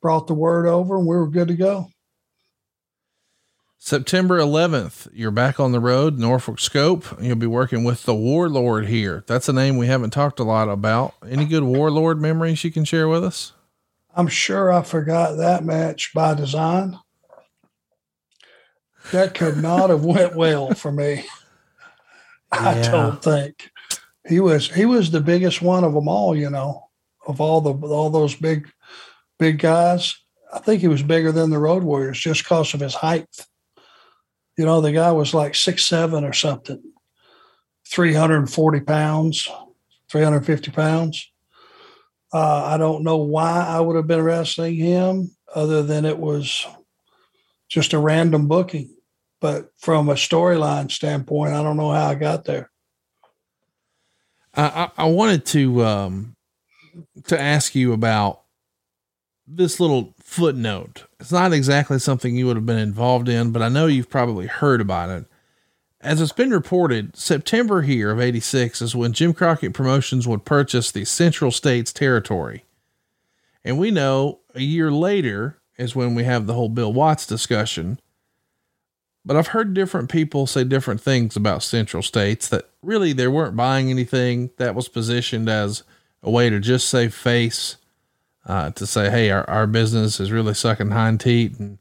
brought 0.00 0.28
the 0.28 0.34
word 0.34 0.66
over, 0.66 0.96
and 0.96 1.06
we 1.06 1.16
were 1.16 1.28
good 1.28 1.48
to 1.48 1.54
go. 1.54 1.88
September 3.88 4.38
11th, 4.40 5.08
you're 5.12 5.30
back 5.30 5.60
on 5.60 5.72
the 5.72 5.78
road, 5.78 6.18
Norfolk 6.18 6.58
Scope. 6.58 7.04
You'll 7.20 7.36
be 7.36 7.46
working 7.46 7.84
with 7.84 8.04
the 8.04 8.14
Warlord 8.14 8.86
here. 8.86 9.24
That's 9.26 9.46
a 9.46 9.52
name 9.52 9.76
we 9.76 9.88
haven't 9.88 10.08
talked 10.08 10.40
a 10.40 10.42
lot 10.42 10.70
about. 10.70 11.12
Any 11.28 11.44
good 11.44 11.64
Warlord 11.64 12.18
memories 12.18 12.64
you 12.64 12.70
can 12.70 12.86
share 12.86 13.08
with 13.08 13.22
us? 13.22 13.52
I'm 14.16 14.26
sure 14.26 14.72
I 14.72 14.82
forgot 14.84 15.36
that 15.36 15.66
match 15.66 16.14
by 16.14 16.32
design. 16.32 16.98
That 19.12 19.34
could 19.34 19.58
not 19.58 19.90
have 19.90 20.02
went 20.02 20.34
well 20.34 20.72
for 20.72 20.90
me. 20.90 21.26
I 22.52 22.76
Yeah. 22.76 22.90
don't 22.90 23.22
think 23.22 23.70
he 24.26 24.40
was 24.40 24.66
he 24.74 24.86
was 24.86 25.10
the 25.10 25.20
biggest 25.20 25.60
one 25.60 25.84
of 25.84 25.92
them 25.92 26.08
all. 26.08 26.34
You 26.34 26.48
know, 26.48 26.88
of 27.26 27.38
all 27.38 27.60
the 27.60 27.74
all 27.86 28.08
those 28.08 28.34
big 28.34 28.66
big 29.38 29.58
guys. 29.58 30.16
I 30.54 30.58
think 30.60 30.80
he 30.80 30.88
was 30.88 31.02
bigger 31.02 31.32
than 31.32 31.50
the 31.50 31.58
Road 31.58 31.82
Warriors 31.82 32.18
just 32.18 32.44
because 32.44 32.72
of 32.72 32.80
his 32.80 32.94
height. 32.94 33.26
You 34.56 34.64
know, 34.64 34.80
the 34.80 34.92
guy 34.92 35.10
was 35.12 35.34
like 35.34 35.54
six 35.54 35.84
seven 35.84 36.24
or 36.24 36.32
something, 36.32 36.80
three 37.86 38.14
hundred 38.14 38.38
and 38.38 38.50
forty 38.50 38.80
pounds, 38.80 39.48
three 40.08 40.22
hundred 40.22 40.46
fifty 40.46 40.70
pounds. 40.70 41.30
Uh, 42.32 42.64
I 42.64 42.76
don't 42.78 43.04
know 43.04 43.18
why 43.18 43.64
I 43.66 43.80
would 43.80 43.96
have 43.96 44.06
been 44.06 44.22
wrestling 44.22 44.76
him, 44.76 45.30
other 45.54 45.82
than 45.82 46.04
it 46.04 46.18
was 46.18 46.66
just 47.68 47.92
a 47.92 47.98
random 47.98 48.48
booking. 48.48 48.94
But 49.40 49.70
from 49.78 50.08
a 50.08 50.14
storyline 50.14 50.90
standpoint, 50.90 51.52
I 51.52 51.62
don't 51.62 51.76
know 51.76 51.90
how 51.90 52.06
I 52.06 52.14
got 52.14 52.44
there. 52.44 52.70
I, 54.54 54.90
I, 54.96 55.02
I 55.02 55.04
wanted 55.06 55.44
to 55.46 55.84
um, 55.84 56.36
to 57.24 57.40
ask 57.40 57.74
you 57.74 57.92
about 57.92 58.43
this 59.46 59.78
little 59.80 60.14
footnote. 60.18 61.04
It's 61.20 61.32
not 61.32 61.52
exactly 61.52 61.98
something 61.98 62.36
you 62.36 62.46
would 62.46 62.56
have 62.56 62.66
been 62.66 62.78
involved 62.78 63.28
in, 63.28 63.50
but 63.50 63.62
I 63.62 63.68
know 63.68 63.86
you've 63.86 64.10
probably 64.10 64.46
heard 64.46 64.80
about 64.80 65.10
it. 65.10 65.26
As 66.00 66.20
it's 66.20 66.32
been 66.32 66.50
reported, 66.50 67.16
September 67.16 67.82
here 67.82 68.10
of 68.10 68.20
86 68.20 68.82
is 68.82 68.94
when 68.94 69.12
Jim 69.12 69.32
Crockett 69.32 69.72
Promotions 69.72 70.28
would 70.28 70.44
purchase 70.44 70.90
the 70.90 71.04
Central 71.04 71.50
States 71.50 71.92
territory. 71.92 72.64
And 73.64 73.78
we 73.78 73.90
know 73.90 74.40
a 74.54 74.60
year 74.60 74.90
later 74.90 75.58
is 75.78 75.96
when 75.96 76.14
we 76.14 76.24
have 76.24 76.46
the 76.46 76.52
whole 76.52 76.68
Bill 76.68 76.92
Watts 76.92 77.26
discussion. 77.26 77.98
But 79.24 79.36
I've 79.36 79.48
heard 79.48 79.72
different 79.72 80.10
people 80.10 80.46
say 80.46 80.64
different 80.64 81.00
things 81.00 81.36
about 81.36 81.62
Central 81.62 82.02
States 82.02 82.48
that 82.48 82.68
really 82.82 83.14
they 83.14 83.26
weren't 83.26 83.56
buying 83.56 83.90
anything 83.90 84.50
that 84.58 84.74
was 84.74 84.88
positioned 84.88 85.48
as 85.48 85.82
a 86.22 86.30
way 86.30 86.50
to 86.50 86.60
just 86.60 86.88
save 86.88 87.14
face, 87.14 87.78
uh, 88.46 88.70
to 88.70 88.86
say, 88.86 89.10
hey, 89.10 89.30
our, 89.30 89.48
our 89.48 89.66
business 89.66 90.20
is 90.20 90.30
really 90.30 90.54
sucking 90.54 90.90
hind 90.90 91.20
teat 91.20 91.58
and 91.58 91.78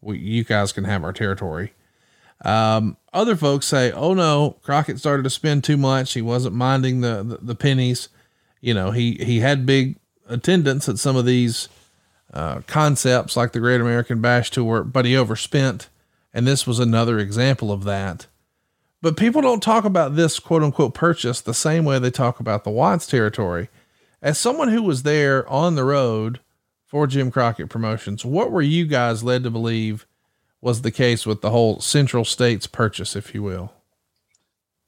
we, 0.00 0.18
you 0.18 0.44
guys 0.44 0.72
can 0.72 0.84
have 0.84 1.02
our 1.02 1.12
territory. 1.12 1.72
Um, 2.44 2.96
other 3.12 3.36
folks 3.36 3.66
say, 3.66 3.90
oh 3.92 4.14
no, 4.14 4.56
Crockett 4.62 4.98
started 4.98 5.22
to 5.22 5.30
spend 5.30 5.64
too 5.64 5.76
much. 5.76 6.12
He 6.12 6.22
wasn't 6.22 6.54
minding 6.54 7.00
the, 7.00 7.22
the, 7.22 7.38
the 7.40 7.54
pennies. 7.54 8.08
You 8.60 8.74
know, 8.74 8.90
he, 8.90 9.14
he 9.14 9.40
had 9.40 9.66
big 9.66 9.96
attendance 10.28 10.88
at 10.88 10.98
some 10.98 11.16
of 11.16 11.26
these 11.26 11.68
uh, 12.32 12.60
concepts 12.66 13.36
like 13.36 13.52
the 13.52 13.60
Great 13.60 13.80
American 13.80 14.20
Bash 14.20 14.50
Tour, 14.50 14.82
but 14.82 15.04
he 15.04 15.16
overspent. 15.16 15.88
And 16.32 16.46
this 16.46 16.66
was 16.66 16.80
another 16.80 17.18
example 17.18 17.70
of 17.70 17.84
that. 17.84 18.26
But 19.00 19.16
people 19.16 19.42
don't 19.42 19.62
talk 19.62 19.84
about 19.84 20.16
this 20.16 20.38
quote 20.38 20.62
unquote 20.62 20.94
purchase 20.94 21.40
the 21.40 21.54
same 21.54 21.84
way 21.84 21.98
they 21.98 22.10
talk 22.10 22.40
about 22.40 22.64
the 22.64 22.70
Watts 22.70 23.06
territory. 23.06 23.68
As 24.24 24.38
someone 24.38 24.68
who 24.68 24.82
was 24.82 25.02
there 25.02 25.46
on 25.50 25.74
the 25.74 25.84
road 25.84 26.40
for 26.86 27.06
Jim 27.06 27.30
Crockett 27.30 27.68
Promotions, 27.68 28.24
what 28.24 28.50
were 28.50 28.62
you 28.62 28.86
guys 28.86 29.22
led 29.22 29.42
to 29.42 29.50
believe 29.50 30.06
was 30.62 30.80
the 30.80 30.90
case 30.90 31.26
with 31.26 31.42
the 31.42 31.50
whole 31.50 31.78
Central 31.80 32.24
States 32.24 32.66
purchase, 32.66 33.14
if 33.14 33.34
you 33.34 33.42
will? 33.42 33.74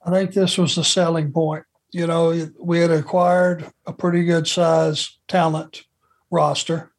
I 0.02 0.10
think 0.10 0.32
this 0.32 0.56
was 0.56 0.74
the 0.74 0.84
selling 0.84 1.32
point. 1.32 1.64
You 1.92 2.06
know, 2.06 2.48
we 2.58 2.78
had 2.78 2.90
acquired 2.90 3.70
a 3.84 3.92
pretty 3.92 4.24
good 4.24 4.48
size 4.48 5.18
talent 5.28 5.82
roster. 6.30 6.90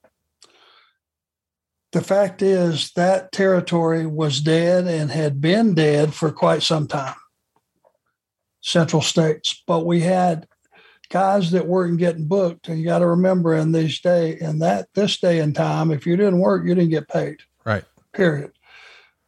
The 1.92 2.02
fact 2.02 2.44
is 2.44 2.92
that 2.92 3.32
territory 3.32 4.06
was 4.06 4.42
dead 4.42 4.86
and 4.86 5.10
had 5.10 5.42
been 5.42 5.74
dead 5.74 6.14
for 6.14 6.32
quite 6.32 6.62
some 6.62 6.88
time. 6.88 7.16
Central 8.62 9.02
States, 9.02 9.64
but 9.66 9.88
we 9.88 10.02
had 10.02 10.48
guys 11.10 11.52
that 11.52 11.68
weren't 11.68 11.98
getting 11.98 12.28
booked, 12.28 12.68
and 12.68 12.80
you 12.80 12.86
got 12.86 13.00
to 13.00 13.08
remember 13.08 13.54
in 13.54 13.72
this 13.72 14.00
day, 14.00 14.38
in 14.40 14.60
that 14.60 14.88
this 14.94 15.18
day 15.18 15.40
and 15.40 15.56
time, 15.56 15.92
if 15.92 16.06
you 16.06 16.16
didn't 16.16 16.40
work, 16.40 16.66
you 16.66 16.76
didn't 16.76 16.92
get 16.92 17.08
paid. 17.08 17.38
Right. 17.66 17.84
Period. 18.14 18.52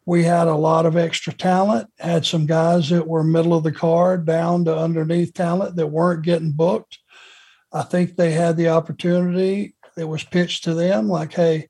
We 0.05 0.23
had 0.23 0.47
a 0.47 0.55
lot 0.55 0.85
of 0.85 0.97
extra 0.97 1.33
talent, 1.33 1.91
had 1.99 2.25
some 2.25 2.45
guys 2.45 2.89
that 2.89 3.07
were 3.07 3.23
middle 3.23 3.53
of 3.53 3.63
the 3.63 3.71
card 3.71 4.25
down 4.25 4.65
to 4.65 4.75
underneath 4.75 5.33
talent 5.33 5.75
that 5.75 5.87
weren't 5.87 6.25
getting 6.25 6.51
booked. 6.51 6.97
I 7.71 7.83
think 7.83 8.15
they 8.15 8.31
had 8.31 8.57
the 8.57 8.69
opportunity 8.69 9.75
that 9.95 10.07
was 10.07 10.23
pitched 10.23 10.63
to 10.63 10.73
them 10.73 11.07
like, 11.07 11.33
hey, 11.33 11.69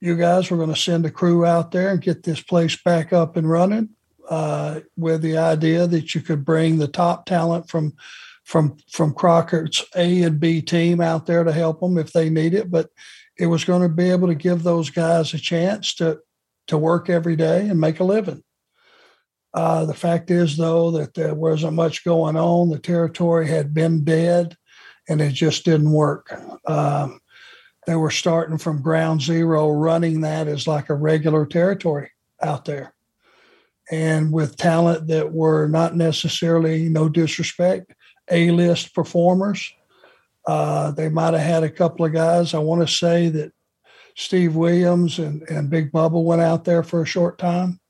you 0.00 0.16
guys, 0.16 0.50
we're 0.50 0.56
going 0.56 0.74
to 0.74 0.80
send 0.80 1.06
a 1.06 1.10
crew 1.10 1.44
out 1.44 1.70
there 1.70 1.90
and 1.90 2.00
get 2.00 2.22
this 2.22 2.42
place 2.42 2.76
back 2.82 3.12
up 3.12 3.36
and 3.36 3.48
running 3.48 3.90
uh, 4.28 4.80
with 4.96 5.22
the 5.22 5.36
idea 5.36 5.86
that 5.86 6.14
you 6.14 6.22
could 6.22 6.44
bring 6.44 6.78
the 6.78 6.88
top 6.88 7.26
talent 7.26 7.68
from 7.68 7.94
from 8.50 8.76
from 8.90 9.14
Crockett's 9.14 9.84
A 9.94 10.24
and 10.24 10.40
B 10.40 10.60
team 10.60 11.00
out 11.00 11.24
there 11.24 11.44
to 11.44 11.52
help 11.52 11.78
them 11.78 11.96
if 11.96 12.12
they 12.12 12.28
need 12.28 12.52
it. 12.52 12.68
But 12.68 12.90
it 13.38 13.46
was 13.46 13.62
going 13.62 13.82
to 13.82 13.88
be 13.88 14.10
able 14.10 14.26
to 14.26 14.34
give 14.34 14.64
those 14.64 14.90
guys 14.90 15.32
a 15.32 15.38
chance 15.38 15.94
to 15.94 16.18
to 16.66 16.76
work 16.76 17.08
every 17.08 17.36
day 17.36 17.68
and 17.68 17.80
make 17.80 18.00
a 18.00 18.04
living. 18.04 18.42
Uh, 19.54 19.84
the 19.84 19.94
fact 19.94 20.32
is, 20.32 20.56
though, 20.56 20.90
that 20.90 21.14
there 21.14 21.34
wasn't 21.34 21.74
much 21.74 22.04
going 22.04 22.36
on. 22.36 22.70
The 22.70 22.80
territory 22.80 23.46
had 23.46 23.72
been 23.72 24.02
dead, 24.02 24.56
and 25.08 25.20
it 25.20 25.32
just 25.32 25.64
didn't 25.64 25.92
work. 25.92 26.32
Um, 26.66 27.20
they 27.86 27.94
were 27.94 28.10
starting 28.10 28.58
from 28.58 28.82
ground 28.82 29.22
zero, 29.22 29.70
running 29.70 30.22
that 30.22 30.48
as 30.48 30.66
like 30.66 30.88
a 30.88 30.94
regular 30.94 31.46
territory 31.46 32.10
out 32.42 32.64
there, 32.64 32.94
and 33.92 34.32
with 34.32 34.56
talent 34.56 35.06
that 35.06 35.32
were 35.32 35.68
not 35.68 35.94
necessarily, 35.94 36.88
no 36.88 37.08
disrespect, 37.08 37.94
A-list 38.30 38.94
performers. 38.94 39.72
Uh, 40.46 40.90
they 40.90 41.08
might 41.08 41.34
have 41.34 41.42
had 41.42 41.62
a 41.62 41.70
couple 41.70 42.04
of 42.04 42.12
guys. 42.12 42.54
I 42.54 42.58
want 42.58 42.86
to 42.86 42.92
say 42.92 43.28
that 43.28 43.52
Steve 44.16 44.56
Williams 44.56 45.18
and, 45.18 45.42
and 45.42 45.70
Big 45.70 45.92
Bubba 45.92 46.22
went 46.22 46.42
out 46.42 46.64
there 46.64 46.82
for 46.82 47.02
a 47.02 47.06
short 47.06 47.38
time. 47.38 47.80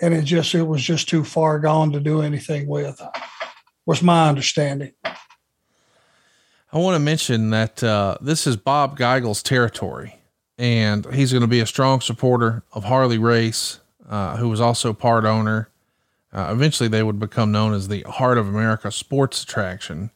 And 0.00 0.12
it 0.12 0.24
just 0.24 0.54
it 0.54 0.62
was 0.62 0.82
just 0.82 1.08
too 1.08 1.24
far 1.24 1.58
gone 1.58 1.92
to 1.92 2.00
do 2.00 2.20
anything 2.20 2.66
with, 2.66 3.00
was 3.86 4.02
my 4.02 4.28
understanding. 4.28 4.92
I 5.04 6.78
want 6.78 6.96
to 6.96 6.98
mention 6.98 7.50
that 7.50 7.82
uh, 7.82 8.18
this 8.20 8.46
is 8.46 8.56
Bob 8.56 8.98
Geigel's 8.98 9.42
territory, 9.42 10.16
and 10.58 11.06
he's 11.14 11.32
going 11.32 11.40
to 11.42 11.48
be 11.48 11.60
a 11.60 11.66
strong 11.66 12.02
supporter 12.02 12.62
of 12.72 12.84
Harley 12.84 13.16
Race, 13.16 13.80
uh, 14.06 14.36
who 14.36 14.50
was 14.50 14.60
also 14.60 14.92
part 14.92 15.24
owner. 15.24 15.70
Uh, 16.36 16.50
eventually, 16.52 16.88
they 16.88 17.02
would 17.02 17.18
become 17.18 17.50
known 17.50 17.72
as 17.72 17.88
the 17.88 18.02
Heart 18.02 18.36
of 18.36 18.46
America 18.46 18.92
Sports 18.92 19.42
Attraction. 19.42 20.10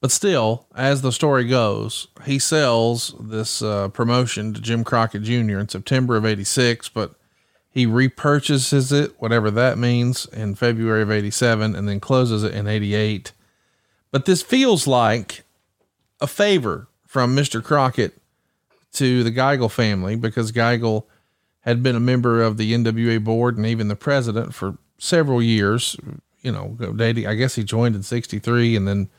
But 0.00 0.10
still, 0.10 0.66
as 0.74 1.00
the 1.00 1.12
story 1.12 1.46
goes, 1.46 2.08
he 2.24 2.40
sells 2.40 3.14
this 3.20 3.62
uh, 3.62 3.88
promotion 3.88 4.52
to 4.52 4.60
Jim 4.60 4.82
Crockett 4.82 5.22
Jr. 5.22 5.58
in 5.58 5.68
September 5.68 6.16
of 6.16 6.26
86, 6.26 6.88
but 6.88 7.14
he 7.70 7.86
repurchases 7.86 8.92
it, 8.92 9.14
whatever 9.20 9.48
that 9.52 9.78
means, 9.78 10.26
in 10.26 10.56
February 10.56 11.02
of 11.02 11.10
87 11.12 11.76
and 11.76 11.88
then 11.88 12.00
closes 12.00 12.42
it 12.42 12.52
in 12.52 12.66
88. 12.66 13.30
But 14.10 14.24
this 14.24 14.42
feels 14.42 14.88
like 14.88 15.44
a 16.20 16.26
favor 16.26 16.88
from 17.06 17.36
Mr. 17.36 17.62
Crockett 17.62 18.20
to 18.94 19.22
the 19.22 19.30
Geigel 19.30 19.70
family 19.70 20.16
because 20.16 20.50
Geigel 20.50 21.04
had 21.60 21.82
been 21.82 21.94
a 21.94 22.00
member 22.00 22.42
of 22.42 22.56
the 22.56 22.72
NWA 22.72 23.22
board 23.22 23.56
and 23.56 23.66
even 23.66 23.86
the 23.86 23.94
president 23.94 24.54
for 24.54 24.78
several 24.98 25.42
years. 25.42 25.96
You 26.42 26.52
know, 26.52 26.76
dating, 26.96 27.26
I 27.26 27.34
guess 27.34 27.56
he 27.56 27.64
joined 27.64 27.96
in 27.96 28.02
63 28.02 28.76
and 28.76 28.86
then 28.86 29.10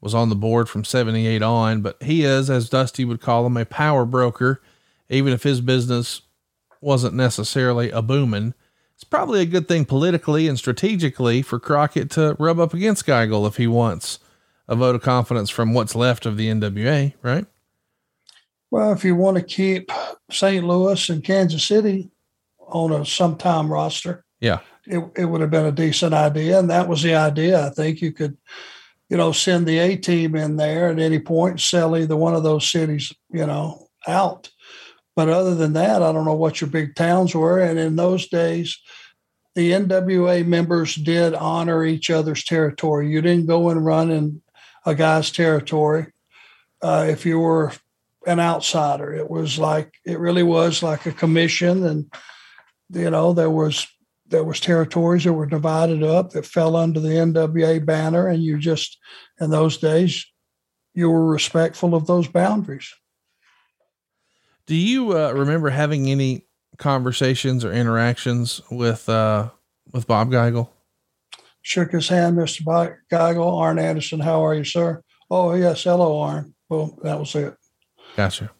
was 0.00 0.14
on 0.14 0.28
the 0.28 0.34
board 0.34 0.68
from 0.68 0.84
78 0.84 1.42
on. 1.42 1.82
But 1.82 2.02
he 2.02 2.24
is, 2.24 2.48
as 2.50 2.68
Dusty 2.68 3.04
would 3.04 3.20
call 3.20 3.46
him, 3.46 3.56
a 3.56 3.64
power 3.64 4.04
broker, 4.04 4.60
even 5.08 5.32
if 5.32 5.42
his 5.42 5.60
business 5.60 6.22
wasn't 6.80 7.14
necessarily 7.14 7.90
a 7.90 8.02
booming. 8.02 8.54
It's 8.94 9.04
probably 9.04 9.40
a 9.40 9.46
good 9.46 9.66
thing 9.66 9.84
politically 9.84 10.46
and 10.46 10.58
strategically 10.58 11.42
for 11.42 11.58
Crockett 11.58 12.10
to 12.12 12.36
rub 12.38 12.60
up 12.60 12.72
against 12.74 13.06
Geigel 13.06 13.46
if 13.46 13.56
he 13.56 13.66
wants 13.66 14.20
a 14.68 14.76
vote 14.76 14.94
of 14.94 15.02
confidence 15.02 15.50
from 15.50 15.74
what's 15.74 15.94
left 15.94 16.26
of 16.26 16.36
the 16.36 16.48
NWA, 16.48 17.14
right? 17.22 17.46
Well, 18.70 18.92
if 18.92 19.04
you 19.04 19.14
want 19.14 19.36
to 19.36 19.42
keep 19.42 19.90
St. 20.30 20.64
Louis 20.64 21.08
and 21.08 21.22
Kansas 21.22 21.64
City 21.64 22.10
on 22.58 22.92
a 22.92 23.04
sometime 23.04 23.72
roster, 23.72 24.24
Yeah. 24.40 24.60
It, 24.86 25.04
it 25.16 25.24
would 25.24 25.40
have 25.40 25.50
been 25.50 25.66
a 25.66 25.72
decent 25.72 26.14
idea. 26.14 26.58
And 26.58 26.70
that 26.70 26.88
was 26.88 27.02
the 27.02 27.14
idea. 27.14 27.66
I 27.66 27.70
think 27.70 28.00
you 28.00 28.12
could, 28.12 28.36
you 29.08 29.16
know, 29.16 29.32
send 29.32 29.66
the 29.66 29.78
A 29.78 29.96
team 29.96 30.36
in 30.36 30.56
there 30.56 30.88
at 30.88 30.98
any 30.98 31.18
point, 31.18 31.60
sell 31.60 31.96
either 31.96 32.16
one 32.16 32.34
of 32.34 32.42
those 32.42 32.70
cities, 32.70 33.12
you 33.30 33.46
know, 33.46 33.88
out. 34.06 34.50
But 35.16 35.28
other 35.28 35.54
than 35.54 35.74
that, 35.74 36.02
I 36.02 36.12
don't 36.12 36.24
know 36.24 36.34
what 36.34 36.60
your 36.60 36.70
big 36.70 36.94
towns 36.94 37.34
were. 37.34 37.60
And 37.60 37.78
in 37.78 37.96
those 37.96 38.26
days, 38.28 38.78
the 39.54 39.70
NWA 39.70 40.44
members 40.44 40.96
did 40.96 41.34
honor 41.34 41.84
each 41.84 42.10
other's 42.10 42.44
territory. 42.44 43.10
You 43.10 43.22
didn't 43.22 43.46
go 43.46 43.70
and 43.70 43.84
run 43.84 44.10
in 44.10 44.42
a 44.84 44.94
guy's 44.94 45.30
territory 45.30 46.12
uh, 46.82 47.06
if 47.08 47.24
you 47.24 47.38
were 47.38 47.72
an 48.26 48.40
outsider. 48.40 49.14
It 49.14 49.30
was 49.30 49.58
like 49.58 49.94
it 50.04 50.18
really 50.18 50.42
was 50.42 50.82
like 50.82 51.06
a 51.06 51.12
commission, 51.12 51.84
and 51.84 52.12
you 52.90 53.10
know 53.10 53.32
there 53.32 53.50
was 53.50 53.86
there 54.34 54.42
was 54.42 54.58
territories 54.58 55.22
that 55.22 55.32
were 55.32 55.46
divided 55.46 56.02
up 56.02 56.30
that 56.30 56.44
fell 56.44 56.74
under 56.74 56.98
the 56.98 57.10
NWA 57.10 57.84
banner, 57.86 58.26
and 58.26 58.42
you 58.42 58.58
just 58.58 58.98
in 59.40 59.50
those 59.50 59.78
days 59.78 60.26
you 60.92 61.08
were 61.08 61.24
respectful 61.24 61.94
of 61.94 62.08
those 62.08 62.26
boundaries. 62.26 62.92
Do 64.66 64.74
you 64.74 65.16
uh, 65.16 65.30
remember 65.30 65.70
having 65.70 66.10
any 66.10 66.48
conversations 66.78 67.64
or 67.64 67.72
interactions 67.72 68.60
with 68.72 69.08
uh, 69.08 69.50
with 69.92 70.08
Bob 70.08 70.32
Geigel? 70.32 70.68
Shook 71.62 71.92
his 71.92 72.08
hand, 72.08 72.36
Mr. 72.36 72.64
Bob 72.64 72.90
Geigel. 73.12 73.60
Arn 73.60 73.78
Anderson, 73.78 74.18
how 74.18 74.44
are 74.44 74.54
you, 74.54 74.64
sir? 74.64 75.00
Oh 75.30 75.54
yes, 75.54 75.84
hello, 75.84 76.18
Arn. 76.18 76.56
Well, 76.68 76.98
that 77.04 77.20
was 77.20 77.32
it. 77.36 77.54
Gotcha. 78.16 78.50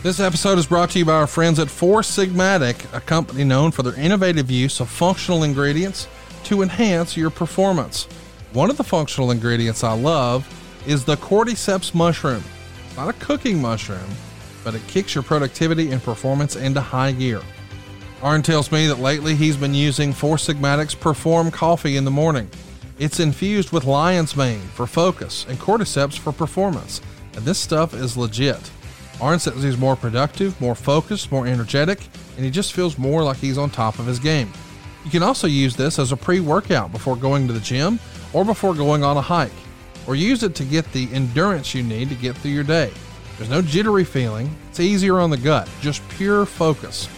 This 0.00 0.20
episode 0.20 0.58
is 0.58 0.66
brought 0.68 0.90
to 0.90 1.00
you 1.00 1.04
by 1.04 1.14
our 1.14 1.26
friends 1.26 1.58
at 1.58 1.68
Four 1.68 2.02
Sigmatic, 2.02 2.86
a 2.96 3.00
company 3.00 3.42
known 3.42 3.72
for 3.72 3.82
their 3.82 3.98
innovative 3.98 4.48
use 4.48 4.78
of 4.78 4.88
functional 4.88 5.42
ingredients 5.42 6.06
to 6.44 6.62
enhance 6.62 7.16
your 7.16 7.30
performance. 7.30 8.04
One 8.52 8.70
of 8.70 8.76
the 8.76 8.84
functional 8.84 9.32
ingredients 9.32 9.82
I 9.82 9.94
love 9.94 10.46
is 10.86 11.04
the 11.04 11.16
cordyceps 11.16 11.96
mushroom. 11.96 12.44
It's 12.86 12.96
not 12.96 13.08
a 13.08 13.18
cooking 13.18 13.60
mushroom, 13.60 14.08
but 14.62 14.76
it 14.76 14.86
kicks 14.86 15.16
your 15.16 15.24
productivity 15.24 15.90
and 15.90 16.00
performance 16.00 16.54
into 16.54 16.80
high 16.80 17.10
gear. 17.10 17.42
Arn 18.22 18.42
tells 18.42 18.70
me 18.70 18.86
that 18.86 19.00
lately 19.00 19.34
he's 19.34 19.56
been 19.56 19.74
using 19.74 20.12
Four 20.12 20.36
Sigmatic's 20.36 20.94
Perform 20.94 21.50
coffee 21.50 21.96
in 21.96 22.04
the 22.04 22.10
morning. 22.12 22.48
It's 23.00 23.18
infused 23.18 23.72
with 23.72 23.82
lion's 23.82 24.36
mane 24.36 24.60
for 24.60 24.86
focus 24.86 25.44
and 25.48 25.58
cordyceps 25.58 26.16
for 26.16 26.30
performance, 26.30 27.00
and 27.34 27.44
this 27.44 27.58
stuff 27.58 27.94
is 27.94 28.16
legit. 28.16 28.70
Arn 29.20 29.38
says 29.38 29.62
he's 29.62 29.76
more 29.76 29.96
productive, 29.96 30.60
more 30.60 30.74
focused, 30.74 31.32
more 31.32 31.46
energetic, 31.46 32.00
and 32.36 32.44
he 32.44 32.50
just 32.50 32.72
feels 32.72 32.98
more 32.98 33.22
like 33.22 33.38
he's 33.38 33.58
on 33.58 33.70
top 33.70 33.98
of 33.98 34.06
his 34.06 34.18
game. 34.18 34.52
You 35.04 35.10
can 35.10 35.22
also 35.22 35.46
use 35.46 35.74
this 35.74 35.98
as 35.98 36.12
a 36.12 36.16
pre 36.16 36.40
workout 36.40 36.92
before 36.92 37.16
going 37.16 37.46
to 37.46 37.52
the 37.52 37.60
gym 37.60 37.98
or 38.32 38.44
before 38.44 38.74
going 38.74 39.02
on 39.02 39.16
a 39.16 39.22
hike, 39.22 39.50
or 40.06 40.14
use 40.14 40.42
it 40.42 40.54
to 40.56 40.64
get 40.64 40.90
the 40.92 41.08
endurance 41.12 41.74
you 41.74 41.82
need 41.82 42.08
to 42.10 42.14
get 42.14 42.36
through 42.36 42.50
your 42.52 42.64
day. 42.64 42.92
There's 43.36 43.50
no 43.50 43.62
jittery 43.62 44.04
feeling, 44.04 44.54
it's 44.68 44.80
easier 44.80 45.18
on 45.18 45.30
the 45.30 45.36
gut, 45.36 45.68
just 45.80 46.06
pure 46.10 46.44
focus. 46.44 47.08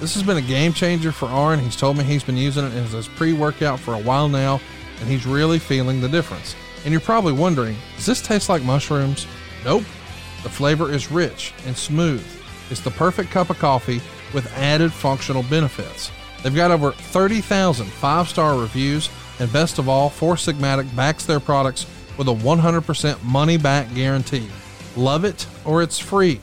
This 0.00 0.14
has 0.14 0.22
been 0.22 0.36
a 0.36 0.42
game 0.42 0.72
changer 0.72 1.10
for 1.10 1.26
Arn. 1.26 1.58
He's 1.58 1.74
told 1.74 1.96
me 1.96 2.04
he's 2.04 2.22
been 2.22 2.36
using 2.36 2.64
it 2.64 2.72
as 2.74 2.92
his 2.92 3.08
pre 3.08 3.32
workout 3.32 3.80
for 3.80 3.94
a 3.94 3.98
while 3.98 4.28
now, 4.28 4.60
and 5.00 5.08
he's 5.08 5.26
really 5.26 5.58
feeling 5.58 6.00
the 6.00 6.08
difference. 6.08 6.54
And 6.84 6.92
you're 6.92 7.00
probably 7.00 7.32
wondering, 7.32 7.76
does 7.96 8.06
this 8.06 8.22
taste 8.22 8.48
like 8.48 8.62
mushrooms? 8.62 9.26
Nope. 9.64 9.82
The 10.42 10.48
flavor 10.48 10.92
is 10.92 11.10
rich 11.10 11.52
and 11.66 11.76
smooth. 11.76 12.26
It's 12.70 12.80
the 12.80 12.90
perfect 12.90 13.30
cup 13.30 13.50
of 13.50 13.58
coffee 13.58 14.00
with 14.32 14.52
added 14.56 14.92
functional 14.92 15.42
benefits. 15.44 16.10
They've 16.42 16.54
got 16.54 16.70
over 16.70 16.92
30,000 16.92 17.86
five 17.86 18.28
star 18.28 18.58
reviews, 18.58 19.10
and 19.40 19.52
best 19.52 19.78
of 19.78 19.88
all, 19.88 20.08
Four 20.08 20.34
Sigmatic 20.34 20.94
backs 20.94 21.24
their 21.24 21.40
products 21.40 21.86
with 22.16 22.28
a 22.28 22.34
100% 22.34 23.22
money 23.22 23.56
back 23.56 23.92
guarantee. 23.94 24.48
Love 24.96 25.24
it 25.24 25.46
or 25.64 25.82
it's 25.82 25.98
free. 25.98 26.40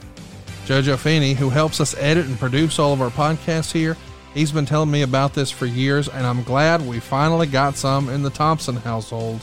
Jojo 0.66 0.98
Feeney, 0.98 1.34
who 1.34 1.50
helps 1.50 1.80
us 1.80 1.96
edit 1.98 2.26
and 2.26 2.40
produce 2.40 2.80
all 2.80 2.92
of 2.92 3.02
our 3.02 3.12
podcasts 3.12 3.72
here, 3.72 3.96
he's 4.34 4.52
been 4.52 4.66
telling 4.66 4.90
me 4.90 5.04
about 5.04 5.34
this 5.34 5.52
for 5.52 5.68
years, 5.68 6.10
and 6.10 6.26
I'm 6.26 6.44
glad 6.44 6.86
we 6.86 7.00
finally 7.00 7.48
got 7.48 7.76
some 7.76 8.10
in 8.10 8.24
the 8.24 8.30
Thompson 8.30 8.76
household. 8.76 9.42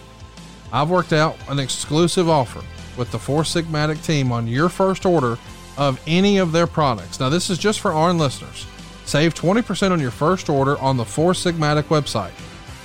I've 0.73 0.91
worked 0.91 1.13
out 1.13 1.37
an 1.49 1.59
exclusive 1.59 2.29
offer 2.29 2.63
with 2.97 3.11
the 3.11 3.19
Four 3.19 3.43
Sigmatic 3.43 4.05
team 4.05 4.33
on 4.33 4.47
your 4.47 4.69
first 4.69 5.07
order 5.07 5.39
of 5.77 6.01
any 6.07 6.39
of 6.39 6.53
their 6.53 6.67
products. 6.67 7.19
Now, 7.19 7.29
this 7.29 7.51
is 7.51 7.59
just 7.59 7.81
for 7.81 7.93
ARN 7.93 8.19
listeners. 8.19 8.67
Save 9.05 9.35
20% 9.35 9.91
on 9.91 10.01
your 10.01 10.11
first 10.11 10.49
order 10.49 10.79
on 10.79 10.97
the 10.97 11.05
Four 11.05 11.33
Sigmatic 11.33 11.85
website. 11.85 12.33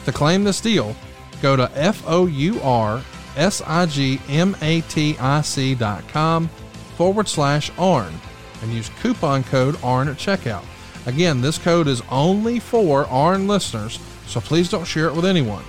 To 0.05 0.11
claim 0.11 0.43
this 0.43 0.61
deal, 0.61 0.95
go 1.41 1.55
to 1.55 1.69
F 1.75 2.03
O 2.07 2.25
U 2.25 2.59
R 2.61 3.01
S 3.35 3.61
I 3.65 3.85
G 3.85 4.19
M 4.29 4.55
A 4.61 4.81
T 4.81 5.17
I 5.19 5.41
C 5.41 5.75
dot 5.75 6.07
com 6.07 6.47
forward 6.95 7.27
slash 7.27 7.71
ARN 7.77 8.13
and 8.61 8.73
use 8.73 8.89
coupon 9.01 9.43
code 9.43 9.77
ARN 9.83 10.07
at 10.07 10.17
checkout. 10.17 10.65
Again, 11.05 11.41
this 11.41 11.57
code 11.57 11.87
is 11.87 12.01
only 12.09 12.59
for 12.59 13.05
ARN 13.05 13.47
listeners, 13.47 13.99
so 14.25 14.41
please 14.41 14.69
don't 14.69 14.85
share 14.85 15.07
it 15.07 15.15
with 15.15 15.25
anyone. 15.25 15.63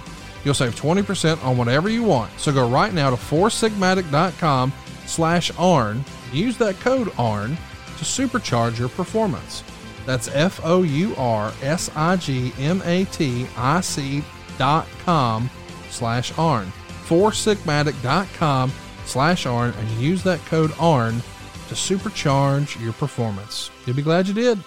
You'll 0.44 0.54
save 0.54 0.80
20% 0.80 1.44
on 1.44 1.56
whatever 1.56 1.88
you 1.88 2.02
want. 2.02 2.30
So 2.38 2.52
go 2.52 2.68
right 2.68 2.92
now 2.92 3.10
to 3.10 3.16
foursigmatic.com 3.16 4.72
slash 5.06 5.50
ARN. 5.58 6.04
Use 6.32 6.56
that 6.58 6.78
code 6.80 7.12
ARN 7.18 7.56
to 7.96 8.04
supercharge 8.04 8.78
your 8.78 8.88
performance. 8.88 9.64
That's 10.06 10.28
F 10.28 10.60
O 10.64 10.82
U 10.82 11.14
R 11.16 11.52
S 11.62 11.90
I 11.94 12.16
G 12.16 12.52
M 12.58 12.80
A 12.84 13.04
T 13.06 13.46
I 13.56 13.80
C 13.80 14.22
dot 14.56 14.86
com 15.04 15.50
slash 15.90 16.36
ARN. 16.38 16.72
Foursigmatic.com 17.06 18.72
slash 19.04 19.46
ARN 19.46 19.74
and 19.74 19.90
use 19.92 20.22
that 20.22 20.40
code 20.46 20.72
ARN 20.78 21.20
to 21.68 21.74
supercharge 21.74 22.82
your 22.82 22.92
performance. 22.94 23.70
You'll 23.86 23.96
be 23.96 24.02
glad 24.02 24.28
you 24.28 24.34
did. 24.34 24.58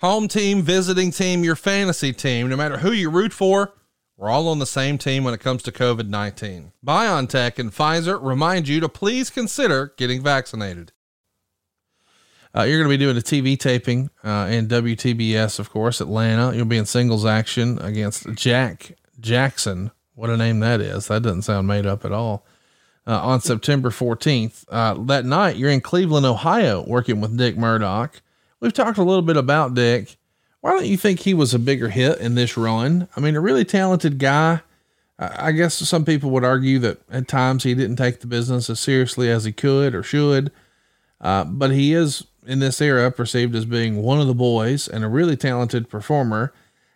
Home 0.00 0.28
team, 0.28 0.62
visiting 0.62 1.10
team, 1.10 1.42
your 1.42 1.56
fantasy 1.56 2.12
team, 2.12 2.48
no 2.48 2.56
matter 2.56 2.78
who 2.78 2.92
you 2.92 3.10
root 3.10 3.32
for, 3.32 3.74
we're 4.16 4.28
all 4.28 4.46
on 4.46 4.60
the 4.60 4.66
same 4.66 4.96
team 4.96 5.24
when 5.24 5.34
it 5.34 5.40
comes 5.40 5.60
to 5.64 5.72
COVID 5.72 6.08
19. 6.08 6.72
BioNTech 6.86 7.58
and 7.58 7.72
Pfizer 7.72 8.16
remind 8.22 8.68
you 8.68 8.78
to 8.78 8.88
please 8.88 9.28
consider 9.28 9.94
getting 9.96 10.22
vaccinated. 10.22 10.92
Uh, 12.56 12.62
you're 12.62 12.78
going 12.78 12.88
to 12.88 12.96
be 12.96 13.04
doing 13.04 13.16
a 13.16 13.20
TV 13.20 13.58
taping 13.58 14.10
uh, 14.22 14.46
in 14.48 14.68
WTBS, 14.68 15.58
of 15.58 15.70
course, 15.70 16.00
Atlanta. 16.00 16.54
You'll 16.54 16.64
be 16.64 16.78
in 16.78 16.86
singles 16.86 17.26
action 17.26 17.80
against 17.80 18.32
Jack 18.34 18.92
Jackson. 19.18 19.90
What 20.14 20.30
a 20.30 20.36
name 20.36 20.60
that 20.60 20.80
is. 20.80 21.08
That 21.08 21.24
doesn't 21.24 21.42
sound 21.42 21.66
made 21.66 21.86
up 21.86 22.04
at 22.04 22.12
all. 22.12 22.46
Uh, 23.04 23.20
on 23.20 23.40
September 23.40 23.90
14th. 23.90 24.64
Uh, 24.68 24.94
that 25.06 25.24
night, 25.24 25.56
you're 25.56 25.70
in 25.70 25.80
Cleveland, 25.80 26.26
Ohio, 26.26 26.84
working 26.86 27.20
with 27.20 27.36
Dick 27.36 27.56
Murdoch. 27.56 28.20
We've 28.60 28.72
talked 28.72 28.98
a 28.98 29.04
little 29.04 29.22
bit 29.22 29.36
about 29.36 29.74
Dick. 29.74 30.16
Why 30.60 30.72
don't 30.72 30.86
you 30.86 30.96
think 30.96 31.20
he 31.20 31.34
was 31.34 31.54
a 31.54 31.58
bigger 31.58 31.88
hit 31.88 32.18
in 32.18 32.34
this 32.34 32.56
run? 32.56 33.08
I 33.16 33.20
mean, 33.20 33.36
a 33.36 33.40
really 33.40 33.64
talented 33.64 34.18
guy. 34.18 34.62
I 35.18 35.52
guess 35.52 35.74
some 35.74 36.04
people 36.04 36.30
would 36.30 36.44
argue 36.44 36.78
that 36.80 37.00
at 37.10 37.28
times 37.28 37.64
he 37.64 37.74
didn't 37.74 37.96
take 37.96 38.20
the 38.20 38.26
business 38.26 38.70
as 38.70 38.78
seriously 38.78 39.30
as 39.30 39.44
he 39.44 39.52
could 39.52 39.94
or 39.94 40.02
should. 40.02 40.52
Uh, 41.20 41.44
but 41.44 41.70
he 41.70 41.92
is 41.92 42.24
in 42.46 42.60
this 42.60 42.80
era 42.80 43.10
perceived 43.10 43.54
as 43.54 43.64
being 43.64 44.02
one 44.02 44.20
of 44.20 44.26
the 44.26 44.34
boys 44.34 44.86
and 44.88 45.04
a 45.04 45.08
really 45.08 45.36
talented 45.36 45.88
performer. 45.88 46.52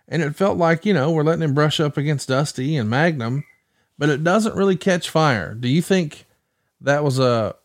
And 0.09 0.23
it 0.23 0.37
felt 0.37 0.57
like, 0.57 0.87
you 0.87 0.93
know, 0.93 1.11
we're 1.11 1.25
letting 1.25 1.43
him 1.43 1.55
brush 1.55 1.81
up 1.81 1.97
against 1.97 2.29
Dusty 2.29 2.77
and 2.77 2.89
Magnum, 2.89 3.45
but 3.99 4.09
it 4.09 4.23
doesn't 4.23 4.57
really 4.57 4.77
catch 4.77 5.11
fire. 5.11 5.55
Do 5.55 5.69
you 5.69 5.83
think 5.83 6.27
that 6.81 7.03
was 7.03 7.19
a 7.19 7.57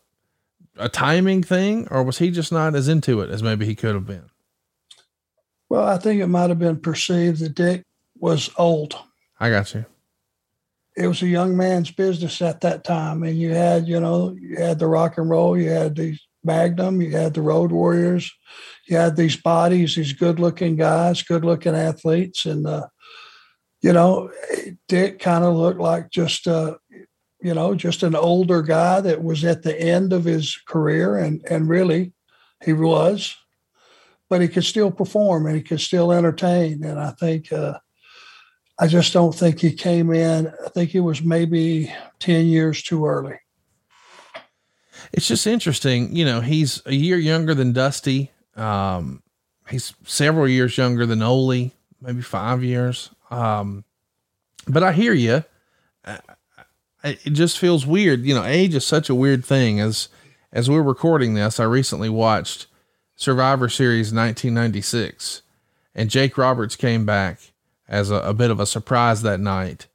a 0.78 0.88
timing 0.88 1.42
thing, 1.42 1.88
or 1.90 2.02
was 2.02 2.18
he 2.18 2.30
just 2.30 2.52
not 2.52 2.74
as 2.74 2.88
into 2.88 3.20
it 3.20 3.30
as 3.30 3.42
maybe 3.42 3.66
he 3.66 3.74
could 3.74 3.94
have 3.94 4.06
been? 4.06 4.30
Well, 5.68 5.86
I 5.86 5.98
think 5.98 6.20
it 6.20 6.28
might 6.28 6.48
have 6.48 6.58
been 6.58 6.80
perceived 6.80 7.40
that 7.40 7.54
Dick 7.54 7.82
was 8.18 8.50
old. 8.56 8.96
I 9.38 9.50
got 9.50 9.74
you. 9.74 9.84
It 10.96 11.06
was 11.06 11.22
a 11.22 11.28
young 11.28 11.56
man's 11.56 11.90
business 11.90 12.42
at 12.42 12.60
that 12.62 12.84
time, 12.84 13.22
and 13.22 13.38
you 13.38 13.50
had, 13.54 13.86
you 13.86 14.00
know, 14.00 14.36
you 14.40 14.56
had 14.56 14.78
the 14.78 14.88
rock 14.88 15.18
and 15.18 15.30
roll, 15.30 15.56
you 15.56 15.70
had 15.70 15.94
these 15.94 16.20
Magnum, 16.44 17.02
you 17.02 17.10
had 17.10 17.34
the 17.34 17.42
Road 17.42 17.72
Warriors, 17.72 18.32
you 18.86 18.96
had 18.96 19.16
these 19.16 19.36
bodies, 19.36 19.94
these 19.94 20.12
good-looking 20.12 20.76
guys, 20.76 21.22
good-looking 21.22 21.74
athletes, 21.74 22.46
and 22.46 22.66
uh, 22.66 22.86
you 23.80 23.92
know, 23.92 24.30
Dick 24.88 25.20
kind 25.20 25.44
of 25.44 25.54
looked 25.54 25.80
like 25.80 26.10
just 26.10 26.48
uh, 26.48 26.76
you 27.40 27.54
know, 27.54 27.74
just 27.74 28.02
an 28.02 28.16
older 28.16 28.62
guy 28.62 29.00
that 29.00 29.22
was 29.22 29.44
at 29.44 29.62
the 29.62 29.80
end 29.80 30.12
of 30.12 30.24
his 30.24 30.56
career, 30.66 31.16
and 31.16 31.44
and 31.48 31.68
really, 31.68 32.12
he 32.64 32.72
was, 32.72 33.36
but 34.28 34.40
he 34.40 34.48
could 34.48 34.64
still 34.64 34.90
perform 34.90 35.46
and 35.46 35.56
he 35.56 35.62
could 35.62 35.80
still 35.80 36.12
entertain. 36.12 36.84
And 36.84 36.98
I 36.98 37.10
think, 37.12 37.52
uh, 37.52 37.78
I 38.78 38.86
just 38.86 39.12
don't 39.12 39.34
think 39.34 39.60
he 39.60 39.72
came 39.72 40.12
in. 40.12 40.52
I 40.64 40.68
think 40.70 40.90
he 40.90 41.00
was 41.00 41.22
maybe 41.22 41.92
ten 42.18 42.46
years 42.46 42.82
too 42.82 43.06
early. 43.06 43.38
It's 45.12 45.28
just 45.28 45.46
interesting, 45.46 46.14
you 46.14 46.24
know. 46.24 46.40
He's 46.40 46.82
a 46.86 46.94
year 46.94 47.18
younger 47.18 47.54
than 47.54 47.72
Dusty. 47.72 48.32
Um, 48.56 49.22
he's 49.68 49.94
several 50.04 50.48
years 50.48 50.76
younger 50.76 51.06
than 51.06 51.22
Ole, 51.22 51.70
maybe 52.00 52.22
five 52.22 52.64
years. 52.64 53.10
Um, 53.30 53.84
but 54.66 54.82
I 54.82 54.92
hear 54.92 55.12
you 55.12 55.44
it 57.24 57.30
just 57.30 57.58
feels 57.58 57.86
weird. 57.86 58.24
You 58.24 58.34
know, 58.34 58.44
age 58.44 58.74
is 58.74 58.86
such 58.86 59.08
a 59.08 59.14
weird 59.14 59.44
thing 59.44 59.80
as 59.80 60.08
as 60.52 60.70
we're 60.70 60.82
recording 60.82 61.34
this, 61.34 61.60
I 61.60 61.64
recently 61.64 62.08
watched 62.08 62.68
Survivor 63.16 63.68
Series 63.68 64.14
1996, 64.14 65.42
and 65.94 66.08
Jake 66.08 66.38
Roberts 66.38 66.74
came 66.74 67.04
back 67.04 67.52
as 67.86 68.10
a, 68.10 68.16
a 68.16 68.32
bit 68.32 68.50
of 68.50 68.58
a 68.58 68.66
surprise 68.66 69.22
that 69.22 69.40
night. 69.40 69.88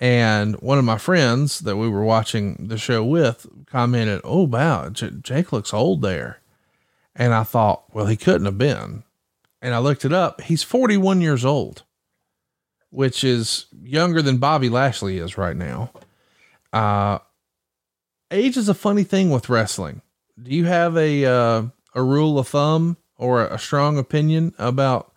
And 0.00 0.56
one 0.56 0.78
of 0.78 0.84
my 0.84 0.98
friends 0.98 1.60
that 1.60 1.76
we 1.76 1.88
were 1.88 2.04
watching 2.04 2.66
the 2.68 2.78
show 2.78 3.04
with 3.04 3.46
commented, 3.66 4.20
Oh, 4.24 4.42
wow, 4.42 4.88
J- 4.90 5.12
Jake 5.22 5.52
looks 5.52 5.72
old 5.72 6.02
there. 6.02 6.40
And 7.14 7.32
I 7.32 7.44
thought, 7.44 7.84
well, 7.94 8.06
he 8.06 8.16
couldn't 8.16 8.44
have 8.44 8.58
been. 8.58 9.04
And 9.62 9.74
I 9.74 9.78
looked 9.78 10.04
it 10.04 10.12
up. 10.12 10.42
He's 10.42 10.62
41 10.62 11.20
years 11.22 11.44
old, 11.44 11.84
which 12.90 13.24
is 13.24 13.66
younger 13.82 14.20
than 14.20 14.36
Bobby 14.36 14.68
Lashley 14.68 15.18
is 15.18 15.38
right 15.38 15.56
now. 15.56 15.92
Uh, 16.76 17.20
age 18.30 18.58
is 18.58 18.68
a 18.68 18.74
funny 18.74 19.02
thing 19.02 19.30
with 19.30 19.48
wrestling. 19.48 20.02
Do 20.42 20.50
you 20.50 20.66
have 20.66 20.94
a, 20.94 21.24
uh, 21.24 21.62
a 21.94 22.02
rule 22.02 22.38
of 22.38 22.48
thumb 22.48 22.98
or 23.16 23.46
a 23.46 23.58
strong 23.58 23.96
opinion 23.96 24.52
about 24.58 25.10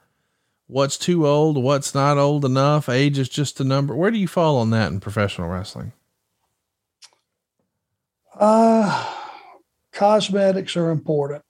what's 0.67 0.97
too 0.97 1.27
old, 1.27 1.61
what's 1.61 1.93
not 1.93 2.17
old 2.17 2.45
enough? 2.45 2.87
Age 2.87 3.19
is 3.19 3.27
just 3.27 3.59
a 3.59 3.65
number. 3.65 3.93
Where 3.93 4.09
do 4.09 4.17
you 4.17 4.27
fall 4.27 4.55
on 4.55 4.69
that 4.69 4.89
in 4.89 5.01
professional 5.01 5.49
wrestling? 5.49 5.91
Uh, 8.39 9.13
cosmetics 9.91 10.77
are 10.77 10.91
important. 10.91 11.43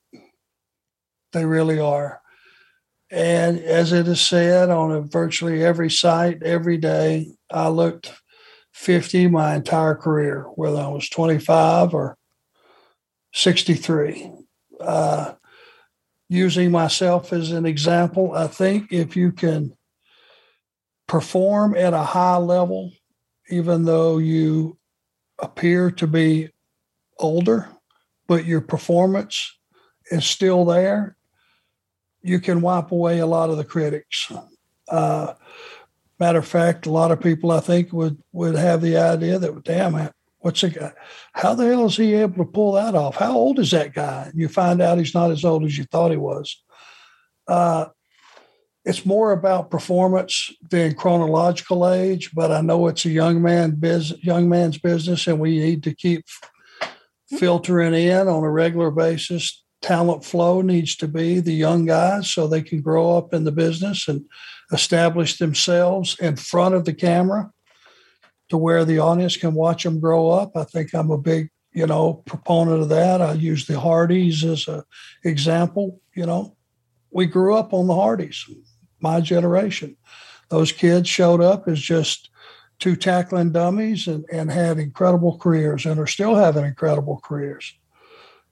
They 1.32 1.44
really 1.44 1.78
are. 1.78 2.20
And 3.12 3.60
as 3.60 3.92
it 3.92 4.08
is 4.08 4.20
said 4.20 4.70
on 4.70 5.08
virtually 5.08 5.62
every 5.62 5.88
site 5.88 6.42
every 6.42 6.78
day, 6.78 7.28
I 7.48 7.68
looked 7.68 8.19
50 8.80 9.28
my 9.28 9.56
entire 9.56 9.94
career, 9.94 10.46
whether 10.54 10.78
I 10.78 10.88
was 10.88 11.06
25 11.10 11.92
or 11.92 12.16
63. 13.34 14.32
Uh, 14.80 15.34
using 16.30 16.70
myself 16.70 17.30
as 17.34 17.52
an 17.52 17.66
example, 17.66 18.32
I 18.34 18.46
think 18.46 18.90
if 18.90 19.16
you 19.16 19.32
can 19.32 19.76
perform 21.06 21.76
at 21.76 21.92
a 21.92 22.02
high 22.02 22.38
level, 22.38 22.90
even 23.50 23.84
though 23.84 24.16
you 24.16 24.78
appear 25.38 25.90
to 25.90 26.06
be 26.06 26.48
older, 27.18 27.68
but 28.28 28.46
your 28.46 28.62
performance 28.62 29.58
is 30.10 30.24
still 30.24 30.64
there, 30.64 31.16
you 32.22 32.40
can 32.40 32.62
wipe 32.62 32.92
away 32.92 33.18
a 33.18 33.26
lot 33.26 33.50
of 33.50 33.58
the 33.58 33.64
critics. 33.64 34.32
Uh, 34.88 35.34
matter 36.20 36.38
of 36.38 36.46
fact, 36.46 36.86
a 36.86 36.90
lot 36.90 37.10
of 37.10 37.20
people 37.20 37.50
I 37.50 37.60
think 37.60 37.92
would 37.92 38.22
would 38.32 38.54
have 38.54 38.82
the 38.82 38.96
idea 38.96 39.38
that, 39.38 39.64
damn, 39.64 40.10
what's 40.38 40.60
the 40.60 40.70
guy? 40.70 40.92
How 41.32 41.54
the 41.54 41.66
hell 41.66 41.86
is 41.86 41.96
he 41.96 42.14
able 42.14 42.44
to 42.44 42.50
pull 42.50 42.72
that 42.72 42.94
off? 42.94 43.16
How 43.16 43.32
old 43.32 43.58
is 43.58 43.70
that 43.72 43.94
guy? 43.94 44.28
And 44.30 44.38
you 44.38 44.48
find 44.48 44.80
out 44.80 44.98
he's 44.98 45.14
not 45.14 45.30
as 45.30 45.44
old 45.44 45.64
as 45.64 45.76
you 45.76 45.84
thought 45.84 46.10
he 46.10 46.16
was. 46.16 46.62
Uh, 47.48 47.86
it's 48.84 49.04
more 49.04 49.32
about 49.32 49.70
performance 49.70 50.52
than 50.70 50.94
chronological 50.94 51.88
age, 51.88 52.30
but 52.34 52.50
I 52.50 52.60
know 52.60 52.86
it's 52.86 53.04
a 53.04 53.10
young 53.10 53.42
man 53.42 53.72
biz, 53.72 54.14
young 54.22 54.48
man's 54.48 54.78
business, 54.78 55.26
and 55.26 55.38
we 55.38 55.58
need 55.58 55.82
to 55.82 55.94
keep 55.94 56.24
filtering 57.28 57.94
in 57.94 58.28
on 58.28 58.42
a 58.42 58.50
regular 58.50 58.90
basis 58.90 59.62
talent 59.82 60.24
flow 60.24 60.60
needs 60.60 60.94
to 60.96 61.08
be 61.08 61.40
the 61.40 61.52
young 61.52 61.86
guys 61.86 62.30
so 62.30 62.46
they 62.46 62.62
can 62.62 62.80
grow 62.80 63.16
up 63.16 63.32
in 63.32 63.44
the 63.44 63.52
business 63.52 64.08
and 64.08 64.24
establish 64.72 65.38
themselves 65.38 66.16
in 66.20 66.36
front 66.36 66.74
of 66.74 66.84
the 66.84 66.94
camera 66.94 67.50
to 68.48 68.56
where 68.56 68.84
the 68.84 68.98
audience 68.98 69.36
can 69.36 69.54
watch 69.54 69.84
them 69.84 70.00
grow 70.00 70.30
up. 70.30 70.56
I 70.56 70.64
think 70.64 70.94
I'm 70.94 71.10
a 71.10 71.18
big, 71.18 71.50
you 71.72 71.86
know, 71.86 72.14
proponent 72.26 72.82
of 72.82 72.88
that. 72.88 73.20
I 73.20 73.32
use 73.34 73.66
the 73.66 73.78
Hardys 73.78 74.44
as 74.44 74.66
an 74.68 74.82
example. 75.24 76.00
You 76.14 76.26
know, 76.26 76.56
we 77.10 77.26
grew 77.26 77.56
up 77.56 77.72
on 77.72 77.86
the 77.86 77.94
Hardys, 77.94 78.44
my 79.00 79.20
generation. 79.20 79.96
Those 80.48 80.72
kids 80.72 81.08
showed 81.08 81.40
up 81.40 81.68
as 81.68 81.80
just 81.80 82.30
two 82.80 82.96
tackling 82.96 83.52
dummies 83.52 84.08
and, 84.08 84.24
and 84.32 84.50
had 84.50 84.78
incredible 84.78 85.38
careers 85.38 85.86
and 85.86 86.00
are 86.00 86.06
still 86.06 86.34
having 86.34 86.64
incredible 86.64 87.20
careers 87.22 87.72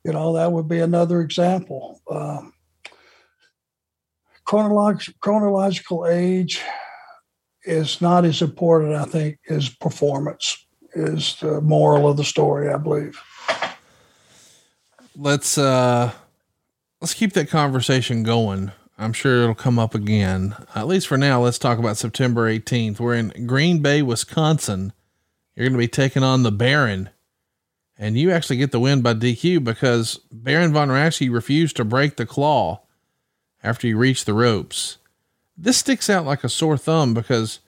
you 0.05 0.13
know, 0.13 0.33
that 0.35 0.53
would 0.53 0.69
be 0.69 0.81
another 0.81 1.21
example. 1.21 2.01
Um, 2.11 2.53
chronolog- 4.49 5.15
chronological 5.21 6.07
age 6.07 6.63
is 7.65 8.01
not 8.01 8.25
as 8.25 8.41
important, 8.41 8.95
I 8.95 9.05
think, 9.05 9.39
as 9.51 9.69
performance 9.69 10.67
is 10.95 11.37
the 11.41 11.61
moral 11.61 12.09
of 12.09 12.17
the 12.17 12.25
story, 12.25 12.73
I 12.73 12.79
believe. 12.79 13.21
Let's 15.15 15.59
uh 15.59 16.13
let's 17.01 17.15
keep 17.15 17.33
that 17.35 17.51
conversation 17.51 18.23
going. 18.23 18.73
I'm 18.97 19.13
sure 19.13 19.43
it'll 19.43 19.55
come 19.55 19.79
up 19.79 19.95
again. 19.95 20.57
At 20.75 20.87
least 20.87 21.07
for 21.07 21.19
now, 21.19 21.43
let's 21.43 21.59
talk 21.59 21.79
about 21.79 21.97
September 21.97 22.51
18th. 22.51 22.99
We're 22.99 23.15
in 23.15 23.47
Green 23.47 23.81
Bay, 23.81 24.03
Wisconsin. 24.03 24.93
You're 25.55 25.67
going 25.69 25.75
to 25.75 25.79
be 25.79 25.89
taking 25.89 26.23
on 26.23 26.43
the 26.43 26.53
Baron 26.53 27.11
and 27.97 28.17
you 28.17 28.31
actually 28.31 28.57
get 28.57 28.71
the 28.71 28.81
win 28.81 29.03
by 29.03 29.15
DQ 29.15 29.63
because 29.63 30.21
Baron 30.33 30.73
von 30.73 30.89
Raschke 30.89 31.33
refused 31.33 31.77
to 31.77 31.85
break 31.85 32.17
the 32.17 32.27
claw 32.27 32.81
after 33.63 33.87
he 33.87 33.95
reached 33.95 34.27
the 34.27 34.35
ropes. 34.35 34.99
This 35.57 35.79
sticks 35.79 36.09
out 36.09 36.25
like 36.25 36.45
a 36.45 36.49
sore 36.49 36.79
thumb 36.79 37.15
because 37.15 37.61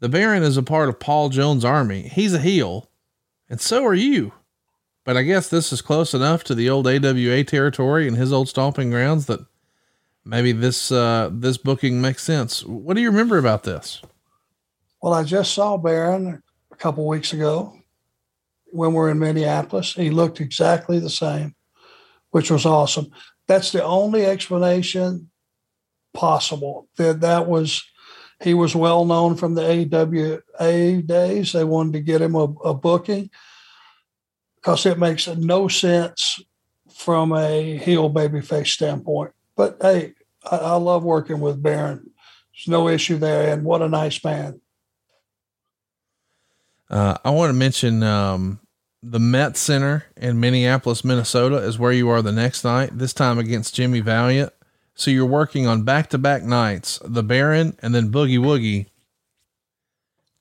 the 0.00 0.08
Baron 0.08 0.42
is 0.42 0.56
a 0.56 0.62
part 0.62 0.88
of 0.88 1.00
Paul 1.00 1.28
Jones' 1.28 1.64
army. 1.64 2.02
He's 2.02 2.34
a 2.34 2.38
heel, 2.38 2.90
and 3.48 3.60
so 3.60 3.84
are 3.84 3.94
you. 3.94 4.32
But 5.04 5.16
I 5.16 5.22
guess 5.22 5.48
this 5.48 5.72
is 5.72 5.80
close 5.80 6.12
enough 6.12 6.44
to 6.44 6.54
the 6.54 6.68
old 6.68 6.86
AWA 6.86 7.42
territory 7.42 8.06
and 8.06 8.16
his 8.16 8.32
old 8.32 8.48
stomping 8.48 8.90
grounds 8.90 9.24
that 9.26 9.40
maybe 10.22 10.52
this 10.52 10.92
uh, 10.92 11.30
this 11.32 11.56
booking 11.56 12.00
makes 12.00 12.22
sense. 12.22 12.62
What 12.62 12.94
do 12.94 13.00
you 13.00 13.10
remember 13.10 13.38
about 13.38 13.62
this? 13.62 14.02
Well, 15.02 15.14
I 15.14 15.22
just 15.22 15.54
saw 15.54 15.78
Baron 15.78 16.42
a 16.70 16.76
couple 16.76 17.06
weeks 17.06 17.32
ago 17.32 17.74
when 18.66 18.92
we're 18.92 19.10
in 19.10 19.18
Minneapolis. 19.18 19.94
He 19.94 20.10
looked 20.10 20.40
exactly 20.40 20.98
the 20.98 21.08
same, 21.08 21.54
which 22.30 22.50
was 22.50 22.66
awesome. 22.66 23.10
That's 23.46 23.72
the 23.72 23.82
only 23.82 24.26
explanation 24.26 25.30
possible. 26.18 26.88
That 26.96 27.20
that 27.20 27.46
was 27.46 27.84
he 28.42 28.52
was 28.52 28.74
well 28.74 29.04
known 29.04 29.36
from 29.36 29.54
the 29.54 29.62
AWA 29.64 31.02
days. 31.02 31.52
They 31.52 31.64
wanted 31.64 31.92
to 31.94 32.00
get 32.00 32.20
him 32.20 32.34
a, 32.34 32.44
a 32.64 32.74
booking 32.74 33.30
because 34.56 34.84
it 34.84 34.98
makes 34.98 35.28
no 35.28 35.68
sense 35.68 36.40
from 36.92 37.32
a 37.32 37.78
heel 37.78 38.10
babyface 38.10 38.68
standpoint. 38.68 39.32
But 39.56 39.78
hey, 39.80 40.14
I, 40.50 40.56
I 40.56 40.74
love 40.74 41.04
working 41.04 41.40
with 41.40 41.62
Baron. 41.62 42.10
There's 42.52 42.68
no 42.68 42.88
issue 42.88 43.18
there, 43.18 43.52
and 43.52 43.64
what 43.64 43.82
a 43.82 43.88
nice 43.88 44.22
man. 44.24 44.60
Uh, 46.90 47.18
I 47.24 47.30
want 47.30 47.50
to 47.50 47.54
mention 47.54 48.02
um, 48.02 48.58
the 49.02 49.20
Met 49.20 49.56
Center 49.56 50.06
in 50.16 50.40
Minneapolis, 50.40 51.04
Minnesota 51.04 51.58
is 51.58 51.78
where 51.78 51.92
you 51.92 52.08
are 52.08 52.22
the 52.22 52.32
next 52.32 52.64
night, 52.64 52.90
this 52.92 53.12
time 53.12 53.38
against 53.38 53.74
Jimmy 53.74 54.00
Valiant. 54.00 54.52
So 54.98 55.12
you're 55.12 55.26
working 55.26 55.68
on 55.68 55.84
back 55.84 56.10
to 56.10 56.18
back 56.18 56.42
nights, 56.42 56.98
the 57.04 57.22
Baron 57.22 57.76
and 57.80 57.94
then 57.94 58.10
Boogie 58.10 58.40
Woogie. 58.40 58.86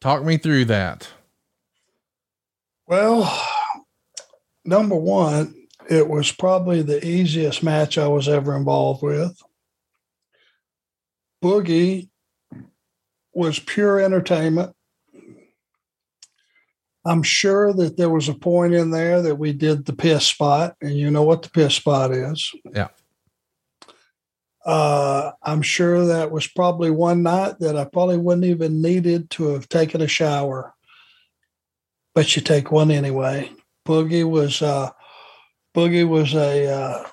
Talk 0.01 0.23
me 0.23 0.37
through 0.37 0.65
that. 0.65 1.07
Well, 2.87 3.31
number 4.65 4.95
one, 4.95 5.53
it 5.87 6.09
was 6.09 6.31
probably 6.31 6.81
the 6.81 7.05
easiest 7.05 7.61
match 7.61 7.99
I 7.99 8.07
was 8.07 8.27
ever 8.27 8.57
involved 8.57 9.03
with. 9.03 9.39
Boogie 11.43 12.09
was 13.33 13.59
pure 13.59 13.99
entertainment. 13.99 14.73
I'm 17.05 17.21
sure 17.21 17.73
that 17.73 17.95
there 17.95 18.09
was 18.09 18.27
a 18.27 18.33
point 18.33 18.73
in 18.73 18.89
there 18.89 19.21
that 19.21 19.35
we 19.35 19.53
did 19.53 19.85
the 19.85 19.93
piss 19.93 20.25
spot, 20.25 20.75
and 20.81 20.97
you 20.97 21.11
know 21.11 21.23
what 21.23 21.43
the 21.43 21.49
piss 21.49 21.75
spot 21.75 22.11
is. 22.11 22.51
Yeah. 22.73 22.87
Uh, 24.67 25.31
I'm 25.43 25.61
sure 25.61 26.05
that 26.07 26.29
was 26.29 26.45
probably 26.45 26.91
one 26.91 27.23
night 27.23 27.59
that 27.59 27.77
I 27.77 27.85
probably 27.85 28.17
wouldn't 28.17 28.45
even 28.45 28.81
needed 28.81 29.29
to 29.31 29.53
have 29.53 29.69
taken 29.69 30.01
a 30.01 30.09
shower, 30.09 30.73
but 32.13 32.35
you 32.35 32.41
take 32.41 32.69
one 32.69 32.91
anyway. 32.91 33.49
Boogie 33.87 34.29
was 34.29 34.61
uh, 34.61 34.89
Boogie 35.73 36.05
was 36.05 36.33
a 36.33 36.67
uh, 36.69 37.07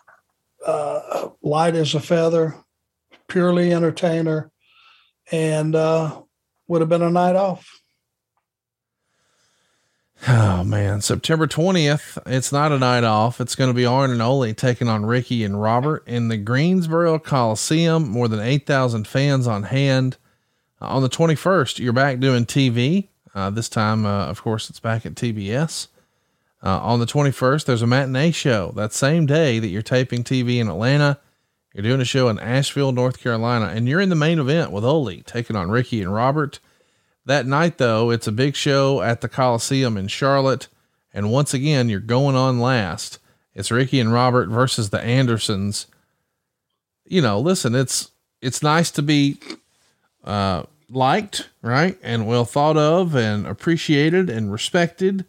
uh, 0.67 1.29
light 1.43 1.77
as 1.77 1.95
a 1.95 2.01
feather, 2.01 2.57
purely 3.29 3.73
entertainer, 3.73 4.51
and 5.31 5.77
uh, 5.77 6.23
would 6.67 6.81
have 6.81 6.89
been 6.89 7.03
a 7.03 7.11
night 7.11 7.37
off. 7.37 7.71
Oh 10.27 10.65
man, 10.65 11.03
September 11.03 11.47
20th. 11.47 12.17
It's 12.25 12.51
not 12.51 12.73
a 12.73 12.79
night 12.79 13.05
off. 13.05 13.43
It's 13.43 13.55
going 13.55 13.69
to 13.69 13.75
be 13.75 13.85
Arn 13.85 14.11
and 14.11 14.23
Ole 14.23 14.55
taking 14.55 14.89
on 14.89 15.05
Ricky 15.05 15.45
and 15.45 15.61
Robert 15.61 16.03
in 16.07 16.29
the 16.29 16.39
Greensboro 16.39 17.19
Coliseum. 17.19 18.09
More 18.09 18.27
than 18.27 18.41
8,000 18.41 19.07
fans 19.07 19.47
on 19.47 19.65
hand. 19.65 20.17
Uh, 20.81 20.87
on 20.87 21.03
the 21.03 21.11
21st, 21.11 21.79
you're 21.79 21.93
back 21.93 22.21
doing 22.21 22.47
TV. 22.47 23.09
Uh, 23.35 23.51
this 23.51 23.69
time, 23.69 24.07
uh, 24.07 24.27
of 24.27 24.41
course, 24.41 24.71
it's 24.71 24.81
back 24.81 25.05
at 25.05 25.15
TBS. 25.15 25.89
Uh, 26.63 26.79
on 26.79 27.01
the 27.01 27.07
21st, 27.07 27.67
there's 27.67 27.83
a 27.83 27.87
matinee 27.87 28.31
show. 28.31 28.73
That 28.75 28.95
same 28.95 29.27
day 29.27 29.59
that 29.59 29.69
you're 29.69 29.83
taping 29.83 30.25
TV 30.25 30.57
in 30.57 30.69
Atlanta, 30.69 31.19
you're 31.75 31.83
doing 31.83 32.01
a 32.01 32.07
show 32.07 32.31
in 32.31 32.39
Asheville, 32.39 32.93
North 32.93 33.21
Carolina, 33.21 33.67
and 33.67 33.87
you're 33.87 34.01
in 34.01 34.09
the 34.09 34.15
main 34.15 34.39
event 34.39 34.71
with 34.71 34.85
Ole 34.85 35.21
taking 35.27 35.57
on 35.57 35.71
Ricky 35.71 36.01
and 36.01 36.15
Robert. 36.15 36.61
That 37.27 37.47
night, 37.47 37.79
though, 37.79 38.11
it's 38.11 38.27
a 38.27 38.33
big 38.33 38.55
show 38.55 39.01
at 39.01 39.21
the 39.21 39.29
Coliseum 39.29 39.97
in 39.97 40.09
Charlotte. 40.09 40.69
And 41.13 41.31
once 41.31 41.55
again, 41.55 41.89
you're 41.89 42.01
going 42.01 42.37
on 42.37 42.61
last. 42.61 43.19
It's 43.55 43.71
Ricky 43.71 44.01
and 44.01 44.13
Robert 44.13 44.49
versus 44.49 44.91
the 44.91 45.01
Andersons. 45.01 45.87
You 47.07 47.23
know, 47.23 47.39
listen, 47.39 47.75
it's 47.75 48.11
it's 48.43 48.63
nice 48.63 48.91
to 48.91 49.03
be 49.03 49.39
uh, 50.25 50.65
liked, 50.91 51.49
right? 51.63 51.97
And 52.03 52.27
well 52.27 52.45
thought 52.45 52.77
of 52.77 53.15
and 53.15 53.47
appreciated 53.47 54.29
and 54.29 54.53
respected. 54.53 55.25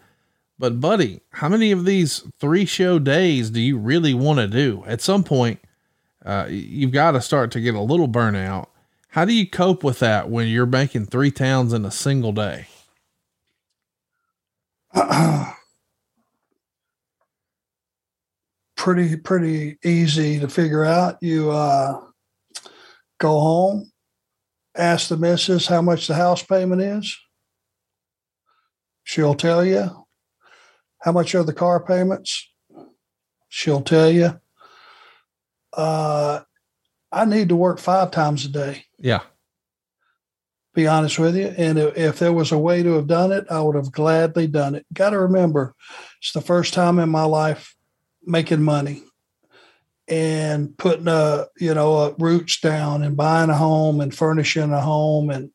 But, 0.58 0.80
buddy, 0.80 1.22
how 1.32 1.50
many 1.50 1.72
of 1.72 1.86
these 1.86 2.24
three 2.40 2.66
show 2.66 2.98
days 2.98 3.50
do 3.50 3.60
you 3.60 3.78
really 3.78 4.14
want 4.14 4.40
to 4.40 4.48
do? 4.48 4.84
At 4.88 5.02
some 5.02 5.24
point, 5.24 5.60
uh, 6.26 6.48
you've 6.50 6.94
got 6.94 7.12
to 7.12 7.22
start 7.22 7.52
to 7.52 7.62
get 7.62 7.76
a 7.76 7.82
little 7.82 8.08
burnout. 8.08 8.68
How 9.16 9.24
do 9.24 9.32
you 9.34 9.50
cope 9.50 9.82
with 9.82 10.00
that 10.00 10.30
when 10.30 10.50
you're 10.50 10.66
making 10.66 11.06
three 11.06 11.32
towns 11.32 11.72
in 11.72 11.86
a 11.86 11.90
single 11.90 12.34
day? 12.34 12.68
pretty 18.76 19.16
pretty 19.16 19.78
easy 19.86 20.38
to 20.42 20.50
figure 20.50 20.84
out. 20.84 21.16
You 21.22 21.50
uh, 21.50 22.02
go 23.18 23.40
home, 23.40 23.90
ask 24.76 25.08
the 25.08 25.16
missus 25.16 25.68
how 25.68 25.82
much 25.82 26.08
the 26.08 26.16
house 26.16 26.44
payment 26.44 26.82
is. 26.82 27.18
She'll 29.06 29.34
tell 29.34 29.64
you. 29.64 30.08
How 31.00 31.14
much 31.14 31.34
are 31.36 31.44
the 31.44 31.54
car 31.54 31.82
payments? 31.82 32.52
She'll 33.48 33.80
tell 33.82 34.12
you. 34.12 34.42
Uh, 35.72 36.42
I 37.16 37.24
need 37.24 37.50
to 37.50 37.56
work 37.56 37.80
five 37.80 38.12
times 38.12 38.44
a 38.44 38.50
day. 38.50 38.86
Yeah. 39.00 39.22
Be 40.74 40.86
honest 40.86 41.18
with 41.18 41.38
you. 41.38 41.48
And 41.58 41.80
if, 41.80 41.98
if 41.98 42.20
there 42.20 42.34
was 42.34 42.52
a 42.52 42.60
way 42.60 42.84
to 42.84 42.94
have 42.96 43.08
done 43.08 43.32
it, 43.32 43.46
I 43.50 43.62
would 43.62 43.78
have 43.78 43.94
gladly 43.94 44.48
done 44.48 44.76
it. 44.76 44.86
Got 44.94 45.12
to 45.12 45.20
remember, 45.20 45.74
it's 46.20 46.34
the 46.34 46.42
first 46.42 46.74
time 46.74 47.00
in 47.00 47.08
my 47.08 47.24
life 47.24 47.74
making 48.26 48.62
money 48.62 49.04
and 50.08 50.78
putting 50.78 51.08
a 51.08 51.46
you 51.58 51.74
know 51.74 51.98
a 51.98 52.14
roots 52.20 52.60
down 52.60 53.02
and 53.02 53.18
buying 53.18 53.50
a 53.50 53.56
home 53.56 54.02
and 54.02 54.14
furnishing 54.14 54.72
a 54.72 54.82
home 54.82 55.30
and 55.30 55.50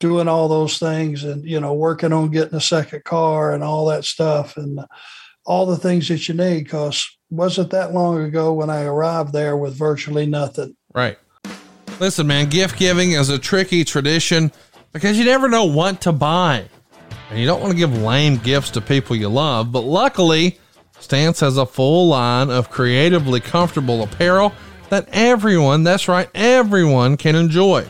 doing 0.00 0.28
all 0.28 0.48
those 0.48 0.78
things 0.78 1.22
and 1.22 1.44
you 1.44 1.60
know 1.60 1.72
working 1.72 2.12
on 2.12 2.30
getting 2.30 2.56
a 2.56 2.60
second 2.60 3.04
car 3.04 3.52
and 3.52 3.62
all 3.62 3.86
that 3.86 4.04
stuff 4.04 4.56
and 4.56 4.80
all 5.44 5.66
the 5.66 5.76
things 5.76 6.08
that 6.08 6.26
you 6.26 6.34
need 6.34 6.64
because 6.64 7.16
wasn't 7.30 7.70
that 7.70 7.94
long 7.94 8.20
ago 8.24 8.52
when 8.52 8.70
i 8.70 8.82
arrived 8.82 9.32
there 9.32 9.56
with 9.56 9.74
virtually 9.74 10.26
nothing 10.26 10.76
right 10.96 11.18
listen 12.00 12.26
man 12.26 12.48
gift 12.48 12.76
giving 12.76 13.12
is 13.12 13.28
a 13.28 13.38
tricky 13.38 13.84
tradition 13.84 14.50
because 14.92 15.16
you 15.16 15.24
never 15.24 15.48
know 15.48 15.64
what 15.64 16.00
to 16.00 16.10
buy 16.10 16.64
and 17.30 17.38
you 17.38 17.46
don't 17.46 17.60
want 17.60 17.70
to 17.70 17.78
give 17.78 17.96
lame 18.02 18.36
gifts 18.38 18.70
to 18.70 18.80
people 18.80 19.14
you 19.14 19.28
love 19.28 19.70
but 19.70 19.82
luckily 19.82 20.58
Stance 20.98 21.40
has 21.40 21.58
a 21.58 21.66
full 21.66 22.08
line 22.08 22.50
of 22.50 22.70
creatively 22.70 23.38
comfortable 23.38 24.02
apparel 24.02 24.52
that 24.88 25.08
everyone, 25.12 25.84
that's 25.84 26.08
right, 26.08 26.28
everyone 26.34 27.16
can 27.16 27.34
enjoy. 27.34 27.86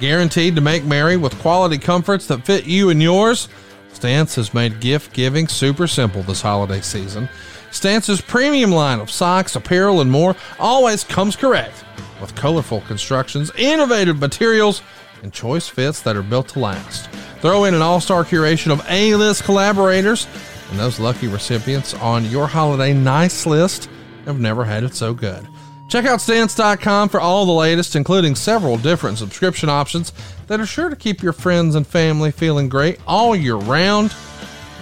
Guaranteed 0.00 0.54
to 0.56 0.60
make 0.60 0.84
merry 0.84 1.16
with 1.16 1.38
quality 1.38 1.78
comforts 1.78 2.26
that 2.26 2.44
fit 2.44 2.66
you 2.66 2.90
and 2.90 3.02
yours, 3.02 3.48
Stance 3.92 4.34
has 4.34 4.52
made 4.52 4.80
gift 4.80 5.12
giving 5.14 5.48
super 5.48 5.86
simple 5.86 6.22
this 6.22 6.42
holiday 6.42 6.80
season. 6.80 7.28
Stance's 7.70 8.20
premium 8.20 8.70
line 8.70 9.00
of 9.00 9.10
socks, 9.10 9.56
apparel, 9.56 10.00
and 10.00 10.10
more 10.10 10.36
always 10.58 11.04
comes 11.04 11.36
correct 11.36 11.85
with 12.20 12.34
colorful 12.34 12.80
constructions, 12.82 13.50
innovative 13.56 14.18
materials, 14.18 14.82
and 15.22 15.32
choice 15.32 15.68
fits 15.68 16.00
that 16.02 16.16
are 16.16 16.22
built 16.22 16.48
to 16.48 16.58
last. 16.58 17.10
Throw 17.40 17.64
in 17.64 17.74
an 17.74 17.82
all 17.82 18.00
star 18.00 18.24
curation 18.24 18.72
of 18.72 18.84
A 18.88 19.14
list 19.14 19.44
collaborators 19.44 20.26
and 20.70 20.78
those 20.78 20.98
lucky 20.98 21.28
recipients 21.28 21.94
on 21.94 22.24
your 22.24 22.46
holiday 22.46 22.92
nice 22.92 23.46
list 23.46 23.88
have 24.24 24.40
never 24.40 24.64
had 24.64 24.84
it 24.84 24.94
so 24.94 25.14
good. 25.14 25.46
Check 25.88 26.04
out 26.04 26.20
stance.com 26.20 27.08
for 27.08 27.20
all 27.20 27.46
the 27.46 27.52
latest, 27.52 27.94
including 27.94 28.34
several 28.34 28.76
different 28.76 29.18
subscription 29.18 29.68
options 29.68 30.12
that 30.48 30.60
are 30.60 30.66
sure 30.66 30.88
to 30.88 30.96
keep 30.96 31.22
your 31.22 31.32
friends 31.32 31.76
and 31.76 31.86
family 31.86 32.32
feeling 32.32 32.68
great 32.68 32.98
all 33.06 33.36
year 33.36 33.54
round. 33.54 34.12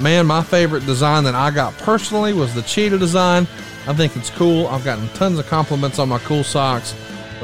Man, 0.00 0.26
my 0.26 0.42
favorite 0.42 0.86
design 0.86 1.24
that 1.24 1.34
I 1.34 1.50
got 1.50 1.76
personally 1.78 2.32
was 2.32 2.54
the 2.54 2.62
cheetah 2.62 2.98
design. 2.98 3.46
I 3.86 3.92
think 3.92 4.16
it's 4.16 4.30
cool. 4.30 4.66
I've 4.68 4.84
gotten 4.84 5.06
tons 5.08 5.38
of 5.38 5.46
compliments 5.46 5.98
on 5.98 6.08
my 6.08 6.18
cool 6.20 6.42
socks, 6.42 6.94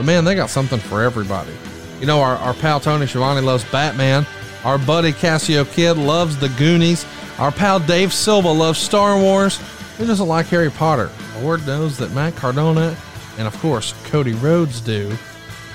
but 0.00 0.06
man, 0.06 0.24
they 0.24 0.34
got 0.34 0.48
something 0.48 0.78
for 0.78 1.02
everybody. 1.02 1.52
You 2.00 2.06
know, 2.06 2.22
our, 2.22 2.36
our 2.36 2.54
pal 2.54 2.80
Tony 2.80 3.06
Schiavone 3.06 3.42
loves 3.42 3.64
Batman. 3.70 4.26
Our 4.64 4.78
buddy 4.78 5.12
Cassio 5.12 5.66
Kid 5.66 5.98
loves 5.98 6.38
the 6.38 6.48
Goonies. 6.48 7.04
Our 7.38 7.52
pal 7.52 7.80
Dave 7.80 8.10
Silva 8.14 8.50
loves 8.50 8.78
Star 8.78 9.20
Wars. 9.20 9.60
Who 9.98 10.06
doesn't 10.06 10.26
like 10.26 10.46
Harry 10.46 10.70
Potter? 10.70 11.10
Lord 11.42 11.66
knows 11.66 11.98
that 11.98 12.12
Matt 12.12 12.34
Cardona 12.34 12.96
and, 13.36 13.46
of 13.46 13.54
course, 13.58 13.92
Cody 14.04 14.32
Rhodes 14.32 14.80
do. 14.80 15.14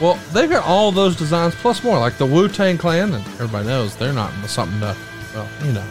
Well, 0.01 0.17
they've 0.33 0.49
got 0.49 0.65
all 0.65 0.91
those 0.91 1.15
designs 1.15 1.53
plus 1.53 1.83
more, 1.83 1.99
like 1.99 2.17
the 2.17 2.25
Wu 2.25 2.47
Tang 2.47 2.79
Clan, 2.79 3.13
and 3.13 3.23
everybody 3.27 3.67
knows 3.67 3.95
they're 3.95 4.11
not 4.11 4.31
something 4.47 4.79
to, 4.79 4.97
well, 5.35 5.47
you 5.63 5.71
know. 5.71 5.85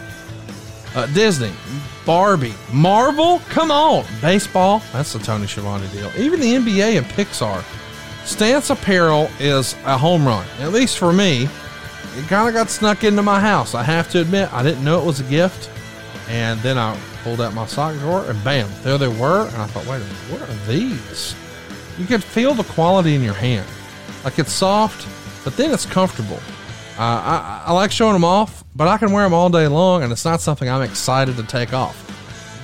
Uh, 0.93 1.05
Disney, 1.13 1.53
Barbie, 2.05 2.55
Marvel, 2.73 3.39
come 3.47 3.71
on, 3.71 4.03
baseball, 4.19 4.83
that's 4.91 5.13
the 5.13 5.19
Tony 5.19 5.47
Schiavone 5.47 5.87
deal. 5.93 6.11
Even 6.17 6.41
the 6.41 6.53
NBA 6.55 6.97
and 6.97 7.05
Pixar. 7.05 7.63
Stance 8.25 8.69
Apparel 8.69 9.29
is 9.39 9.75
a 9.85 9.97
home 9.97 10.25
run, 10.25 10.45
at 10.59 10.71
least 10.71 10.97
for 10.97 11.13
me 11.13 11.47
it 12.17 12.27
kind 12.27 12.47
of 12.47 12.53
got 12.53 12.69
snuck 12.69 13.03
into 13.03 13.21
my 13.21 13.39
house. 13.39 13.75
I 13.75 13.83
have 13.83 14.09
to 14.11 14.21
admit, 14.21 14.51
I 14.53 14.63
didn't 14.63 14.83
know 14.83 14.99
it 14.99 15.05
was 15.05 15.19
a 15.19 15.23
gift. 15.25 15.69
And 16.29 16.59
then 16.61 16.77
I 16.77 16.97
pulled 17.23 17.41
out 17.41 17.53
my 17.53 17.65
sock 17.65 17.95
drawer 17.97 18.25
and 18.29 18.41
bam, 18.43 18.69
there 18.83 18.97
they 18.97 19.07
were. 19.07 19.47
And 19.47 19.57
I 19.57 19.67
thought, 19.67 19.85
wait 19.85 19.97
a 19.97 19.99
minute, 19.99 20.15
what 20.31 20.41
are 20.41 20.67
these? 20.67 21.35
You 21.99 22.05
could 22.05 22.23
feel 22.23 22.53
the 22.53 22.63
quality 22.63 23.15
in 23.15 23.21
your 23.21 23.33
hand. 23.33 23.67
Like 24.23 24.39
it's 24.39 24.51
soft, 24.51 25.07
but 25.43 25.55
then 25.57 25.71
it's 25.71 25.85
comfortable. 25.85 26.39
Uh, 26.97 27.01
I, 27.01 27.63
I 27.67 27.73
like 27.73 27.91
showing 27.91 28.13
them 28.13 28.23
off, 28.23 28.63
but 28.75 28.87
I 28.87 28.97
can 28.97 29.11
wear 29.11 29.25
them 29.25 29.33
all 29.33 29.49
day 29.49 29.67
long, 29.67 30.01
and 30.03 30.11
it's 30.11 30.23
not 30.23 30.39
something 30.39 30.69
I'm 30.69 30.81
excited 30.81 31.35
to 31.35 31.43
take 31.43 31.73
off. 31.73 32.01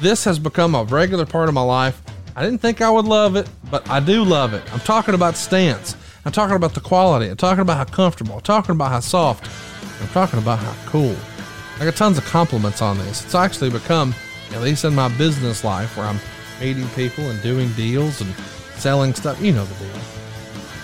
This 0.02 0.24
has 0.24 0.40
become 0.40 0.74
a 0.74 0.86
regular 0.86 1.26
part 1.26 1.50
of 1.50 1.54
my 1.54 1.62
life. 1.62 2.02
I 2.36 2.44
didn't 2.44 2.60
think 2.60 2.82
I 2.82 2.90
would 2.90 3.06
love 3.06 3.36
it, 3.36 3.50
but 3.70 3.90
I 3.90 4.00
do 4.00 4.24
love 4.24 4.54
it. 4.54 4.64
I'm 4.74 4.80
talking 4.80 5.14
about 5.14 5.36
Stance. 5.36 5.98
I'm 6.26 6.32
talking 6.32 6.56
about 6.56 6.74
the 6.74 6.80
quality. 6.80 7.30
I'm 7.30 7.38
talking 7.38 7.62
about 7.62 7.78
how 7.78 7.84
comfortable. 7.84 8.36
I'm 8.36 8.42
talking 8.42 8.74
about 8.74 8.92
how 8.92 9.00
soft. 9.00 9.50
I'm 10.02 10.08
talking 10.10 10.40
about 10.40 10.60
how 10.60 10.74
cool. 10.90 11.16
I 11.80 11.86
got 11.86 11.96
tons 11.96 12.18
of 12.18 12.26
compliments 12.26 12.82
on 12.82 12.98
this. 13.00 13.26
It's 13.26 13.36
actually 13.36 13.70
become, 13.70 14.14
at 14.52 14.62
least 14.62 14.86
in 14.86 14.96
my 14.96 15.10
business 15.18 15.64
life, 15.64 15.98
where 15.98 16.06
I'm 16.06 16.20
meeting 16.60 16.88
people 16.90 17.24
and 17.30 17.42
doing 17.42 17.72
deals 17.74 18.22
and 18.22 18.34
selling 18.76 19.14
stuff. 19.14 19.42
You 19.42 19.52
know 19.52 19.66
the 19.66 19.86
deal. 19.86 20.02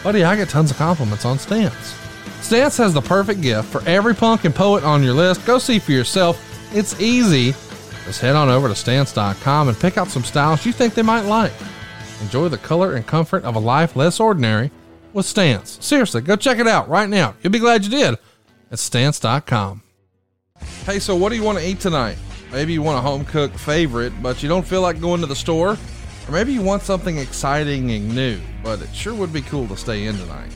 Buddy, 0.03 0.23
I 0.23 0.35
get 0.35 0.49
tons 0.49 0.71
of 0.71 0.77
compliments 0.77 1.23
on 1.23 1.37
Stance. 1.39 1.95
Stance 2.41 2.77
has 2.77 2.93
the 2.93 3.01
perfect 3.01 3.41
gift 3.41 3.69
for 3.69 3.81
every 3.87 4.15
punk 4.15 4.45
and 4.45 4.53
poet 4.55 4.83
on 4.83 5.03
your 5.03 5.13
list. 5.13 5.45
Go 5.45 5.59
see 5.59 5.79
for 5.79 5.91
yourself. 5.91 6.43
It's 6.75 6.99
easy. 6.99 7.53
Just 8.07 8.21
head 8.21 8.37
on 8.37 8.47
over 8.47 8.69
to 8.69 8.73
stance.com 8.73 9.67
and 9.67 9.77
pick 9.77 9.97
out 9.97 10.07
some 10.07 10.23
styles 10.23 10.65
you 10.65 10.71
think 10.71 10.93
they 10.93 11.01
might 11.01 11.25
like. 11.25 11.51
Enjoy 12.21 12.47
the 12.47 12.57
color 12.57 12.95
and 12.95 13.05
comfort 13.05 13.43
of 13.43 13.55
a 13.55 13.59
life 13.59 13.97
less 13.97 14.21
ordinary 14.21 14.71
with 15.11 15.25
Stance. 15.25 15.77
Seriously, 15.85 16.21
go 16.21 16.37
check 16.37 16.57
it 16.57 16.67
out 16.67 16.87
right 16.87 17.09
now. 17.09 17.35
You'll 17.43 17.51
be 17.51 17.59
glad 17.59 17.83
you 17.83 17.89
did 17.89 18.15
at 18.71 18.79
stance.com. 18.79 19.83
Hey, 20.85 20.99
so 20.99 21.17
what 21.17 21.29
do 21.29 21.35
you 21.35 21.43
want 21.43 21.57
to 21.57 21.67
eat 21.67 21.81
tonight? 21.81 22.17
Maybe 22.49 22.71
you 22.71 22.81
want 22.81 22.97
a 22.97 23.01
home 23.01 23.25
cooked 23.25 23.59
favorite, 23.59 24.13
but 24.21 24.41
you 24.41 24.47
don't 24.47 24.65
feel 24.65 24.81
like 24.81 25.01
going 25.01 25.19
to 25.19 25.27
the 25.27 25.35
store? 25.35 25.71
Or 26.27 26.31
maybe 26.31 26.53
you 26.53 26.61
want 26.61 26.83
something 26.83 27.17
exciting 27.17 27.91
and 27.91 28.15
new, 28.15 28.39
but 28.63 28.81
it 28.81 28.95
sure 28.95 29.15
would 29.15 29.33
be 29.33 29.41
cool 29.41 29.67
to 29.67 29.75
stay 29.75 30.05
in 30.05 30.15
tonight. 30.15 30.53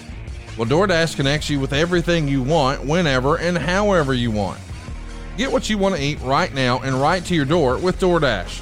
Well, 0.57 0.69
DoorDash 0.69 1.17
connects 1.17 1.49
you 1.49 1.59
with 1.59 1.73
everything 1.73 2.29
you 2.29 2.43
want, 2.43 2.85
whenever 2.85 3.39
and 3.39 3.57
however 3.57 4.13
you 4.13 4.31
want. 4.31 4.61
Get 5.37 5.51
what 5.51 5.69
you 5.69 5.77
want 5.77 5.95
to 5.95 6.01
eat 6.01 6.19
right 6.21 6.53
now 6.53 6.79
and 6.79 6.95
right 7.01 7.23
to 7.25 7.35
your 7.35 7.45
door 7.45 7.77
with 7.77 7.99
DoorDash. 7.99 8.61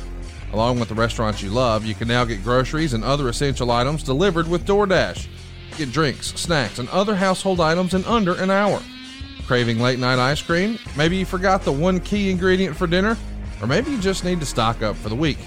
Along 0.53 0.79
with 0.79 0.89
the 0.89 0.95
restaurants 0.95 1.41
you 1.41 1.49
love, 1.49 1.85
you 1.85 1.95
can 1.95 2.07
now 2.07 2.25
get 2.25 2.43
groceries 2.43 2.93
and 2.93 3.03
other 3.03 3.27
essential 3.29 3.71
items 3.71 4.03
delivered 4.03 4.47
with 4.47 4.65
DoorDash 4.65 5.27
get 5.79 5.91
drinks, 5.93 6.27
snacks, 6.39 6.77
and 6.77 6.89
other 6.89 7.15
household 7.15 7.61
items 7.61 7.93
in 7.93 8.03
under 8.05 8.35
an 8.35 8.51
hour. 8.51 8.81
Craving 9.47 9.79
late 9.79 9.97
night 9.97 10.19
ice 10.19 10.41
cream? 10.41 10.77
Maybe 10.95 11.15
you 11.17 11.25
forgot 11.25 11.63
the 11.63 11.71
one 11.71 12.01
key 12.01 12.29
ingredient 12.29 12.75
for 12.75 12.85
dinner? 12.85 13.17
Or 13.61 13.67
maybe 13.67 13.89
you 13.91 13.99
just 13.99 14.23
need 14.23 14.41
to 14.41 14.45
stock 14.45 14.83
up 14.83 14.95
for 14.97 15.09
the 15.09 15.15
week. 15.15 15.37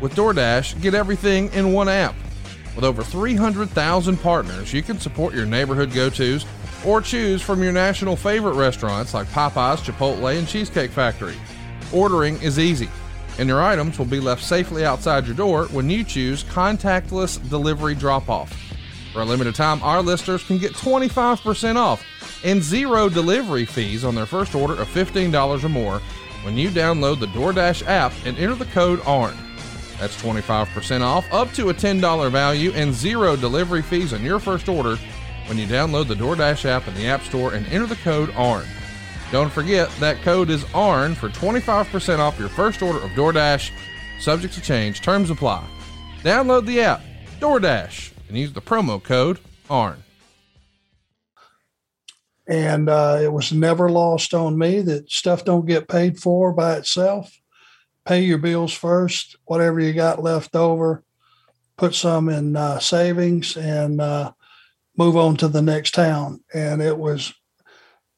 With 0.00 0.14
DoorDash, 0.14 0.80
get 0.80 0.94
everything 0.94 1.52
in 1.52 1.72
one 1.72 1.88
app. 1.88 2.14
With 2.74 2.84
over 2.84 3.02
300,000 3.02 4.16
partners, 4.18 4.72
you 4.72 4.82
can 4.82 4.98
support 4.98 5.34
your 5.34 5.44
neighborhood 5.44 5.92
go 5.92 6.08
tos 6.08 6.46
or 6.84 7.00
choose 7.00 7.42
from 7.42 7.62
your 7.62 7.72
national 7.72 8.16
favorite 8.16 8.54
restaurants 8.54 9.14
like 9.14 9.26
Popeyes, 9.28 9.78
Chipotle, 9.78 10.36
and 10.36 10.46
Cheesecake 10.48 10.90
Factory. 10.90 11.36
Ordering 11.92 12.40
is 12.42 12.58
easy. 12.58 12.88
and 13.38 13.48
your 13.48 13.62
items 13.62 13.98
will 13.98 14.06
be 14.06 14.20
left 14.20 14.42
safely 14.44 14.84
outside 14.84 15.24
your 15.26 15.36
door 15.36 15.64
when 15.68 15.88
you 15.88 16.04
choose 16.04 16.44
contactless 16.44 17.38
delivery 17.48 17.94
drop 17.94 18.28
off. 18.28 18.52
For 19.14 19.22
a 19.22 19.24
limited 19.24 19.54
time, 19.54 19.82
our 19.82 20.02
listeners 20.02 20.44
can 20.44 20.58
get 20.58 20.72
25% 20.72 21.76
off 21.76 22.04
and 22.44 22.62
zero 22.62 23.08
delivery 23.08 23.64
fees 23.64 24.04
on 24.04 24.14
their 24.14 24.26
first 24.26 24.54
order 24.54 24.74
of 24.74 24.88
$15 24.88 25.64
or 25.64 25.68
more 25.68 26.00
when 26.42 26.58
you 26.58 26.68
download 26.68 27.18
the 27.20 27.26
DoorDash 27.28 27.86
app 27.86 28.12
and 28.26 28.36
enter 28.36 28.54
the 28.54 28.66
code 28.66 29.00
ARN. 29.06 29.36
That's 29.98 30.20
25% 30.20 31.02
off, 31.02 31.26
up 31.32 31.50
to 31.52 31.70
a 31.70 31.74
$10 31.74 32.30
value, 32.30 32.72
and 32.72 32.92
zero 32.92 33.36
delivery 33.36 33.82
fees 33.82 34.12
on 34.12 34.22
your 34.22 34.38
first 34.38 34.68
order 34.68 34.98
when 35.50 35.58
you 35.58 35.66
download 35.66 36.06
the 36.06 36.14
DoorDash 36.14 36.64
app 36.64 36.86
in 36.86 36.94
the 36.94 37.08
App 37.08 37.24
Store 37.24 37.54
and 37.54 37.66
enter 37.72 37.86
the 37.86 37.96
code 37.96 38.30
ARN. 38.36 38.64
Don't 39.32 39.50
forget 39.50 39.90
that 39.98 40.22
code 40.22 40.48
is 40.48 40.64
ARN 40.74 41.16
for 41.16 41.28
25% 41.28 42.20
off 42.20 42.38
your 42.38 42.48
first 42.48 42.82
order 42.82 43.00
of 43.00 43.10
DoorDash, 43.10 43.72
subject 44.20 44.54
to 44.54 44.60
change, 44.60 45.00
terms 45.00 45.28
apply. 45.28 45.66
Download 46.22 46.64
the 46.64 46.80
app, 46.82 47.02
DoorDash, 47.40 48.12
and 48.28 48.38
use 48.38 48.52
the 48.52 48.62
promo 48.62 49.02
code 49.02 49.40
ARN. 49.68 50.04
And 52.46 52.88
uh, 52.88 53.18
it 53.20 53.32
was 53.32 53.52
never 53.52 53.88
lost 53.88 54.34
on 54.34 54.56
me 54.56 54.82
that 54.82 55.10
stuff 55.10 55.44
don't 55.44 55.66
get 55.66 55.88
paid 55.88 56.20
for 56.20 56.52
by 56.52 56.76
itself. 56.76 57.36
Pay 58.04 58.20
your 58.22 58.38
bills 58.38 58.72
first, 58.72 59.34
whatever 59.46 59.80
you 59.80 59.94
got 59.94 60.22
left 60.22 60.54
over, 60.54 61.02
put 61.76 61.96
some 61.96 62.28
in 62.28 62.54
uh, 62.54 62.78
savings 62.78 63.56
and 63.56 64.00
uh, 64.00 64.30
move 65.00 65.16
on 65.16 65.34
to 65.34 65.48
the 65.48 65.62
next 65.62 65.94
town. 65.94 66.44
And 66.52 66.82
it 66.82 66.98
was 66.98 67.32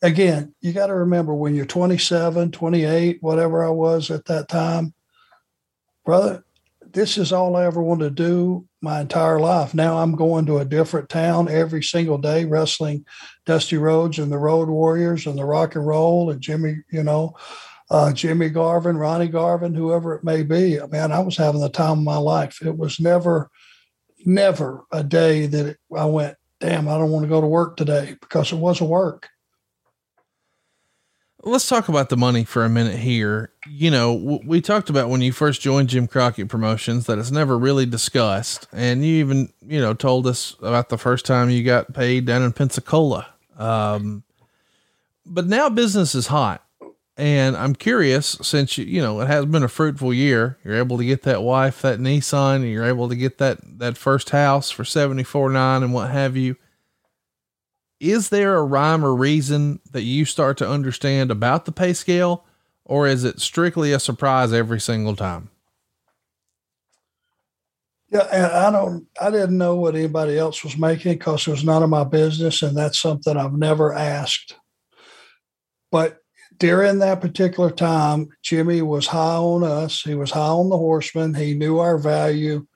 again, 0.02 0.52
you 0.60 0.72
got 0.72 0.88
to 0.88 0.94
remember 0.94 1.32
when 1.32 1.54
you're 1.54 1.64
27, 1.64 2.50
28, 2.50 3.18
whatever 3.20 3.64
I 3.64 3.70
was 3.70 4.10
at 4.10 4.24
that 4.24 4.48
time, 4.48 4.92
brother, 6.04 6.44
this 6.92 7.16
is 7.16 7.32
all 7.32 7.54
I 7.54 7.66
ever 7.66 7.80
wanted 7.80 8.16
to 8.16 8.22
do 8.22 8.66
my 8.80 9.00
entire 9.00 9.38
life. 9.38 9.74
Now 9.74 9.98
I'm 9.98 10.16
going 10.16 10.44
to 10.46 10.58
a 10.58 10.64
different 10.64 11.08
town 11.08 11.48
every 11.48 11.84
single 11.84 12.18
day, 12.18 12.46
wrestling 12.46 13.06
Dusty 13.46 13.76
Rhodes 13.76 14.18
and 14.18 14.32
the 14.32 14.38
Road 14.38 14.68
Warriors 14.68 15.28
and 15.28 15.38
the 15.38 15.44
Rock 15.44 15.76
and 15.76 15.86
Roll 15.86 16.30
and 16.30 16.40
Jimmy, 16.40 16.78
you 16.90 17.04
know, 17.04 17.36
uh, 17.92 18.12
Jimmy 18.12 18.48
Garvin, 18.48 18.96
Ronnie 18.96 19.28
Garvin, 19.28 19.72
whoever 19.72 20.16
it 20.16 20.24
may 20.24 20.42
be. 20.42 20.80
Man, 20.90 21.12
I 21.12 21.20
was 21.20 21.36
having 21.36 21.60
the 21.60 21.68
time 21.68 21.98
of 22.00 22.04
my 22.04 22.16
life. 22.16 22.60
It 22.60 22.76
was 22.76 22.98
never, 22.98 23.50
never 24.26 24.84
a 24.90 25.04
day 25.04 25.46
that 25.46 25.66
it, 25.66 25.78
I 25.96 26.06
went, 26.06 26.36
damn, 26.62 26.88
I 26.88 26.96
don't 26.96 27.10
want 27.10 27.24
to 27.24 27.28
go 27.28 27.40
to 27.40 27.46
work 27.46 27.76
today 27.76 28.16
because 28.20 28.52
it 28.52 28.56
wasn't 28.56 28.90
work 28.90 29.28
let's 31.44 31.68
talk 31.68 31.88
about 31.88 32.08
the 32.08 32.16
money 32.16 32.44
for 32.44 32.64
a 32.64 32.68
minute 32.68 32.98
here. 32.98 33.52
You 33.68 33.90
know, 33.90 34.18
w- 34.18 34.40
we 34.46 34.60
talked 34.60 34.90
about 34.90 35.08
when 35.08 35.20
you 35.20 35.32
first 35.32 35.60
joined 35.60 35.88
Jim 35.88 36.06
Crockett 36.06 36.48
Promotions 36.48 37.06
that 37.06 37.18
it's 37.18 37.30
never 37.30 37.58
really 37.58 37.86
discussed, 37.86 38.66
and 38.72 39.04
you 39.04 39.16
even 39.16 39.52
you 39.66 39.80
know 39.80 39.94
told 39.94 40.26
us 40.26 40.56
about 40.60 40.88
the 40.88 40.98
first 40.98 41.26
time 41.26 41.50
you 41.50 41.64
got 41.64 41.94
paid 41.94 42.26
down 42.26 42.42
in 42.42 42.52
Pensacola. 42.52 43.26
Um, 43.58 44.22
but 45.26 45.46
now 45.46 45.68
business 45.68 46.14
is 46.14 46.28
hot, 46.28 46.61
and 47.22 47.56
I'm 47.56 47.76
curious 47.76 48.36
since 48.42 48.76
you 48.76 48.84
you 48.84 49.00
know 49.00 49.20
it 49.20 49.28
has 49.28 49.46
been 49.46 49.62
a 49.62 49.68
fruitful 49.68 50.12
year. 50.12 50.58
You're 50.64 50.76
able 50.76 50.98
to 50.98 51.04
get 51.04 51.22
that 51.22 51.42
wife 51.42 51.82
that 51.82 52.00
Nissan, 52.00 52.68
you're 52.68 52.84
able 52.84 53.08
to 53.08 53.14
get 53.14 53.38
that 53.38 53.60
that 53.78 53.96
first 53.96 54.30
house 54.30 54.72
for 54.72 54.84
seventy 54.84 55.22
four 55.22 55.48
nine 55.48 55.84
and 55.84 55.94
what 55.94 56.10
have 56.10 56.36
you 56.36 56.56
is 58.00 58.30
there 58.30 58.56
a 58.56 58.64
rhyme 58.64 59.04
or 59.04 59.14
reason 59.14 59.78
that 59.92 60.02
you 60.02 60.24
start 60.24 60.58
to 60.58 60.68
understand 60.68 61.30
about 61.30 61.64
the 61.66 61.72
pay 61.72 61.92
scale, 61.92 62.44
or 62.84 63.06
is 63.06 63.22
it 63.22 63.40
strictly 63.40 63.92
a 63.92 64.00
surprise 64.00 64.52
every 64.52 64.80
single 64.80 65.14
time? 65.14 65.50
Yeah, 68.10 68.26
and 68.32 68.46
I 68.46 68.70
don't, 68.72 69.06
I 69.20 69.30
didn't 69.30 69.56
know 69.56 69.76
what 69.76 69.94
anybody 69.94 70.36
else 70.36 70.64
was 70.64 70.76
making 70.76 71.12
because 71.12 71.46
it 71.46 71.52
was 71.52 71.62
none 71.62 71.84
of 71.84 71.90
my 71.90 72.02
business, 72.02 72.60
and 72.62 72.76
that's 72.76 72.98
something 72.98 73.36
I've 73.36 73.52
never 73.52 73.94
asked. 73.94 74.56
But 75.92 76.21
during 76.62 77.00
that 77.00 77.20
particular 77.20 77.70
time, 77.70 78.28
Jimmy 78.42 78.82
was 78.82 79.06
high 79.06 79.36
on 79.36 79.64
us. 79.64 80.02
He 80.02 80.14
was 80.14 80.30
high 80.30 80.40
on 80.40 80.70
the 80.70 80.78
horsemen. 80.78 81.34
He 81.34 81.54
knew 81.54 81.78
our 81.78 81.98
value, 81.98 82.66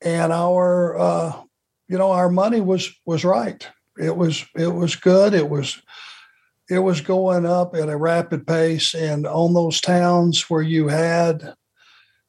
and 0.00 0.32
our, 0.32 0.98
uh, 0.98 1.42
you 1.88 1.98
know, 1.98 2.10
our 2.10 2.28
money 2.28 2.60
was 2.60 2.92
was 3.04 3.24
right 3.24 3.68
it 4.00 4.16
was 4.16 4.44
it 4.56 4.68
was 4.68 4.96
good. 4.96 5.34
It 5.34 5.48
was 5.48 5.80
it 6.68 6.78
was 6.78 7.00
going 7.00 7.46
up 7.46 7.74
at 7.74 7.88
a 7.88 7.96
rapid 7.96 8.46
pace, 8.46 8.94
and 8.94 9.26
on 9.26 9.54
those 9.54 9.80
towns 9.80 10.48
where 10.48 10.62
you 10.62 10.88
had 10.88 11.54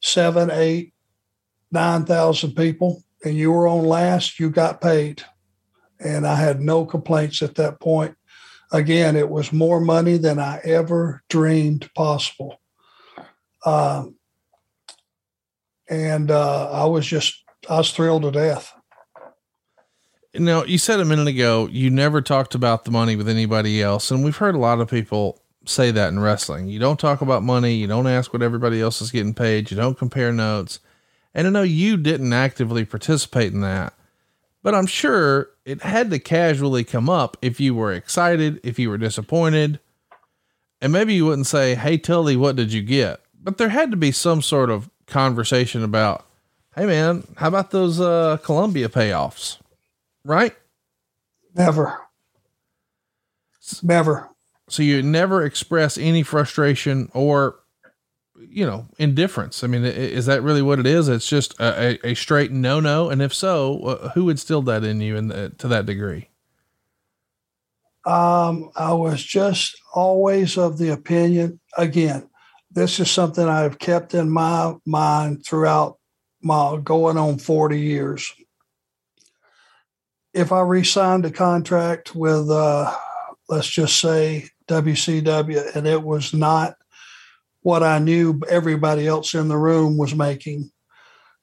seven, 0.02 0.52
eight, 0.52 0.94
nine 1.72 2.06
thousand 2.06 2.56
people, 2.56 3.04
and 3.24 3.36
you 3.36 3.52
were 3.52 3.68
on 3.68 3.86
last, 3.86 4.40
you 4.40 4.50
got 4.50 4.82
paid, 4.82 5.24
and 6.00 6.28
I 6.28 6.36
had 6.36 6.60
no 6.60 6.86
complaints 6.86 7.42
at 7.42 7.56
that 7.56 7.80
point. 7.80 8.16
Again, 8.72 9.16
it 9.16 9.30
was 9.30 9.52
more 9.52 9.82
money 9.82 10.18
than 10.18 10.40
I 10.40 10.60
ever 10.64 11.22
dreamed 11.30 11.90
possible. 11.94 12.62
Um, 13.66 14.16
and 15.90 16.32
uh, 16.32 16.72
I 16.72 16.86
was 16.86 17.06
just, 17.06 17.44
I 17.70 17.78
was 17.78 17.92
thrilled 17.92 18.24
to 18.24 18.32
death. 18.32 18.74
Now, 20.34 20.64
you 20.64 20.78
said 20.78 21.02
a 21.02 21.06
minute 21.06 21.28
ago 21.28 21.68
you 21.70 21.90
never 21.90 22.22
talked 22.22 22.56
about 22.56 22.86
the 22.86 22.92
money 22.92 23.18
with 23.18 23.28
anybody 23.28 23.82
else, 23.82 24.10
and 24.10 24.24
we've 24.24 24.38
heard 24.38 24.56
a 24.56 24.60
lot 24.60 24.80
of 24.80 24.90
people 24.90 25.42
say 25.66 25.92
that 25.92 26.08
in 26.08 26.20
wrestling. 26.20 26.70
You 26.70 26.80
don't 26.80 27.00
talk 27.00 27.22
about 27.22 27.44
money, 27.44 27.74
you 27.74 27.88
don't 27.88 28.08
ask 28.08 28.32
what 28.32 28.42
everybody 28.42 28.82
else 28.82 29.02
is 29.02 29.12
getting 29.12 29.34
paid, 29.34 29.70
you 29.70 29.78
don't 29.78 29.98
compare 29.98 30.32
notes. 30.32 30.80
And 31.34 31.48
I 31.48 31.50
know 31.50 31.64
you 31.64 31.98
didn't 31.98 32.32
actively 32.32 32.86
participate 32.86 33.52
in 33.52 33.62
that, 33.62 33.94
but 34.64 34.76
I'm 34.76 34.86
sure 34.86 35.50
it 35.66 35.82
had 35.82 36.10
to 36.12 36.20
casually 36.20 36.84
come 36.84 37.10
up 37.10 37.38
if 37.42 37.60
you 37.60 37.74
were 37.76 37.94
excited, 37.94 38.60
if 38.64 38.78
you 38.80 38.90
were 38.90 38.98
disappointed, 38.98 39.80
and 40.82 40.92
maybe 40.92 41.14
you 41.14 41.26
wouldn't 41.26 41.48
say, 41.48 41.76
Hey, 41.76 41.98
Tully, 41.98 42.36
what 42.36 42.56
did 42.56 42.74
you 42.74 42.82
get? 42.82 43.22
But 43.42 43.58
there 43.58 43.70
had 43.70 43.92
to 43.92 43.98
be 43.98 44.12
some 44.12 44.42
sort 44.42 44.70
of 44.70 44.90
conversation 45.08 45.84
about, 45.84 46.26
Hey 46.76 46.86
man, 46.86 47.28
how 47.38 47.48
about 47.48 47.72
those, 47.72 48.00
uh, 48.00 48.38
Columbia 48.44 48.90
payoffs? 48.90 49.58
right? 50.24 50.56
Never. 51.56 52.00
Never. 53.84 54.30
So 54.70 54.84
you 54.84 55.02
never 55.02 55.44
express 55.44 55.98
any 55.98 56.24
frustration 56.24 57.10
or, 57.14 57.56
you 58.50 58.66
know, 58.66 58.88
indifference. 58.98 59.64
I 59.64 59.68
mean, 59.68 59.84
is 59.84 60.26
that 60.26 60.42
really 60.42 60.62
what 60.62 60.80
it 60.80 60.88
is? 60.88 61.08
It's 61.08 61.28
just 61.28 61.60
a, 61.60 62.00
a, 62.06 62.14
straight 62.14 62.52
no 62.52 62.80
no. 62.80 63.10
And 63.10 63.22
if 63.22 63.34
so, 63.34 63.80
uh, 63.84 64.10
who 64.12 64.30
instilled 64.30 64.66
that 64.68 64.84
in 64.84 65.02
you 65.02 65.22
the, 65.22 65.50
to 65.58 65.68
that 65.68 65.86
degree? 65.86 66.30
Um, 68.06 68.72
I 68.76 68.94
was 68.94 69.24
just 69.24 69.76
always 69.94 70.58
of 70.58 70.78
the 70.78 70.90
opinion. 70.90 71.60
Again, 71.78 72.28
this 72.72 73.00
is 73.00 73.12
something 73.12 73.48
I've 73.48 73.80
kept 73.80 74.14
in 74.14 74.30
my 74.30 74.74
mind 74.86 75.46
throughout 75.46 75.98
my 76.42 76.80
going 76.84 77.18
on 77.18 77.38
40 77.38 77.80
years 77.80 78.34
if 80.34 80.52
I 80.52 80.62
re-signed 80.62 81.26
a 81.26 81.32
contract 81.32 82.16
with, 82.16 82.50
uh, 82.50 82.96
let's 83.50 83.68
just 83.68 84.00
say 84.00 84.48
WCW, 84.68 85.76
and 85.76 85.86
it 85.86 86.02
was 86.02 86.34
not 86.34 86.76
what 87.62 87.84
I 87.84 88.00
knew 88.00 88.40
everybody 88.50 89.08
else 89.08 89.34
in 89.34 89.48
the 89.48 89.58
room 89.58 89.98
was 89.98 90.16
making, 90.16 90.72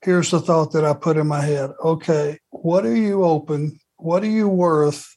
here's 0.02 0.30
the 0.30 0.40
thought 0.40 0.72
that 0.72 0.84
I 0.84 0.94
put 0.94 1.16
in 1.16 1.26
my 1.26 1.40
head. 1.40 1.70
Okay, 1.82 2.38
what 2.50 2.84
are 2.84 2.96
you 2.96 3.24
open? 3.24 3.78
What 3.96 4.22
are 4.22 4.26
you 4.26 4.48
worth 4.48 5.16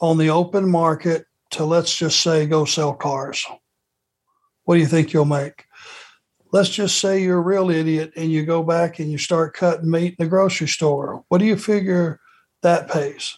on 0.00 0.18
the 0.18 0.30
open 0.30 0.68
market 0.68 1.24
to 1.50 1.64
let's 1.64 1.96
just 1.96 2.20
say 2.20 2.46
go 2.46 2.64
sell 2.64 2.94
cars? 2.94 3.44
What 4.64 4.74
do 4.74 4.80
you 4.80 4.86
think 4.86 5.12
you'll 5.12 5.24
make? 5.24 5.64
Let's 6.52 6.70
just 6.70 6.98
say 7.00 7.22
you're 7.22 7.38
a 7.38 7.42
real 7.42 7.70
idiot 7.70 8.12
and 8.16 8.30
you 8.30 8.44
go 8.46 8.62
back 8.62 8.98
and 8.98 9.10
you 9.10 9.18
start 9.18 9.54
cutting 9.54 9.90
meat 9.90 10.16
in 10.18 10.24
the 10.24 10.28
grocery 10.28 10.68
store. 10.68 11.24
What 11.28 11.38
do 11.38 11.44
you 11.44 11.56
figure 11.56 12.20
that 12.62 12.90
pays? 12.90 13.36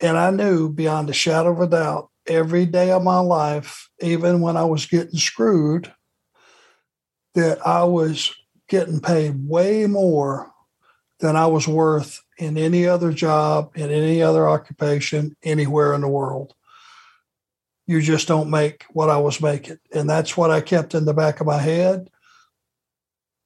And 0.00 0.16
I 0.16 0.30
knew 0.30 0.70
beyond 0.70 1.10
a 1.10 1.14
shadow 1.14 1.52
of 1.52 1.60
a 1.60 1.66
doubt 1.66 2.10
every 2.26 2.66
day 2.66 2.90
of 2.90 3.02
my 3.02 3.18
life, 3.18 3.85
even 4.00 4.40
when 4.40 4.56
I 4.56 4.64
was 4.64 4.86
getting 4.86 5.18
screwed, 5.18 5.92
that 7.34 7.66
I 7.66 7.84
was 7.84 8.34
getting 8.68 9.00
paid 9.00 9.48
way 9.48 9.86
more 9.86 10.50
than 11.20 11.36
I 11.36 11.46
was 11.46 11.66
worth 11.66 12.22
in 12.38 12.58
any 12.58 12.86
other 12.86 13.12
job, 13.12 13.72
in 13.74 13.90
any 13.90 14.22
other 14.22 14.48
occupation, 14.48 15.36
anywhere 15.42 15.94
in 15.94 16.02
the 16.02 16.08
world. 16.08 16.54
You 17.86 18.02
just 18.02 18.28
don't 18.28 18.50
make 18.50 18.84
what 18.90 19.10
I 19.10 19.18
was 19.18 19.40
making. 19.40 19.78
And 19.94 20.10
that's 20.10 20.36
what 20.36 20.50
I 20.50 20.60
kept 20.60 20.94
in 20.94 21.04
the 21.04 21.14
back 21.14 21.40
of 21.40 21.46
my 21.46 21.58
head. 21.58 22.10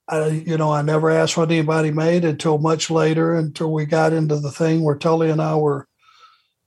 I, 0.09 0.27
you 0.27 0.57
know, 0.57 0.73
I 0.73 0.83
never 0.83 1.11
asked 1.11 1.37
what 1.37 1.51
anybody 1.51 1.93
made 1.93 2.25
until 2.25 2.59
much 2.59 2.91
later, 2.91 3.35
until 3.35 3.73
we 3.73 3.87
got 3.87 4.13
into 4.13 4.37
the 4.37 4.51
thing 4.51 4.83
where 4.83 4.97
Tully 4.97 5.31
and 5.31 5.41
I 5.41 5.55
were, 5.55 5.87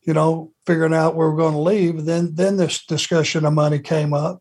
you 0.05 0.13
know, 0.13 0.51
figuring 0.65 0.93
out 0.93 1.15
where 1.15 1.29
we're 1.29 1.37
going 1.37 1.53
to 1.53 1.59
leave. 1.59 2.05
Then, 2.05 2.35
then 2.35 2.57
this 2.57 2.85
discussion 2.85 3.45
of 3.45 3.53
money 3.53 3.79
came 3.79 4.13
up, 4.13 4.39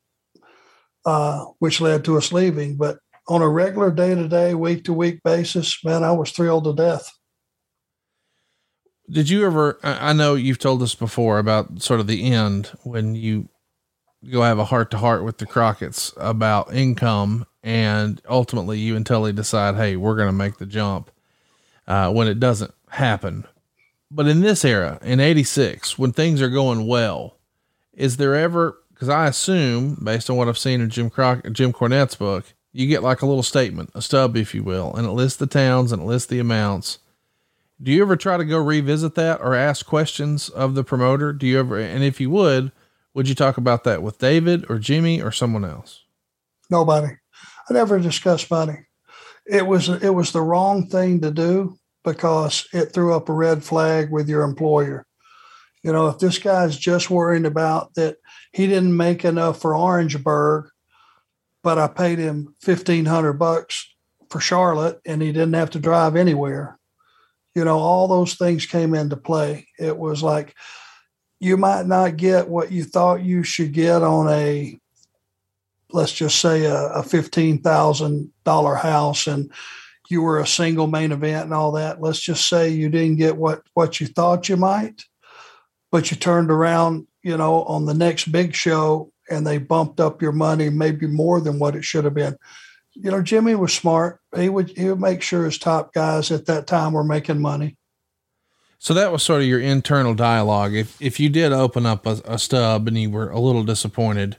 uh, 1.05 1.45
which 1.59 1.81
led 1.81 2.05
to 2.05 2.17
us 2.17 2.33
leaving. 2.33 2.77
But 2.77 2.99
on 3.29 3.43
a 3.43 3.49
regular 3.49 3.91
day 3.91 4.15
to 4.15 4.29
day, 4.29 4.55
week 4.55 4.85
to 4.85 4.93
week 4.93 5.21
basis, 5.23 5.85
man, 5.85 6.03
I 6.03 6.13
was 6.13 6.33
thrilled 6.33 6.65
to 6.65 6.75
death. 6.75 7.11
Did 9.11 9.29
you 9.29 9.45
ever? 9.45 9.79
I 9.83 10.13
know 10.13 10.35
you've 10.37 10.59
told 10.59 10.83
us 10.83 10.95
before 10.95 11.39
about 11.39 11.83
sort 11.83 12.01
of 12.01 12.07
the 12.07 12.33
end 12.33 12.69
when 12.83 13.15
you 13.15 13.49
go 14.31 14.43
have 14.43 14.59
a 14.59 14.65
heart 14.65 14.91
to 14.93 14.99
heart 14.99 15.25
with 15.25 15.39
the 15.39 15.47
Crockett's 15.47 16.15
about 16.17 16.73
income, 16.75 17.47
and 17.63 18.23
ultimately 18.29 18.79
you 18.79 18.97
and 18.97 19.05
Tully 19.05 19.33
decide, 19.33 19.75
hey, 19.75 19.97
we're 19.97 20.17
going 20.17 20.29
to 20.29 20.33
make 20.33 20.59
the 20.59 20.67
jump 20.67 21.11
uh, 21.87 22.11
when 22.13 22.29
it 22.29 22.41
doesn't 22.41 22.73
happen. 22.89 23.45
But 24.15 24.29
in 24.29 24.41
this 24.41 24.65
era, 24.65 24.99
in 25.03 25.21
'86, 25.21 25.99
when 25.99 26.13
things 26.13 26.43
are 26.43 26.51
going 26.51 26.87
well, 26.87 27.39
is 27.93 28.17
there 28.17 28.35
ever? 28.35 28.79
Because 28.93 29.09
I 29.09 29.27
assume, 29.27 29.99
based 30.03 30.29
on 30.29 30.37
what 30.37 30.49
I've 30.49 30.59
seen 30.59 30.81
in 30.81 30.91
Jim 30.91 31.11
Croc, 31.11 31.51
Jim 31.53 31.73
Cornette's 31.73 32.15
book, 32.15 32.55
you 32.73 32.87
get 32.87 33.03
like 33.03 33.23
a 33.23 33.27
little 33.27 33.43
statement, 33.43 33.91
a 33.95 34.03
stub, 34.03 34.37
if 34.37 34.55
you 34.55 34.63
will, 34.63 34.95
and 34.95 35.07
it 35.07 35.13
lists 35.13 35.39
the 35.39 35.47
towns 35.47 35.93
and 35.93 36.03
it 36.03 36.07
lists 36.07 36.29
the 36.29 36.39
amounts 36.39 36.99
do 37.83 37.91
you 37.91 38.03
ever 38.03 38.17
try 38.17 38.37
to 38.37 38.45
go 38.45 38.59
revisit 38.59 39.17
that 39.17 39.41
or 39.41 39.55
ask 39.55 39.85
questions 39.85 40.49
of 40.49 40.75
the 40.75 40.85
promoter? 40.85 41.33
Do 41.33 41.47
you 41.47 41.59
ever, 41.59 41.81
and 41.81 42.05
if 42.05 42.21
you 42.21 42.31
would, 42.31 42.71
would 43.13 43.29
you 43.29 43.35
talk 43.35 43.57
about 43.57 43.83
that 43.85 44.03
with 44.03 44.19
David 44.19 44.65
or 44.71 44.79
Jimmy 44.79 45.21
or 45.21 45.33
someone 45.33 45.65
else? 45.65 46.05
Nobody. 46.71 47.09
I 47.69 47.73
never 47.73 47.99
discussed 47.99 48.51
money. 48.51 48.87
It 49.47 49.67
was 49.67 49.89
it 49.89 50.15
was 50.15 50.31
the 50.31 50.41
wrong 50.41 50.87
thing 50.87 51.21
to 51.23 51.33
do 51.33 51.77
because 52.05 52.66
it 52.72 52.92
threw 52.92 53.14
up 53.14 53.28
a 53.28 53.32
red 53.32 53.62
flag 53.64 54.11
with 54.11 54.28
your 54.28 54.42
employer. 54.42 55.07
You 55.82 55.92
know, 55.92 56.09
if 56.09 56.18
this 56.18 56.38
guy's 56.38 56.76
just 56.76 57.11
worrying 57.11 57.46
about 57.46 57.94
that 57.94 58.16
he 58.53 58.66
didn't 58.66 58.96
make 58.96 59.24
enough 59.24 59.61
for 59.61 59.74
Orangeburg, 59.74 60.68
but 61.62 61.78
I 61.78 61.88
paid 61.88 62.18
him 62.18 62.55
fifteen 62.61 63.05
hundred 63.05 63.34
bucks 63.34 63.88
for 64.30 64.40
Charlotte 64.40 65.00
and 65.05 65.20
he 65.20 65.32
didn't 65.32 65.55
have 65.55 65.70
to 65.70 65.78
drive 65.78 66.16
anywhere 66.16 66.78
you 67.55 67.64
know, 67.64 67.78
all 67.78 68.09
those 68.09 68.34
things 68.34 68.66
came 68.66 68.94
into 68.94 69.16
play. 69.16 69.68
It 69.78 69.96
was 69.96 70.22
like 70.22 70.55
you 71.40 71.57
might 71.57 71.86
not 71.86 72.16
get 72.16 72.48
what 72.48 72.72
you 72.72 72.84
thought 72.84 73.22
you 73.22 73.42
should 73.42 73.72
get 73.72 74.03
on 74.03 74.28
a, 74.28 74.78
let's 75.90 76.12
just 76.12 76.38
say, 76.38 76.64
a, 76.64 76.86
a 76.92 77.03
$15,000 77.03 78.80
house 78.80 79.26
and 79.26 79.53
you 80.13 80.23
were 80.23 80.39
a 80.39 80.47
single 80.47 80.87
main 80.87 81.11
event 81.11 81.45
and 81.45 81.55
all 81.55 81.73
that. 81.73 82.01
Let's 82.01 82.21
just 82.21 82.49
say 82.49 82.69
you 82.69 82.89
didn't 82.89 83.17
get 83.17 83.37
what, 83.37 83.63
what 83.75 84.01
you 84.01 84.07
thought 84.07 84.49
you 84.49 84.57
might, 84.57 85.03
but 85.91 86.11
you 86.11 86.17
turned 86.17 86.51
around, 86.51 87.07
you 87.23 87.37
know, 87.37 87.65
on 87.65 87.87
the 87.87 87.95
next 87.95 88.31
big 88.31 88.55
show 88.55 89.11
and 89.29 89.47
they 89.47 89.59
bumped 89.59 89.99
up 89.99 90.23
your 90.23 90.33
money 90.33 90.69
maybe 90.71 91.07
more 91.07 91.41
than 91.41 91.59
what 91.59 91.75
it 91.75 91.85
should 91.85 92.05
have 92.05 92.15
been 92.15 92.37
you 92.95 93.11
know, 93.11 93.23
Jimmy 93.23 93.55
was 93.55 93.73
smart. 93.73 94.21
He 94.37 94.49
would 94.49 94.71
he 94.77 94.89
would 94.89 95.01
make 95.01 95.23
sure 95.23 95.45
his 95.45 95.59
top 95.59 95.93
guys 95.93 96.31
at 96.31 96.47
that 96.47 96.67
time 96.67 96.93
were 96.93 97.05
making 97.05 97.41
money. 97.41 97.77
So 98.79 98.95
that 98.95 99.13
was 99.13 99.23
sort 99.23 99.43
of 99.43 99.47
your 99.47 99.61
internal 99.61 100.15
dialogue. 100.15 100.75
If 100.75 101.01
if 101.01 101.19
you 101.19 101.29
did 101.29 101.53
open 101.53 101.87
up 101.87 102.07
a, 102.07 102.21
a 102.25 102.39
stub 102.39 102.89
and 102.89 102.99
you 102.99 103.11
were 103.11 103.31
a 103.31 103.41
little 103.41 103.65
disappointed, 103.65 104.37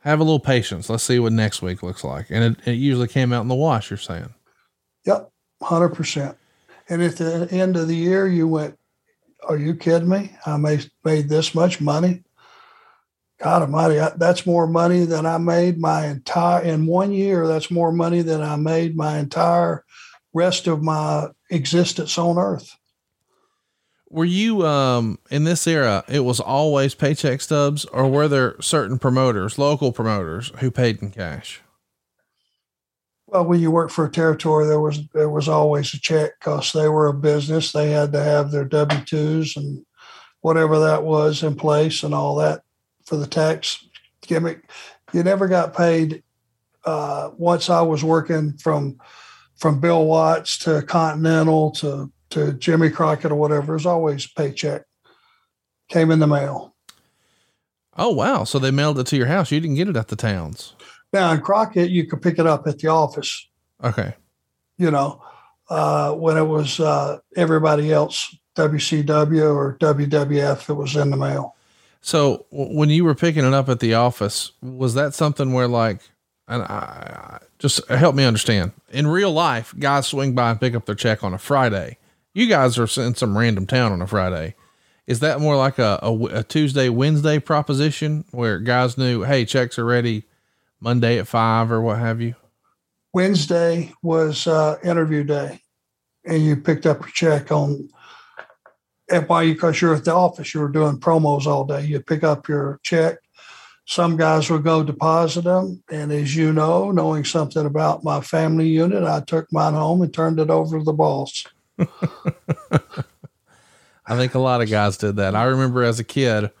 have 0.00 0.20
a 0.20 0.24
little 0.24 0.40
patience. 0.40 0.88
Let's 0.88 1.02
see 1.02 1.18
what 1.18 1.32
next 1.32 1.62
week 1.62 1.82
looks 1.82 2.04
like. 2.04 2.26
And 2.30 2.56
it, 2.56 2.68
it 2.68 2.74
usually 2.74 3.08
came 3.08 3.32
out 3.32 3.42
in 3.42 3.48
the 3.48 3.54
wash. 3.54 3.90
You're 3.90 3.98
saying. 3.98 4.34
Yep, 5.06 5.30
hundred 5.62 5.90
percent. 5.90 6.36
And 6.88 7.02
at 7.02 7.16
the 7.16 7.48
end 7.50 7.76
of 7.76 7.88
the 7.88 7.96
year, 7.96 8.26
you 8.26 8.48
went, 8.48 8.78
"Are 9.46 9.56
you 9.56 9.74
kidding 9.74 10.08
me? 10.08 10.36
I 10.44 10.56
made 10.56 10.90
made 11.04 11.28
this 11.28 11.54
much 11.54 11.80
money." 11.80 12.24
God 13.40 13.62
Almighty, 13.62 13.98
that's 14.16 14.44
more 14.44 14.66
money 14.66 15.06
than 15.06 15.24
I 15.24 15.38
made 15.38 15.78
my 15.78 16.06
entire 16.06 16.62
in 16.62 16.84
one 16.84 17.10
year. 17.10 17.46
That's 17.46 17.70
more 17.70 17.90
money 17.90 18.20
than 18.20 18.42
I 18.42 18.56
made 18.56 18.94
my 18.96 19.18
entire 19.18 19.84
rest 20.34 20.66
of 20.66 20.82
my 20.82 21.28
existence 21.48 22.18
on 22.18 22.36
Earth. 22.36 22.76
Were 24.10 24.26
you 24.26 24.66
um 24.66 25.18
in 25.30 25.44
this 25.44 25.66
era? 25.66 26.04
It 26.08 26.20
was 26.20 26.40
always 26.40 26.94
paycheck 26.94 27.40
stubs, 27.40 27.86
or 27.86 28.08
were 28.08 28.28
there 28.28 28.60
certain 28.60 28.98
promoters, 28.98 29.56
local 29.56 29.92
promoters, 29.92 30.52
who 30.58 30.70
paid 30.70 31.00
in 31.00 31.10
cash? 31.10 31.62
Well, 33.30 33.44
when 33.44 33.60
you 33.60 33.70
work 33.70 33.90
for 33.90 34.06
a 34.06 34.10
territory, 34.10 34.66
there 34.66 34.80
was 34.80 35.06
there 35.14 35.30
was 35.30 35.48
always 35.48 35.94
a 35.94 36.00
check 36.00 36.32
because 36.40 36.72
they 36.72 36.88
were 36.88 37.06
a 37.06 37.14
business. 37.14 37.70
They 37.70 37.90
had 37.90 38.12
to 38.12 38.22
have 38.22 38.50
their 38.50 38.64
W 38.64 39.04
twos 39.04 39.56
and 39.56 39.84
whatever 40.40 40.80
that 40.80 41.04
was 41.04 41.42
in 41.42 41.54
place 41.54 42.02
and 42.02 42.12
all 42.12 42.34
that 42.36 42.62
for 43.04 43.16
the 43.16 43.26
tax 43.26 43.86
gimmick. 44.22 44.68
You 45.12 45.22
never 45.22 45.46
got 45.46 45.76
paid. 45.76 46.22
Uh, 46.84 47.30
once 47.36 47.70
I 47.70 47.82
was 47.82 48.02
working 48.02 48.56
from 48.58 48.98
from 49.56 49.80
Bill 49.80 50.06
Watts 50.06 50.58
to 50.58 50.82
Continental 50.82 51.70
to 51.72 52.10
to 52.30 52.52
Jimmy 52.54 52.90
Crockett 52.90 53.30
or 53.30 53.36
whatever, 53.36 53.72
it 53.72 53.76
was 53.76 53.86
always 53.86 54.26
paycheck. 54.26 54.82
Came 55.88 56.10
in 56.10 56.18
the 56.18 56.26
mail. 56.26 56.74
Oh 57.96 58.10
wow! 58.10 58.44
So 58.44 58.58
they 58.58 58.70
mailed 58.70 58.98
it 58.98 59.06
to 59.08 59.16
your 59.16 59.26
house. 59.26 59.52
You 59.52 59.60
didn't 59.60 59.76
get 59.76 59.88
it 59.88 59.96
at 59.96 60.08
the 60.08 60.16
towns. 60.16 60.74
Now 61.12 61.32
in 61.32 61.40
Crockett, 61.40 61.90
you 61.90 62.06
could 62.06 62.22
pick 62.22 62.38
it 62.38 62.46
up 62.46 62.66
at 62.66 62.78
the 62.78 62.88
office. 62.88 63.48
Okay. 63.82 64.14
You 64.78 64.90
know, 64.90 65.22
uh, 65.68 66.12
when 66.14 66.36
it 66.36 66.44
was 66.44 66.80
uh, 66.80 67.18
everybody 67.36 67.92
else, 67.92 68.36
WCW 68.56 69.54
or 69.54 69.76
WWF, 69.78 70.68
it 70.68 70.74
was 70.74 70.96
in 70.96 71.10
the 71.10 71.16
mail. 71.16 71.56
So 72.00 72.46
when 72.50 72.88
you 72.88 73.04
were 73.04 73.14
picking 73.14 73.44
it 73.44 73.52
up 73.52 73.68
at 73.68 73.80
the 73.80 73.94
office, 73.94 74.52
was 74.62 74.94
that 74.94 75.14
something 75.14 75.52
where 75.52 75.68
like, 75.68 76.00
and 76.48 76.62
I, 76.62 77.40
just 77.58 77.86
help 77.88 78.14
me 78.14 78.24
understand 78.24 78.72
in 78.90 79.06
real 79.06 79.30
life, 79.30 79.74
guys 79.78 80.06
swing 80.06 80.34
by 80.34 80.50
and 80.50 80.60
pick 80.60 80.74
up 80.74 80.86
their 80.86 80.94
check 80.94 81.22
on 81.22 81.34
a 81.34 81.38
Friday. 81.38 81.98
You 82.32 82.48
guys 82.48 82.78
are 82.78 83.02
in 83.02 83.14
some 83.14 83.36
random 83.36 83.66
town 83.66 83.92
on 83.92 84.00
a 84.00 84.06
Friday. 84.06 84.54
Is 85.06 85.20
that 85.20 85.40
more 85.40 85.56
like 85.56 85.78
a, 85.78 85.98
a, 86.02 86.12
a 86.26 86.42
Tuesday, 86.42 86.88
Wednesday 86.88 87.38
proposition 87.38 88.24
where 88.30 88.58
guys 88.58 88.96
knew, 88.96 89.22
Hey, 89.22 89.44
checks 89.44 89.78
are 89.78 89.84
ready 89.84 90.24
Monday 90.80 91.18
at 91.18 91.28
five 91.28 91.70
or 91.70 91.80
what 91.80 91.98
have 91.98 92.20
you? 92.20 92.34
Wednesday 93.12 93.92
was 94.02 94.46
uh, 94.46 94.76
interview 94.82 95.24
day 95.24 95.60
and 96.24 96.44
you 96.44 96.56
picked 96.56 96.86
up 96.86 97.00
your 97.00 97.10
check 97.10 97.50
on 97.50 97.88
why 99.26 99.52
because 99.52 99.80
you're 99.80 99.94
at 99.94 100.04
the 100.04 100.14
office, 100.14 100.54
you 100.54 100.60
were 100.60 100.68
doing 100.68 100.98
promos 100.98 101.46
all 101.46 101.64
day. 101.64 101.84
You 101.84 102.00
pick 102.00 102.22
up 102.22 102.48
your 102.48 102.78
check. 102.82 103.18
Some 103.86 104.16
guys 104.16 104.48
would 104.50 104.62
go 104.62 104.84
deposit 104.84 105.42
them. 105.42 105.82
And 105.90 106.12
as 106.12 106.36
you 106.36 106.52
know, 106.52 106.92
knowing 106.92 107.24
something 107.24 107.66
about 107.66 108.04
my 108.04 108.20
family 108.20 108.68
unit, 108.68 109.02
I 109.02 109.20
took 109.20 109.52
mine 109.52 109.74
home 109.74 110.02
and 110.02 110.14
turned 110.14 110.38
it 110.38 110.50
over 110.50 110.78
to 110.78 110.84
the 110.84 110.92
boss. 110.92 111.44
I 114.06 114.16
think 114.16 114.34
a 114.34 114.38
lot 114.38 114.62
of 114.62 114.70
guys 114.70 114.96
did 114.96 115.16
that. 115.16 115.34
I 115.34 115.44
remember 115.44 115.82
as 115.82 115.98
a 115.98 116.04
kid, 116.04 116.52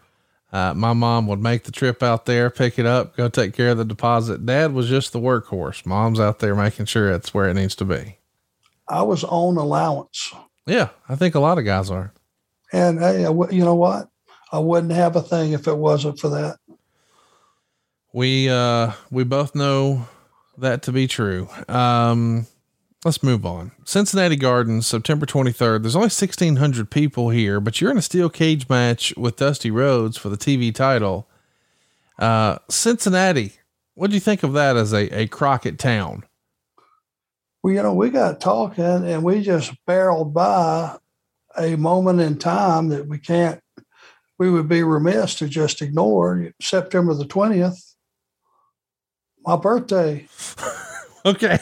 uh, 0.52 0.74
my 0.74 0.92
mom 0.92 1.26
would 1.28 1.40
make 1.40 1.64
the 1.64 1.72
trip 1.72 2.02
out 2.02 2.26
there, 2.26 2.50
pick 2.50 2.78
it 2.78 2.86
up, 2.86 3.16
go 3.16 3.28
take 3.28 3.54
care 3.54 3.70
of 3.70 3.78
the 3.78 3.84
deposit. 3.84 4.44
Dad 4.44 4.72
was 4.72 4.88
just 4.88 5.12
the 5.12 5.20
workhorse. 5.20 5.86
Mom's 5.86 6.18
out 6.18 6.40
there 6.40 6.54
making 6.54 6.86
sure 6.86 7.10
it's 7.10 7.32
where 7.32 7.48
it 7.48 7.54
needs 7.54 7.74
to 7.76 7.84
be. 7.84 8.18
I 8.88 9.02
was 9.02 9.22
on 9.22 9.56
allowance. 9.56 10.32
Yeah, 10.66 10.88
I 11.08 11.14
think 11.14 11.34
a 11.34 11.40
lot 11.40 11.58
of 11.58 11.64
guys 11.64 11.90
are. 11.90 12.12
And 12.72 12.98
hey, 12.98 13.22
you 13.22 13.64
know 13.64 13.74
what? 13.74 14.08
I 14.52 14.58
wouldn't 14.58 14.92
have 14.92 15.14
a 15.16 15.22
thing 15.22 15.52
if 15.52 15.68
it 15.68 15.76
wasn't 15.76 16.18
for 16.18 16.28
that. 16.30 16.58
We 18.12 18.48
uh 18.48 18.92
we 19.10 19.22
both 19.22 19.54
know 19.54 20.08
that 20.58 20.82
to 20.82 20.92
be 20.92 21.06
true. 21.06 21.48
Um 21.68 22.46
let's 23.04 23.22
move 23.22 23.46
on. 23.46 23.72
Cincinnati 23.84 24.36
Gardens, 24.36 24.86
September 24.86 25.26
23rd. 25.26 25.82
There's 25.82 25.96
only 25.96 26.06
1600 26.06 26.90
people 26.90 27.30
here, 27.30 27.60
but 27.60 27.80
you're 27.80 27.90
in 27.90 27.98
a 27.98 28.02
steel 28.02 28.28
cage 28.28 28.68
match 28.68 29.14
with 29.16 29.36
Dusty 29.36 29.70
Rhodes 29.70 30.16
for 30.16 30.28
the 30.28 30.36
TV 30.36 30.74
title. 30.74 31.28
Uh 32.18 32.58
Cincinnati, 32.68 33.54
what 33.94 34.10
do 34.10 34.14
you 34.14 34.20
think 34.20 34.42
of 34.42 34.52
that 34.52 34.76
as 34.76 34.92
a, 34.92 35.22
a 35.22 35.26
Crockett 35.26 35.78
town? 35.78 36.24
Well, 37.62 37.74
you 37.74 37.82
know, 37.82 37.92
we 37.92 38.10
got 38.10 38.40
talking 38.40 38.84
and 38.84 39.22
we 39.22 39.42
just 39.42 39.74
barreled 39.86 40.32
by 40.32 40.96
a 41.56 41.76
moment 41.76 42.20
in 42.20 42.38
time 42.38 42.88
that 42.88 43.06
we 43.06 43.18
can't, 43.18 43.60
we 44.38 44.50
would 44.50 44.68
be 44.68 44.82
remiss 44.82 45.34
to 45.36 45.48
just 45.48 45.82
ignore. 45.82 46.52
September 46.62 47.12
the 47.14 47.24
20th, 47.24 47.94
my 49.44 49.56
birthday. 49.56 50.26
okay. 51.26 51.58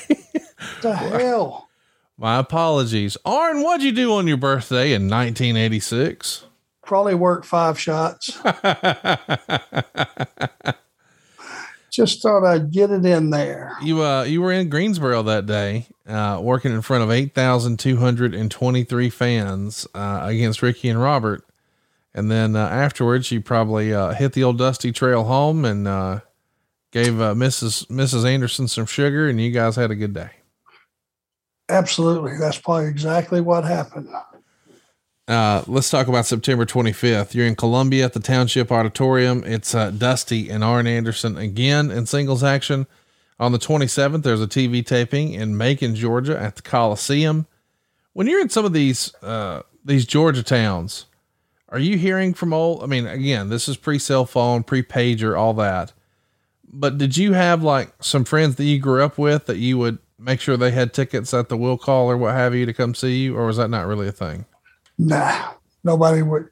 the 0.83 0.95
hell? 0.95 1.69
My 2.17 2.39
apologies. 2.39 3.17
Arn, 3.25 3.63
what'd 3.63 3.85
you 3.85 3.93
do 3.93 4.13
on 4.15 4.27
your 4.27 4.37
birthday 4.37 4.93
in 4.93 5.09
1986? 5.09 6.45
Probably 6.83 7.15
worked 7.15 7.47
five 7.47 7.79
shots. 7.79 8.39
Just 11.91 12.23
thought 12.23 12.45
I'd 12.45 12.71
get 12.71 12.91
it 12.91 13.05
in 13.05 13.31
there. 13.31 13.77
You 13.83 14.03
uh 14.03 14.23
you 14.23 14.41
were 14.41 14.53
in 14.53 14.69
Greensboro 14.69 15.23
that 15.23 15.47
day, 15.47 15.87
uh, 16.07 16.39
working 16.41 16.73
in 16.73 16.81
front 16.83 17.03
of 17.03 17.11
eight 17.11 17.35
thousand 17.35 17.79
two 17.79 17.97
hundred 17.97 18.35
and 18.35 18.51
twenty 18.51 18.85
three 18.85 19.11
fans 19.11 19.87
uh, 19.95 20.21
against 20.23 20.63
Ricky 20.63 20.89
and 20.89 21.01
Robert, 21.03 21.45
and 22.15 22.31
then 22.31 22.55
uh, 22.55 22.69
afterwards 22.69 23.33
you 23.33 23.41
probably 23.41 23.93
uh, 23.93 24.13
hit 24.13 24.33
the 24.33 24.45
old 24.45 24.59
dusty 24.59 24.93
trail 24.93 25.25
home 25.25 25.65
and 25.65 25.89
uh, 25.89 26.21
gave 26.93 27.21
uh, 27.21 27.35
Mrs. 27.35 27.87
Mrs. 27.89 28.25
Anderson 28.25 28.69
some 28.69 28.87
sugar, 28.87 29.29
and 29.29 29.41
you 29.41 29.51
guys 29.51 29.77
had 29.77 29.91
a 29.91 29.97
good 29.97 30.15
day. 30.15 30.31
Absolutely, 31.69 32.37
that's 32.39 32.59
probably 32.59 32.87
exactly 32.87 33.41
what 33.41 33.65
happened. 33.65 34.09
Uh, 35.29 35.63
let's 35.67 35.91
talk 35.91 36.09
about 36.09 36.25
September 36.25 36.65
25th. 36.65 37.35
You're 37.35 37.47
in 37.47 37.55
Columbia 37.55 38.07
at 38.07 38.15
the 38.15 38.21
Township 38.21 38.73
Auditorium. 38.73 39.45
It's 39.45 39.75
uh, 39.75 39.91
Dusty 39.91 40.49
and 40.49 40.65
Arn 40.65 40.87
Anderson 40.87 41.37
again 41.37 41.91
in 41.91 42.07
singles 42.07 42.43
action. 42.43 42.87
On 43.39 43.53
the 43.53 43.59
27th, 43.59 44.23
there's 44.23 44.41
a 44.41 44.47
TV 44.47 44.85
taping 44.85 45.35
in 45.35 45.57
Macon, 45.57 45.95
Georgia 45.95 46.41
at 46.41 46.57
the 46.57 46.63
Coliseum. 46.63 47.47
When 48.15 48.27
you're 48.27 48.41
in 48.41 48.49
some 48.49 48.65
of 48.65 48.73
these 48.73 49.15
uh, 49.23 49.63
these 49.85 50.07
Georgia 50.07 50.43
towns, 50.43 51.07
are 51.69 51.79
you 51.79 51.99
hearing 51.99 52.33
from 52.33 52.55
old? 52.55 52.83
I 52.83 52.87
mean, 52.87 53.07
again, 53.07 53.51
this 53.51 53.69
is 53.69 53.77
pre 53.77 53.99
cell 53.99 54.25
phone, 54.25 54.63
pre 54.63 54.83
pager, 54.83 55.39
all 55.39 55.55
that. 55.55 55.93
But 56.71 56.99
did 56.99 57.17
you 57.17 57.35
have 57.35 57.63
like 57.63 57.93
some 58.01 58.25
friends 58.25 58.57
that 58.57 58.65
you 58.65 58.79
grew 58.79 59.05
up 59.05 59.19
with 59.19 59.47
that 59.47 59.59
you 59.59 59.79
would 59.79 59.99
make 60.19 60.41
sure 60.41 60.57
they 60.57 60.71
had 60.71 60.93
tickets 60.93 61.33
at 61.33 61.49
the 61.49 61.57
will 61.57 61.79
call 61.79 62.11
or 62.11 62.17
what 62.17 62.35
have 62.35 62.55
you 62.55 62.67
to 62.67 62.73
come 62.73 62.95
see 62.95 63.25
you, 63.25 63.37
or 63.37 63.47
was 63.47 63.57
that 63.57 63.69
not 63.69 63.87
really 63.87 64.09
a 64.09 64.13
thing? 64.13 64.45
Nah, 64.99 65.53
nobody 65.85 66.23
would, 66.23 66.49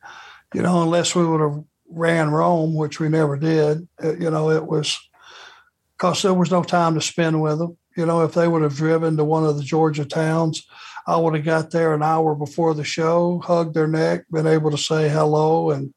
you 0.54 0.62
know, 0.62 0.82
unless 0.82 1.14
we 1.14 1.26
would 1.26 1.40
have 1.40 1.64
ran 1.88 2.30
Rome, 2.30 2.74
which 2.74 3.00
we 3.00 3.08
never 3.08 3.36
did. 3.36 3.86
Uh, 4.02 4.16
you 4.16 4.30
know, 4.30 4.50
it 4.50 4.66
was 4.66 4.98
because 5.96 6.22
there 6.22 6.34
was 6.34 6.50
no 6.50 6.62
time 6.62 6.94
to 6.94 7.00
spend 7.00 7.40
with 7.40 7.58
them. 7.58 7.76
You 7.96 8.06
know, 8.06 8.22
if 8.22 8.34
they 8.34 8.46
would 8.46 8.62
have 8.62 8.76
driven 8.76 9.16
to 9.16 9.24
one 9.24 9.44
of 9.44 9.56
the 9.56 9.62
Georgia 9.62 10.04
towns, 10.04 10.66
I 11.06 11.16
would 11.16 11.34
have 11.34 11.44
got 11.44 11.70
there 11.70 11.94
an 11.94 12.02
hour 12.02 12.34
before 12.34 12.74
the 12.74 12.84
show, 12.84 13.40
hugged 13.44 13.74
their 13.74 13.86
neck, 13.86 14.24
been 14.30 14.46
able 14.46 14.70
to 14.70 14.78
say 14.78 15.08
hello, 15.08 15.70
and 15.70 15.94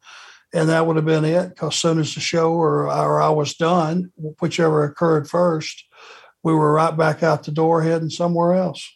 and 0.54 0.70
that 0.70 0.88
would 0.88 0.96
have 0.96 1.06
been 1.06 1.26
it. 1.26 1.50
Because 1.50 1.76
soon 1.76 2.00
as 2.00 2.16
the 2.16 2.22
show 2.22 2.54
or, 2.54 2.86
or 2.88 3.22
I 3.22 3.30
was 3.30 3.56
done, 3.56 4.12
whichever 4.40 4.84
occurred 4.84 5.30
first, 5.30 5.84
we 6.44 6.54
were 6.54 6.74
right 6.74 6.96
back 6.96 7.24
out 7.24 7.44
the 7.44 7.52
door 7.52 7.82
heading 7.82 8.10
somewhere 8.10 8.54
else. 8.54 8.92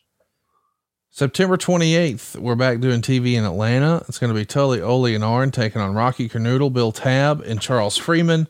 September 1.11 1.57
28th, 1.57 2.37
we're 2.37 2.55
back 2.55 2.79
doing 2.79 3.01
TV 3.01 3.33
in 3.33 3.45
Atlanta. 3.45 4.03
It's 4.07 4.17
going 4.17 4.33
to 4.33 4.39
be 4.39 4.45
Tully, 4.45 4.81
Ole, 4.81 5.13
and 5.13 5.23
Arn 5.23 5.51
taking 5.51 5.79
on 5.79 5.93
Rocky 5.93 6.27
Kernodle, 6.27 6.73
Bill 6.73 6.91
Tabb, 6.91 7.41
and 7.41 7.61
Charles 7.61 7.97
Freeman. 7.97 8.47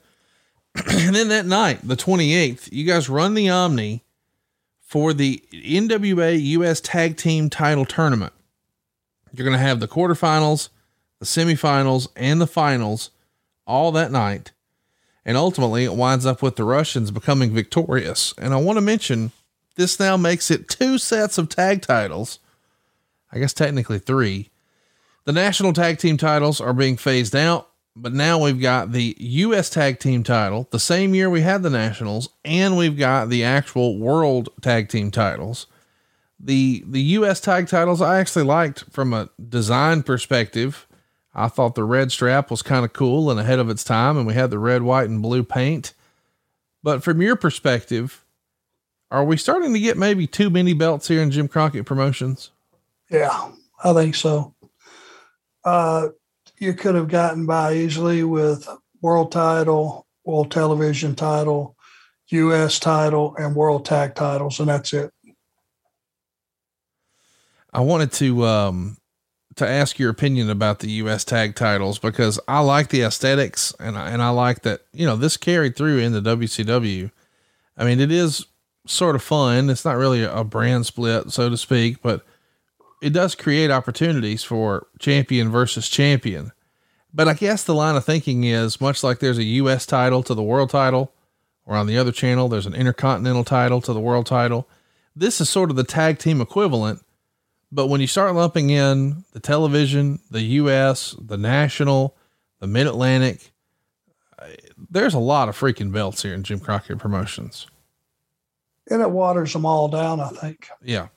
and 0.90 1.14
then 1.14 1.28
that 1.28 1.46
night, 1.46 1.80
the 1.84 1.98
28th, 1.98 2.72
you 2.72 2.86
guys 2.86 3.10
run 3.10 3.34
the 3.34 3.50
Omni 3.50 4.04
for 4.80 5.12
the 5.12 5.44
NWA 5.52 6.42
US 6.42 6.80
Tag 6.80 7.18
Team 7.18 7.50
Title 7.50 7.84
Tournament. 7.84 8.32
You're 9.34 9.46
going 9.46 9.58
to 9.58 9.64
have 9.64 9.82
the 9.82 9.88
quarterfinals, 9.88 10.70
the 11.20 11.26
semifinals, 11.26 12.08
and 12.16 12.40
the 12.40 12.48
finals 12.48 13.10
all 13.68 13.92
that 13.92 14.12
night. 14.12 14.54
And 15.26 15.38
ultimately, 15.38 15.86
it 15.86 15.96
winds 15.96 16.26
up 16.26 16.42
with 16.42 16.58
the 16.58 16.66
Russians 16.66 17.12
becoming 17.12 17.54
victorious. 17.54 18.34
And 18.38 18.54
I 18.54 18.58
want 18.58 18.78
to 18.78 18.82
mention 18.82 19.32
this 19.76 20.00
now 20.00 20.18
makes 20.18 20.52
it 20.52 20.68
two 20.68 20.98
sets 20.98 21.38
of 21.38 21.50
tag 21.50 21.82
titles 21.82 22.40
I 23.34 23.40
guess 23.40 23.54
technically 23.54 24.00
three. 24.00 24.50
The 25.26 25.32
national 25.32 25.74
tag 25.74 25.98
team 25.98 26.18
titles 26.18 26.62
are 26.62 26.74
being 26.74 26.98
phased 26.98 27.36
out, 27.36 27.70
but 27.96 28.14
now 28.14 28.38
we've 28.38 28.62
got 28.62 28.92
the 28.92 29.16
U.S. 29.18 29.70
tag 29.70 30.00
team 30.00 30.24
title 30.24 30.68
the 30.72 30.80
same 30.80 31.16
year 31.16 31.30
we 31.30 31.42
had 31.42 31.64
the 31.64 31.70
nationals, 31.70 32.30
and 32.46 32.78
we've 32.78 32.98
got 32.98 33.30
the 33.30 33.44
actual 33.44 33.98
world 33.98 34.50
tag 34.62 34.90
team 34.90 35.10
titles. 35.10 35.66
The, 36.40 36.84
the 36.86 37.02
U.S. 37.02 37.40
tag 37.40 37.68
titles 37.68 38.02
I 38.02 38.20
actually 38.20 38.46
liked 38.46 38.84
from 38.92 39.14
a 39.14 39.30
design 39.50 40.04
perspective. 40.04 40.86
I 41.36 41.48
thought 41.48 41.76
the 41.76 41.84
red 41.84 42.12
strap 42.12 42.52
was 42.52 42.62
kind 42.62 42.86
of 42.86 42.94
cool 42.94 43.32
and 43.32 43.40
ahead 43.40 43.60
of 43.60 43.70
its 43.70 43.84
time, 43.84 44.18
and 44.18 44.28
we 44.28 44.34
had 44.34 44.52
the 44.52 44.60
red, 44.60 44.84
white, 44.84 45.10
and 45.10 45.22
blue 45.22 45.44
paint. 45.44 45.94
But 46.84 47.04
from 47.04 47.22
your 47.22 47.36
perspective, 47.36 48.24
are 49.10 49.24
we 49.24 49.38
starting 49.38 49.74
to 49.74 49.80
get 49.80 49.98
maybe 49.98 50.28
too 50.28 50.50
many 50.50 50.74
belts 50.74 51.08
here 51.08 51.22
in 51.22 51.32
Jim 51.32 51.48
Crockett 51.48 51.86
Promotions? 51.86 52.52
Yeah, 53.10 53.52
I 53.84 53.94
think 53.94 54.16
so. 54.16 54.54
Uh, 55.64 56.10
you 56.58 56.74
could 56.74 56.96
have 56.96 57.08
gotten 57.08 57.46
by 57.46 57.74
easily 57.74 58.24
with 58.24 58.68
world 59.02 59.32
title, 59.32 60.06
world 60.24 60.52
television 60.52 61.16
title, 61.16 61.76
U.S. 62.28 62.80
title, 62.80 63.36
and 63.38 63.56
world 63.56 63.86
tag 63.86 64.16
titles, 64.16 64.60
and 64.60 64.70
that's 64.70 64.94
it. 64.94 65.12
I 67.72 67.82
wanted 67.82 68.12
to 68.14 68.46
um, 68.46 68.98
to 69.56 69.68
ask 69.68 70.00
your 70.00 70.10
opinion 70.10 70.50
about 70.50 70.80
the 70.80 70.90
U.S. 70.92 71.24
tag 71.24 71.56
titles 71.56 72.00
because 72.00 72.40
I 72.48 72.60
like 72.60 72.90
the 72.90 73.02
aesthetics 73.02 73.74
and 73.80 73.98
I, 73.98 74.10
and 74.10 74.22
I 74.22 74.30
like 74.30 74.62
that 74.62 74.82
you 74.94 75.06
know 75.06 75.16
this 75.16 75.38
carried 75.38 75.76
through 75.76 76.00
in 76.00 76.12
the 76.12 76.22
WCW. 76.22 77.12
I 77.78 77.86
mean, 77.86 78.00
it 78.00 78.12
is 78.12 78.46
sort 78.86 79.16
of 79.16 79.24
fun. 79.24 79.70
It's 79.70 79.86
not 79.86 79.98
really 79.98 80.24
a 80.24 80.44
brand 80.44 80.86
split, 80.86 81.32
so 81.32 81.50
to 81.50 81.58
speak, 81.58 82.02
but 82.02 82.26
it 83.02 83.12
does 83.12 83.36
create 83.36 83.72
opportunities 83.72 84.44
for 84.44 84.88
champion 85.00 85.50
versus 85.50 85.90
champion. 85.90 86.52
But 87.14 87.28
I 87.28 87.34
guess 87.34 87.64
the 87.64 87.76
line 87.76 87.96
of 87.96 88.06
thinking 88.06 88.44
is 88.44 88.82
much 88.82 89.04
like 89.04 89.20
there's 89.20 89.38
a 89.38 89.44
US 89.44 89.86
title 89.86 90.24
to 90.24 90.34
the 90.34 90.44
world 90.44 90.70
title, 90.70 91.14
or 91.66 91.76
on 91.76 91.86
the 91.88 91.98
other 91.98 92.12
channel, 92.12 92.50
there's 92.50 92.66
an 92.66 92.74
intercontinental 92.74 93.44
title 93.44 93.82
to 93.82 93.94
the 93.94 94.00
world 94.00 94.26
title. 94.26 94.68
This 95.16 95.40
is 95.40 95.50
sort 95.50 95.70
of 95.70 95.76
the 95.76 95.84
tag 95.84 96.18
team 96.18 96.42
equivalent. 96.42 97.04
But 97.74 97.88
when 97.88 98.02
you 98.02 98.08
start 98.08 98.36
lumping 98.36 98.70
in 98.70 99.26
the 99.34 99.40
television, 99.40 100.20
the 100.30 100.42
US, 100.42 101.16
the 101.20 101.38
national, 101.38 102.16
the 102.60 102.68
mid 102.68 102.88
Atlantic, 102.88 103.52
there's 104.90 105.14
a 105.14 105.20
lot 105.20 105.50
of 105.50 105.58
freaking 105.58 105.92
belts 105.92 106.22
here 106.22 106.34
in 106.34 106.44
Jim 106.44 106.60
Crockett 106.60 107.00
Promotions. 107.00 107.68
And 108.90 109.02
it 109.02 109.10
waters 109.10 109.54
them 109.54 109.66
all 109.66 109.88
down, 109.88 110.20
I 110.20 110.30
think. 110.30 110.68
Yeah 110.84 111.08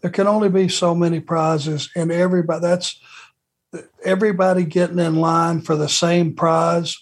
there 0.00 0.10
can 0.10 0.26
only 0.26 0.48
be 0.48 0.68
so 0.68 0.94
many 0.94 1.20
prizes, 1.20 1.90
and 1.94 2.10
everybody 2.10 2.60
that's 2.60 3.00
everybody 4.04 4.64
getting 4.64 4.98
in 4.98 5.16
line 5.16 5.60
for 5.60 5.76
the 5.76 5.88
same 5.88 6.34
prize 6.34 6.96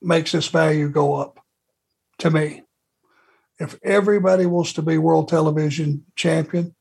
makes 0.00 0.32
this 0.32 0.48
value 0.48 0.88
go 0.88 1.16
up 1.16 1.38
to 2.18 2.30
me. 2.30 2.62
If 3.58 3.78
everybody 3.82 4.46
wants 4.46 4.72
to 4.74 4.82
be 4.82 4.98
world 4.98 5.28
television 5.28 6.04
champion, 6.16 6.74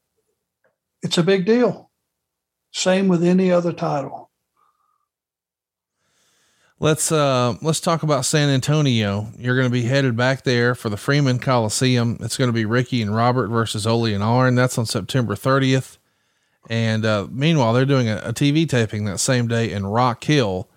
it's 1.03 1.17
a 1.17 1.23
big 1.23 1.45
deal. 1.45 1.91
Same 2.71 3.07
with 3.07 3.23
any 3.23 3.51
other 3.51 3.71
title. 3.71 4.31
Let's 6.79 7.11
uh 7.11 7.55
let's 7.61 7.79
talk 7.79 8.03
about 8.03 8.25
San 8.25 8.49
Antonio. 8.49 9.27
You're 9.37 9.55
going 9.55 9.69
to 9.69 9.71
be 9.71 9.83
headed 9.83 10.17
back 10.17 10.43
there 10.43 10.75
for 10.75 10.89
the 10.89 10.97
Freeman 10.97 11.39
Coliseum. 11.39 12.17
It's 12.19 12.35
going 12.35 12.49
to 12.49 12.53
be 12.53 12.65
Ricky 12.65 13.01
and 13.01 13.15
Robert 13.15 13.47
versus 13.47 13.87
Ole 13.87 14.05
and 14.05 14.23
Arn. 14.23 14.55
That's 14.55 14.77
on 14.77 14.85
September 14.85 15.35
30th. 15.35 15.97
And 16.69 17.05
uh, 17.05 17.27
meanwhile, 17.29 17.73
they're 17.73 17.85
doing 17.85 18.09
a, 18.09 18.17
a, 18.17 18.33
TV 18.33 18.67
taping 18.67 19.05
that 19.05 19.19
same 19.19 19.47
day 19.47 19.71
in 19.71 19.85
Rock 19.85 20.23
Hill, 20.23 20.69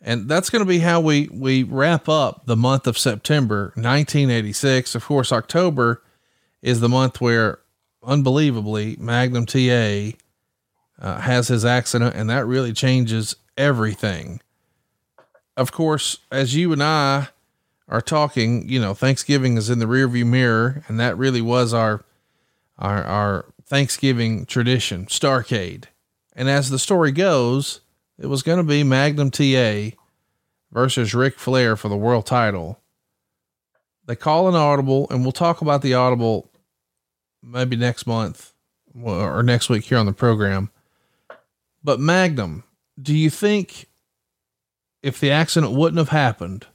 and 0.00 0.28
that's 0.28 0.50
going 0.50 0.60
to 0.60 0.68
be 0.68 0.80
how 0.80 1.00
we 1.00 1.28
we 1.32 1.62
wrap 1.62 2.08
up 2.08 2.46
the 2.46 2.56
month 2.56 2.86
of 2.86 2.98
September 2.98 3.72
1986. 3.76 4.94
Of 4.94 5.04
course, 5.04 5.32
October 5.32 6.02
is 6.62 6.80
the 6.80 6.88
month 6.88 7.20
where, 7.20 7.60
unbelievably, 8.02 8.96
Magnum 8.98 9.46
TA 9.46 10.16
uh, 10.98 11.20
has 11.20 11.48
his 11.48 11.64
accident, 11.64 12.14
and 12.14 12.28
that 12.30 12.46
really 12.46 12.72
changes 12.72 13.36
everything 13.56 14.40
of 15.60 15.72
course, 15.72 16.16
as 16.32 16.54
you 16.54 16.72
and 16.72 16.82
I 16.82 17.28
are 17.86 18.00
talking, 18.00 18.66
you 18.66 18.80
know, 18.80 18.94
Thanksgiving 18.94 19.58
is 19.58 19.68
in 19.68 19.78
the 19.78 19.84
rearview 19.84 20.26
mirror, 20.26 20.82
and 20.88 20.98
that 20.98 21.18
really 21.18 21.42
was 21.42 21.74
our 21.74 22.02
our 22.78 23.04
our 23.04 23.46
Thanksgiving 23.66 24.46
tradition, 24.46 25.04
Starcade. 25.04 25.84
And 26.34 26.48
as 26.48 26.70
the 26.70 26.78
story 26.78 27.12
goes, 27.12 27.80
it 28.18 28.26
was 28.26 28.42
going 28.42 28.56
to 28.56 28.64
be 28.64 28.82
Magnum 28.82 29.30
TA 29.30 29.96
versus 30.72 31.14
Ric 31.14 31.38
Flair 31.38 31.76
for 31.76 31.88
the 31.88 31.96
world 31.96 32.24
title. 32.24 32.80
They 34.06 34.16
call 34.16 34.48
an 34.48 34.54
audible, 34.54 35.08
and 35.10 35.22
we'll 35.22 35.32
talk 35.32 35.60
about 35.60 35.82
the 35.82 35.92
audible 35.92 36.50
maybe 37.42 37.76
next 37.76 38.06
month 38.06 38.52
or 39.02 39.42
next 39.42 39.68
week 39.68 39.84
here 39.84 39.98
on 39.98 40.06
the 40.06 40.12
program. 40.12 40.70
But 41.82 42.00
Magnum, 42.00 42.64
do 43.00 43.14
you 43.14 43.30
think 43.30 43.86
if 45.02 45.18
the 45.18 45.30
accident 45.30 45.72
wouldn't 45.72 45.98
have 45.98 46.10
happened, 46.10 46.66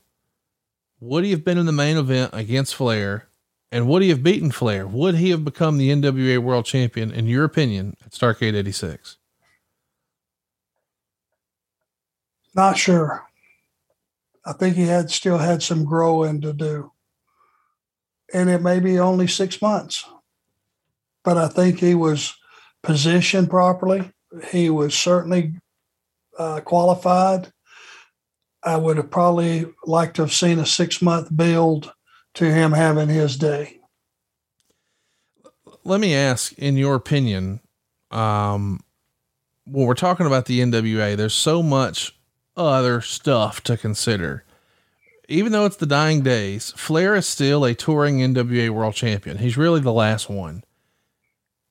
would 1.00 1.24
he 1.24 1.32
have 1.32 1.44
been 1.44 1.58
in 1.58 1.66
the 1.66 1.72
main 1.72 1.98
event 1.98 2.32
against 2.34 2.76
Flair? 2.76 3.28
And 3.72 3.88
would 3.88 4.02
he 4.02 4.10
have 4.10 4.24
beaten 4.24 4.52
Flair? 4.52 4.88
Would 4.88 5.16
he 5.16 5.32
have 5.32 5.44
become 5.44 5.78
the 5.78 5.90
NWA 5.90 6.38
World 6.40 6.66
Champion, 6.66 7.12
in 7.12 7.28
your 7.28 7.44
opinion, 7.44 7.98
at 8.06 8.12
Starcade 8.12 8.56
86? 8.56 9.18
Not 12.56 12.78
sure. 12.78 13.26
I 14.46 14.54
think 14.54 14.76
he 14.76 14.84
had 14.84 15.12
still 15.12 15.40
had 15.40 15.62
some 15.62 15.84
growing 15.84 16.40
to 16.42 16.54
do. 16.54 16.94
And 18.34 18.50
it 18.50 18.62
may 18.62 18.80
be 18.80 18.98
only 18.98 19.28
six 19.28 19.62
months. 19.62 20.06
But 21.26 21.38
I 21.38 21.48
think 21.48 21.80
he 21.80 21.96
was 21.96 22.34
positioned 22.84 23.50
properly. 23.50 24.12
He 24.52 24.70
was 24.70 24.94
certainly 24.94 25.56
uh, 26.38 26.62
qualified. 26.62 27.52
I 28.64 28.78
would 28.78 28.98
have 28.98 29.12
probably 29.12 29.66
liked 29.86 30.16
to 30.18 30.24
have 30.24 30.34
seen 30.34 30.60
a 30.60 30.66
six 30.66 31.02
month 31.02 31.36
build 31.36 31.92
to 32.36 32.46
him 32.46 32.72
having 32.72 33.10
his 33.10 33.38
day. 33.38 33.80
Let 35.84 36.00
me 36.00 36.16
ask, 36.16 36.54
in 36.54 36.78
your 36.78 36.96
opinion, 36.96 37.62
um, 38.12 38.82
when 39.66 39.86
we're 39.86 39.94
talking 39.94 40.26
about 40.26 40.46
the 40.46 40.60
NWA, 40.60 41.16
there's 41.16 41.34
so 41.34 41.62
much 41.62 42.18
other 42.58 43.02
stuff 43.02 43.62
to 43.64 43.78
consider. 43.78 44.44
Even 45.28 45.52
though 45.52 45.66
it's 45.66 45.78
the 45.78 45.86
dying 45.86 46.22
days, 46.22 46.72
Flair 46.76 47.16
is 47.16 47.28
still 47.28 47.66
a 47.66 47.74
touring 47.74 48.20
NWA 48.20 48.70
world 48.70 48.94
champion. 48.94 49.40
He's 49.40 49.58
really 49.58 49.80
the 49.80 49.94
last 49.94 50.30
one. 50.30 50.64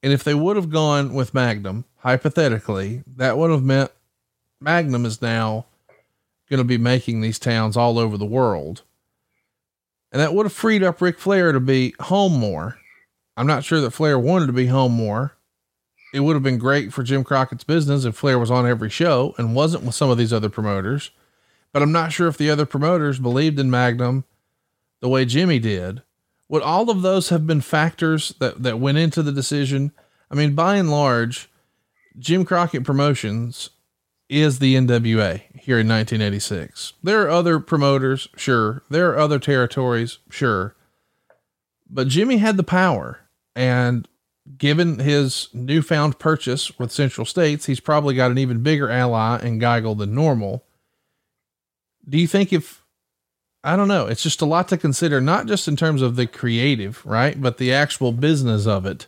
And 0.04 0.12
if 0.12 0.22
they 0.22 0.34
would 0.34 0.56
have 0.56 0.68
gone 0.68 1.14
with 1.14 1.32
Magnum, 1.32 1.86
hypothetically, 1.96 3.02
that 3.16 3.38
would 3.38 3.50
have 3.50 3.62
meant 3.62 3.90
Magnum 4.60 5.06
is 5.06 5.22
now 5.22 5.64
going 6.50 6.58
to 6.58 6.64
be 6.64 6.76
making 6.76 7.22
these 7.22 7.38
towns 7.38 7.74
all 7.74 7.98
over 7.98 8.18
the 8.18 8.26
world. 8.26 8.82
And 10.12 10.20
that 10.20 10.34
would 10.34 10.44
have 10.44 10.52
freed 10.52 10.82
up 10.82 11.00
Ric 11.00 11.18
Flair 11.18 11.52
to 11.52 11.58
be 11.58 11.94
home 12.00 12.34
more. 12.34 12.76
I'm 13.38 13.46
not 13.46 13.64
sure 13.64 13.80
that 13.80 13.92
Flair 13.92 14.18
wanted 14.18 14.48
to 14.48 14.52
be 14.52 14.66
home 14.66 14.92
more. 14.92 15.38
It 16.12 16.20
would 16.20 16.36
have 16.36 16.42
been 16.42 16.58
great 16.58 16.92
for 16.92 17.02
Jim 17.02 17.24
Crockett's 17.24 17.64
business 17.64 18.04
if 18.04 18.14
Flair 18.14 18.38
was 18.38 18.50
on 18.50 18.66
every 18.66 18.90
show 18.90 19.34
and 19.38 19.56
wasn't 19.56 19.84
with 19.84 19.94
some 19.94 20.10
of 20.10 20.18
these 20.18 20.34
other 20.34 20.50
promoters. 20.50 21.12
But 21.72 21.80
I'm 21.80 21.92
not 21.92 22.12
sure 22.12 22.28
if 22.28 22.36
the 22.36 22.50
other 22.50 22.66
promoters 22.66 23.18
believed 23.18 23.58
in 23.58 23.70
Magnum 23.70 24.24
the 25.00 25.08
way 25.08 25.24
Jimmy 25.24 25.58
did. 25.58 26.02
Would 26.48 26.62
all 26.62 26.90
of 26.90 27.02
those 27.02 27.30
have 27.30 27.46
been 27.46 27.60
factors 27.60 28.34
that, 28.38 28.62
that 28.62 28.78
went 28.78 28.98
into 28.98 29.22
the 29.22 29.32
decision? 29.32 29.92
I 30.30 30.34
mean, 30.34 30.54
by 30.54 30.76
and 30.76 30.90
large, 30.90 31.48
Jim 32.18 32.44
Crockett 32.44 32.84
Promotions 32.84 33.70
is 34.28 34.58
the 34.58 34.74
NWA 34.74 35.42
here 35.58 35.78
in 35.78 35.88
1986. 35.88 36.94
There 37.02 37.22
are 37.22 37.30
other 37.30 37.60
promoters, 37.60 38.28
sure. 38.36 38.82
There 38.90 39.10
are 39.10 39.18
other 39.18 39.38
territories, 39.38 40.18
sure. 40.30 40.76
But 41.88 42.08
Jimmy 42.08 42.38
had 42.38 42.56
the 42.56 42.62
power. 42.62 43.20
And 43.54 44.08
given 44.58 44.98
his 44.98 45.48
newfound 45.52 46.18
purchase 46.18 46.76
with 46.78 46.92
Central 46.92 47.24
States, 47.24 47.66
he's 47.66 47.80
probably 47.80 48.14
got 48.14 48.30
an 48.30 48.38
even 48.38 48.62
bigger 48.62 48.90
ally 48.90 49.40
in 49.40 49.60
Geigel 49.60 49.96
than 49.96 50.14
normal. 50.14 50.64
Do 52.08 52.18
you 52.18 52.26
think 52.26 52.52
if, 52.52 52.83
I 53.64 53.76
don't 53.76 53.88
know, 53.88 54.06
it's 54.06 54.22
just 54.22 54.42
a 54.42 54.46
lot 54.46 54.68
to 54.68 54.76
consider, 54.76 55.22
not 55.22 55.46
just 55.46 55.66
in 55.66 55.74
terms 55.74 56.02
of 56.02 56.16
the 56.16 56.26
creative, 56.26 57.04
right? 57.06 57.40
But 57.40 57.56
the 57.56 57.72
actual 57.72 58.12
business 58.12 58.66
of 58.66 58.84
it. 58.84 59.06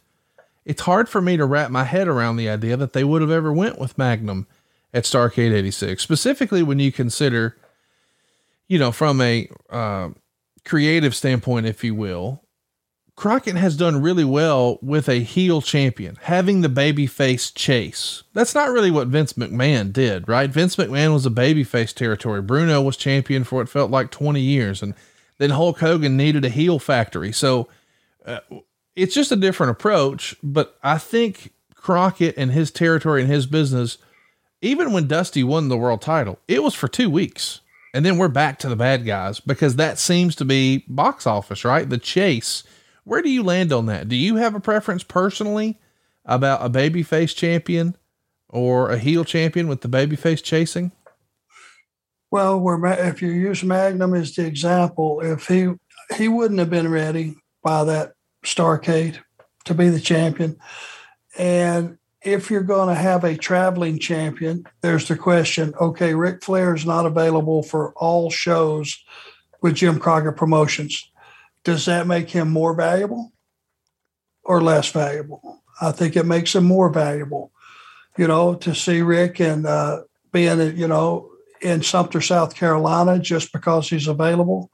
It's 0.65 0.83
hard 0.83 1.11
for 1.11 1.21
me 1.21 1.37
to 1.37 1.45
wrap 1.45 1.71
my 1.71 1.85
head 1.85 2.09
around 2.09 2.37
the 2.37 2.49
idea 2.49 2.77
that 2.79 2.95
they 2.95 3.05
would 3.05 3.21
have 3.21 3.31
ever 3.31 3.53
went 3.53 3.79
with 3.79 3.99
Magnum 3.99 4.47
at 4.95 5.05
Starcade 5.05 5.53
86, 5.53 6.03
specifically 6.03 6.63
when 6.63 6.79
you 6.79 6.91
consider, 6.91 7.55
you 8.67 8.79
know, 8.79 8.91
from 8.91 9.21
a 9.21 9.47
uh, 9.69 10.09
creative 10.65 11.15
standpoint, 11.15 11.67
if 11.67 11.85
you 11.85 11.95
will, 11.95 12.43
Crockett 13.17 13.57
has 13.57 13.79
done 13.79 14.03
really 14.03 14.25
well 14.25 14.79
with 14.83 15.09
a 15.09 15.21
heel 15.21 15.63
champion, 15.63 16.19
having 16.23 16.61
the 16.61 16.69
babyface 16.69 17.53
chase. 17.55 18.23
That's 18.35 18.55
not 18.55 18.71
really 18.71 18.91
what 18.91 19.09
Vince 19.09 19.33
McMahon 19.33 19.91
did, 19.91 20.29
right? 20.29 20.51
Vince 20.51 20.77
McMahon 20.77 21.15
was 21.15 21.25
a 21.25 21.31
babyface 21.31 21.95
territory. 21.95 22.43
Bruno 22.43 22.83
was 22.83 22.99
champion 22.99 23.43
for 23.43 23.57
what 23.57 23.71
felt 23.71 23.91
like 23.91 24.11
20 24.11 24.39
years, 24.39 24.83
and 24.83 24.95
then 25.39 25.51
Hulk 25.51 25.79
Hogan 25.79 26.19
needed 26.19 26.45
a 26.45 26.51
heel 26.51 26.79
factory. 26.79 27.33
So 27.33 27.69
uh, 28.27 28.41
it's 28.95 29.15
just 29.15 29.33
a 29.33 29.37
different 29.37 29.71
approach. 29.71 30.37
But 30.43 30.77
I 30.83 30.99
think 30.99 31.55
Crockett 31.75 32.35
and 32.37 32.51
his 32.53 32.71
territory 32.71 33.23
and 33.23 33.31
his 33.31 33.47
business, 33.47 33.97
even 34.61 34.93
when 34.93 35.07
Dusty 35.07 35.43
won 35.43 35.69
the 35.69 35.79
world 35.79 36.03
title, 36.03 36.39
it 36.49 36.63
was 36.63 36.75
for 36.75 36.87
two 36.87 37.09
weeks. 37.09 37.61
And 37.95 38.05
then 38.05 38.19
we're 38.19 38.29
back 38.29 38.59
to 38.59 38.69
the 38.69 38.77
bad 38.77 39.07
guys 39.07 39.41
because 39.41 39.77
that 39.77 39.99
seems 39.99 40.37
to 40.37 40.45
be 40.45 40.85
box 40.87 41.27
office, 41.27 41.65
right? 41.65 41.89
The 41.89 41.97
chase 41.97 42.63
where 43.07 43.23
do 43.23 43.31
you 43.31 43.45
land 43.45 43.73
on 43.73 43.87
that? 43.87 44.09
Do 44.09 44.17
you 44.17 44.35
have 44.37 44.57
a 44.57 44.61
preference 44.61 45.05
personally 45.05 45.79
about 46.25 46.67
a 46.67 46.69
babyface 46.69 47.35
champion 47.35 47.97
or 48.49 48.91
a 48.91 48.99
heel 48.99 49.25
champion 49.25 49.69
with 49.69 49.83
the 49.83 49.89
babyface 49.89 50.43
chasing? 50.43 50.91
Well, 52.33 52.59
where 52.59 52.85
if 52.85 53.23
you 53.23 53.31
use 53.31 53.63
Magnum 53.63 54.13
as 54.13 54.35
the 54.35 54.45
example, 54.45 55.21
if 55.21 55.47
he 55.47 55.69
he 56.17 56.27
wouldn't 56.27 56.59
have 56.59 56.69
been 56.69 56.91
ready 56.91 57.37
by 57.63 57.85
that 57.85 58.15
Starcade 58.45 59.19
to 59.67 59.75
be 59.75 59.89
the 59.89 60.01
champion, 60.01 60.57
and 61.39 61.99
if 62.23 62.51
you're 62.51 62.63
going 62.65 62.89
to 62.89 63.01
have 63.01 63.23
a 63.23 63.37
traveling 63.37 64.01
champion, 64.01 64.65
there's 64.81 65.07
the 65.07 65.17
question: 65.17 65.75
Okay, 65.81 66.13
Ric 66.13 66.43
Flair 66.43 66.75
is 66.75 66.85
not 66.85 67.07
available 67.07 67.63
for 67.63 67.93
all 67.93 68.31
shows 68.31 68.99
with 69.63 69.77
Jim 69.77 70.01
Crockett 70.01 70.37
Promotions 70.37 71.09
does 71.67 71.87
that 71.87 72.07
make 72.07 72.31
him 72.31 72.49
more 72.49 72.75
valuable 72.75 73.33
or 74.45 74.63
less 74.63 74.93
valuable? 74.93 75.65
I 75.81 75.91
think 75.91 76.15
it 76.15 76.25
makes 76.25 76.55
him 76.55 76.63
more 76.63 76.91
valuable. 76.91 77.51
You 78.17 78.29
know, 78.29 78.55
to 78.55 78.73
see 78.73 79.03
Rick 79.03 79.41
and 79.41 79.67
uh, 79.67 80.03
being, 80.33 80.77
you 80.77 80.87
know, 80.87 81.29
in 81.61 81.83
Sumter, 81.83 82.21
South 82.21 82.55
Carolina, 82.55 83.19
just 83.19 83.53
because 83.53 83.91
he's 83.91 84.07
available, 84.07 84.71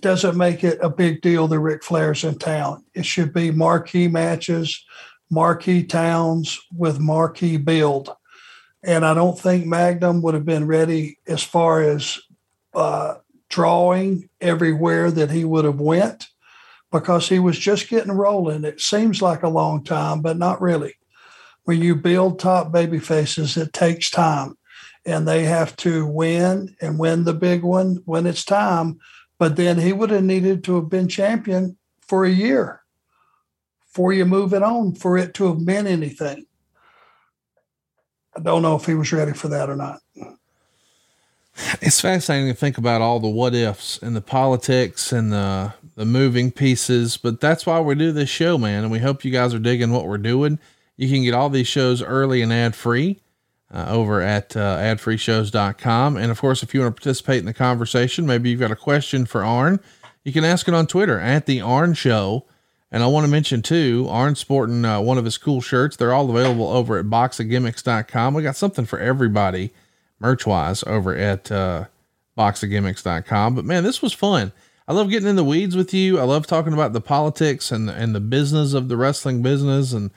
doesn't 0.00 0.36
make 0.36 0.62
it 0.64 0.78
a 0.82 0.90
big 0.90 1.22
deal 1.22 1.48
that 1.48 1.58
Ric 1.58 1.82
Flair's 1.82 2.24
in 2.24 2.38
town. 2.38 2.84
It 2.94 3.06
should 3.06 3.32
be 3.32 3.50
marquee 3.50 4.06
matches, 4.06 4.84
marquee 5.30 5.82
towns 5.82 6.60
with 6.76 7.00
marquee 7.00 7.56
build. 7.56 8.10
And 8.82 9.06
I 9.06 9.14
don't 9.14 9.38
think 9.38 9.64
Magnum 9.64 10.20
would 10.20 10.34
have 10.34 10.44
been 10.44 10.66
ready 10.66 11.18
as 11.26 11.42
far 11.42 11.80
as 11.80 12.18
uh, 12.74 13.14
drawing 13.50 14.30
everywhere 14.40 15.10
that 15.10 15.30
he 15.30 15.44
would 15.44 15.64
have 15.64 15.80
went 15.80 16.28
because 16.90 17.28
he 17.28 17.38
was 17.38 17.58
just 17.58 17.88
getting 17.88 18.12
rolling. 18.12 18.64
It 18.64 18.80
seems 18.80 19.20
like 19.20 19.42
a 19.42 19.48
long 19.48 19.84
time, 19.84 20.22
but 20.22 20.38
not 20.38 20.62
really. 20.62 20.94
When 21.64 21.82
you 21.82 21.94
build 21.94 22.38
top 22.38 22.72
baby 22.72 22.98
faces, 22.98 23.56
it 23.56 23.72
takes 23.72 24.10
time 24.10 24.56
and 25.04 25.26
they 25.26 25.44
have 25.44 25.76
to 25.76 26.06
win 26.06 26.74
and 26.80 26.98
win 26.98 27.24
the 27.24 27.34
big 27.34 27.62
one 27.62 28.00
when 28.06 28.26
it's 28.26 28.44
time. 28.44 28.98
But 29.38 29.56
then 29.56 29.78
he 29.78 29.92
would 29.92 30.10
have 30.10 30.24
needed 30.24 30.64
to 30.64 30.76
have 30.76 30.88
been 30.88 31.08
champion 31.08 31.76
for 32.00 32.24
a 32.24 32.30
year 32.30 32.82
for 33.86 34.12
you 34.12 34.24
move 34.24 34.54
it 34.54 34.62
on 34.62 34.94
for 34.94 35.18
it 35.18 35.34
to 35.34 35.48
have 35.48 35.60
meant 35.60 35.88
anything. 35.88 36.46
I 38.36 38.40
don't 38.40 38.62
know 38.62 38.76
if 38.76 38.86
he 38.86 38.94
was 38.94 39.12
ready 39.12 39.32
for 39.32 39.48
that 39.48 39.68
or 39.68 39.76
not 39.76 40.00
it's 41.80 42.00
fascinating 42.00 42.48
to 42.48 42.54
think 42.54 42.78
about 42.78 43.00
all 43.00 43.20
the 43.20 43.28
what 43.28 43.54
ifs 43.54 43.98
and 44.02 44.14
the 44.14 44.20
politics 44.20 45.12
and 45.12 45.32
the 45.32 45.74
the 46.00 46.06
moving 46.06 46.50
pieces, 46.50 47.18
but 47.18 47.40
that's 47.40 47.66
why 47.66 47.78
we 47.78 47.94
do 47.94 48.10
this 48.10 48.30
show, 48.30 48.56
man. 48.56 48.84
And 48.84 48.90
we 48.90 49.00
hope 49.00 49.22
you 49.22 49.30
guys 49.30 49.52
are 49.52 49.58
digging 49.58 49.92
what 49.92 50.06
we're 50.06 50.16
doing. 50.16 50.58
You 50.96 51.10
can 51.10 51.22
get 51.22 51.34
all 51.34 51.50
these 51.50 51.68
shows 51.68 52.02
early 52.02 52.40
and 52.40 52.50
ad 52.50 52.74
free 52.74 53.20
uh, 53.70 53.86
over 53.88 54.22
at 54.22 54.56
uh, 54.56 54.78
adfreeshows.com. 54.78 56.16
And 56.16 56.30
of 56.30 56.40
course, 56.40 56.62
if 56.62 56.72
you 56.72 56.80
want 56.80 56.96
to 56.96 57.00
participate 57.00 57.40
in 57.40 57.44
the 57.44 57.52
conversation, 57.52 58.26
maybe 58.26 58.48
you've 58.48 58.60
got 58.60 58.70
a 58.70 58.76
question 58.76 59.26
for 59.26 59.44
Arn, 59.44 59.78
you 60.24 60.32
can 60.32 60.44
ask 60.44 60.68
it 60.68 60.74
on 60.74 60.86
Twitter 60.86 61.18
at 61.20 61.46
the 61.46 61.60
Arn 61.60 61.94
Show. 61.94 62.46
And 62.90 63.02
I 63.02 63.06
want 63.06 63.24
to 63.24 63.30
mention 63.30 63.60
too, 63.62 64.06
Arn 64.08 64.34
sporting 64.34 64.84
uh, 64.84 65.00
one 65.00 65.18
of 65.18 65.24
his 65.24 65.38
cool 65.38 65.60
shirts. 65.60 65.96
They're 65.96 66.14
all 66.14 66.30
available 66.30 66.68
over 66.68 66.98
at 66.98 67.06
boxofgimmicks.com. 67.06 68.34
We 68.34 68.42
got 68.42 68.56
something 68.56 68.86
for 68.86 68.98
everybody 68.98 69.70
merch 70.20 70.46
wise 70.46 70.84
over 70.86 71.14
at 71.14 71.50
uh, 71.50 71.86
boxofgimmicks.com. 72.38 73.54
But 73.54 73.64
man, 73.64 73.82
this 73.82 74.02
was 74.02 74.12
fun. 74.12 74.52
I 74.86 74.92
love 74.92 75.10
getting 75.10 75.28
in 75.28 75.36
the 75.36 75.44
weeds 75.44 75.76
with 75.76 75.94
you. 75.94 76.18
I 76.18 76.24
love 76.24 76.46
talking 76.46 76.72
about 76.72 76.92
the 76.92 77.00
politics 77.00 77.70
and 77.70 77.88
and 77.88 78.14
the 78.14 78.20
business 78.20 78.72
of 78.72 78.88
the 78.88 78.96
wrestling 78.96 79.42
business 79.42 79.92
and 79.92 80.10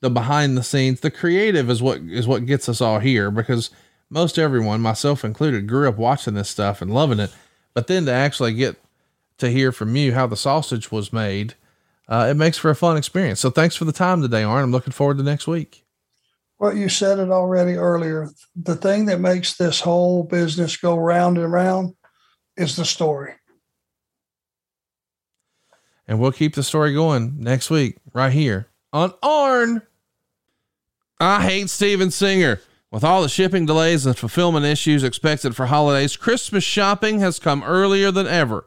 the 0.00 0.10
behind 0.10 0.56
the 0.56 0.62
scenes. 0.62 1.00
The 1.00 1.10
creative 1.10 1.70
is 1.70 1.80
what 1.80 1.98
is 1.98 2.26
what 2.26 2.46
gets 2.46 2.68
us 2.68 2.80
all 2.80 2.98
here 2.98 3.30
because 3.30 3.70
most 4.10 4.38
everyone, 4.38 4.80
myself 4.80 5.24
included, 5.24 5.66
grew 5.66 5.88
up 5.88 5.96
watching 5.96 6.34
this 6.34 6.48
stuff 6.48 6.80
and 6.82 6.92
loving 6.92 7.20
it. 7.20 7.32
But 7.74 7.86
then 7.86 8.06
to 8.06 8.12
actually 8.12 8.54
get 8.54 8.76
to 9.38 9.50
hear 9.50 9.72
from 9.72 9.94
you 9.96 10.14
how 10.14 10.26
the 10.26 10.36
sausage 10.36 10.90
was 10.90 11.12
made, 11.12 11.54
uh, 12.08 12.28
it 12.30 12.34
makes 12.34 12.56
for 12.58 12.70
a 12.70 12.76
fun 12.76 12.96
experience. 12.96 13.40
So 13.40 13.50
thanks 13.50 13.76
for 13.76 13.84
the 13.84 13.92
time 13.92 14.22
today, 14.22 14.42
Arn. 14.42 14.64
I'm 14.64 14.72
looking 14.72 14.92
forward 14.92 15.18
to 15.18 15.24
next 15.24 15.46
week. 15.46 15.85
Well, 16.58 16.74
you 16.74 16.88
said 16.88 17.18
it 17.18 17.30
already 17.30 17.74
earlier. 17.74 18.30
The 18.54 18.76
thing 18.76 19.06
that 19.06 19.20
makes 19.20 19.56
this 19.56 19.80
whole 19.80 20.22
business 20.22 20.76
go 20.76 20.96
round 20.96 21.36
and 21.36 21.52
round 21.52 21.94
is 22.56 22.76
the 22.76 22.84
story. 22.84 23.34
And 26.08 26.18
we'll 26.20 26.32
keep 26.32 26.54
the 26.54 26.62
story 26.62 26.94
going 26.94 27.40
next 27.40 27.68
week, 27.68 27.98
right 28.14 28.32
here 28.32 28.68
on 28.92 29.12
Arn. 29.22 29.82
I 31.20 31.42
hate 31.42 31.68
Steven 31.68 32.10
Singer. 32.10 32.60
With 32.90 33.02
all 33.04 33.20
the 33.20 33.28
shipping 33.28 33.66
delays 33.66 34.06
and 34.06 34.16
fulfillment 34.16 34.64
issues 34.64 35.02
expected 35.02 35.56
for 35.56 35.66
holidays, 35.66 36.16
Christmas 36.16 36.62
shopping 36.62 37.18
has 37.20 37.38
come 37.38 37.62
earlier 37.64 38.10
than 38.10 38.26
ever. 38.26 38.64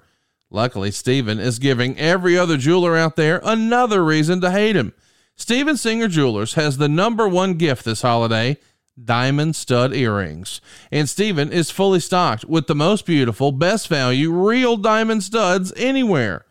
Luckily, 0.52 0.91
Steven 0.91 1.40
is 1.40 1.57
giving 1.57 1.98
every 1.98 2.38
other 2.38 2.57
jeweler 2.57 2.98
out 2.98 3.16
there 3.16 3.40
another 3.44 4.03
reason 4.03 4.41
to 4.41 4.52
hate 4.52 4.76
him. 4.76 4.94
Steven 5.40 5.78
Singer 5.78 6.10
Jewelers 6.10 6.56
has 6.56 6.78
the 6.78 6.90
number 6.90 7.28
one 7.28 7.53
gift 7.53 7.86
this 7.86 8.02
holiday 8.02 8.57
diamond 9.02 9.56
stud 9.56 9.94
earrings. 9.94 10.60
And 10.91 11.07
Steven 11.07 11.53
is 11.53 11.72
fully 11.72 12.02
stocked 12.02 12.44
with 12.44 12.68
the 12.68 12.76
most 12.76 13.06
beautiful, 13.06 13.53
best 13.53 13.88
value, 13.88 14.34
real 14.34 14.76
diamond 14.76 15.24
studs 15.24 15.72
anywhere. 15.78 16.45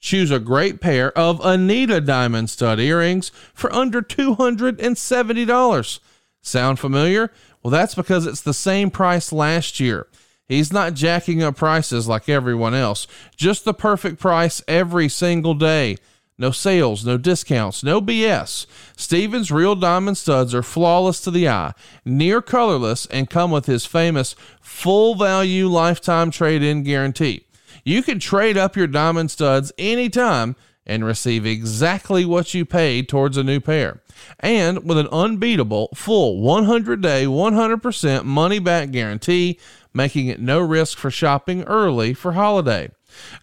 Choose 0.00 0.30
a 0.30 0.38
great 0.38 0.80
pair 0.80 1.16
of 1.16 1.44
Anita 1.44 2.00
diamond 2.00 2.48
stud 2.48 2.80
earrings 2.80 3.30
for 3.52 3.70
under 3.74 4.00
$270. 4.00 6.00
Sound 6.40 6.78
familiar? 6.78 7.30
Well, 7.62 7.70
that's 7.70 7.94
because 7.94 8.26
it's 8.26 8.40
the 8.40 8.54
same 8.54 8.90
price 8.90 9.32
last 9.32 9.80
year. 9.80 10.06
He's 10.48 10.72
not 10.72 10.94
jacking 10.94 11.42
up 11.42 11.56
prices 11.56 12.08
like 12.08 12.30
everyone 12.30 12.72
else, 12.72 13.06
just 13.36 13.66
the 13.66 13.74
perfect 13.74 14.18
price 14.18 14.62
every 14.66 15.10
single 15.10 15.52
day. 15.52 15.98
No 16.40 16.52
sales, 16.52 17.04
no 17.04 17.18
discounts, 17.18 17.84
no 17.84 18.00
BS. 18.00 18.64
Steven's 18.96 19.50
real 19.50 19.76
diamond 19.76 20.16
studs 20.16 20.54
are 20.54 20.62
flawless 20.62 21.20
to 21.20 21.30
the 21.30 21.46
eye, 21.46 21.74
near 22.02 22.40
colorless, 22.40 23.04
and 23.04 23.28
come 23.28 23.50
with 23.50 23.66
his 23.66 23.84
famous 23.84 24.34
full 24.62 25.14
value 25.14 25.68
lifetime 25.68 26.30
trade 26.30 26.62
in 26.62 26.82
guarantee. 26.82 27.44
You 27.84 28.02
can 28.02 28.18
trade 28.18 28.56
up 28.56 28.74
your 28.74 28.86
diamond 28.86 29.30
studs 29.30 29.70
anytime 29.76 30.56
and 30.86 31.04
receive 31.04 31.44
exactly 31.44 32.24
what 32.24 32.54
you 32.54 32.64
paid 32.64 33.06
towards 33.06 33.36
a 33.36 33.44
new 33.44 33.60
pair. 33.60 34.00
And 34.38 34.82
with 34.82 34.96
an 34.96 35.08
unbeatable 35.08 35.90
full 35.94 36.40
100 36.40 37.02
day, 37.02 37.26
100% 37.26 38.24
money 38.24 38.58
back 38.58 38.92
guarantee, 38.92 39.60
making 39.92 40.28
it 40.28 40.40
no 40.40 40.58
risk 40.60 40.96
for 40.96 41.10
shopping 41.10 41.64
early 41.64 42.14
for 42.14 42.32
holiday. 42.32 42.88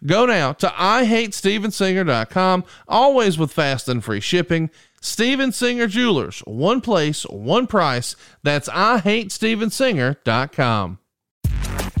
Go 0.04 0.26
now 0.26 0.52
to 0.54 0.66
IHateStevenSinger.com, 0.68 2.64
always 2.86 3.38
with 3.38 3.52
fast 3.52 3.88
and 3.88 4.04
free 4.04 4.20
shipping. 4.20 4.70
Steven 5.00 5.52
Singer 5.52 5.86
Jewelers, 5.86 6.40
one 6.40 6.80
place, 6.80 7.22
one 7.24 7.66
price. 7.66 8.16
That's 8.42 8.68
IHateStevenSinger.com. 8.68 10.98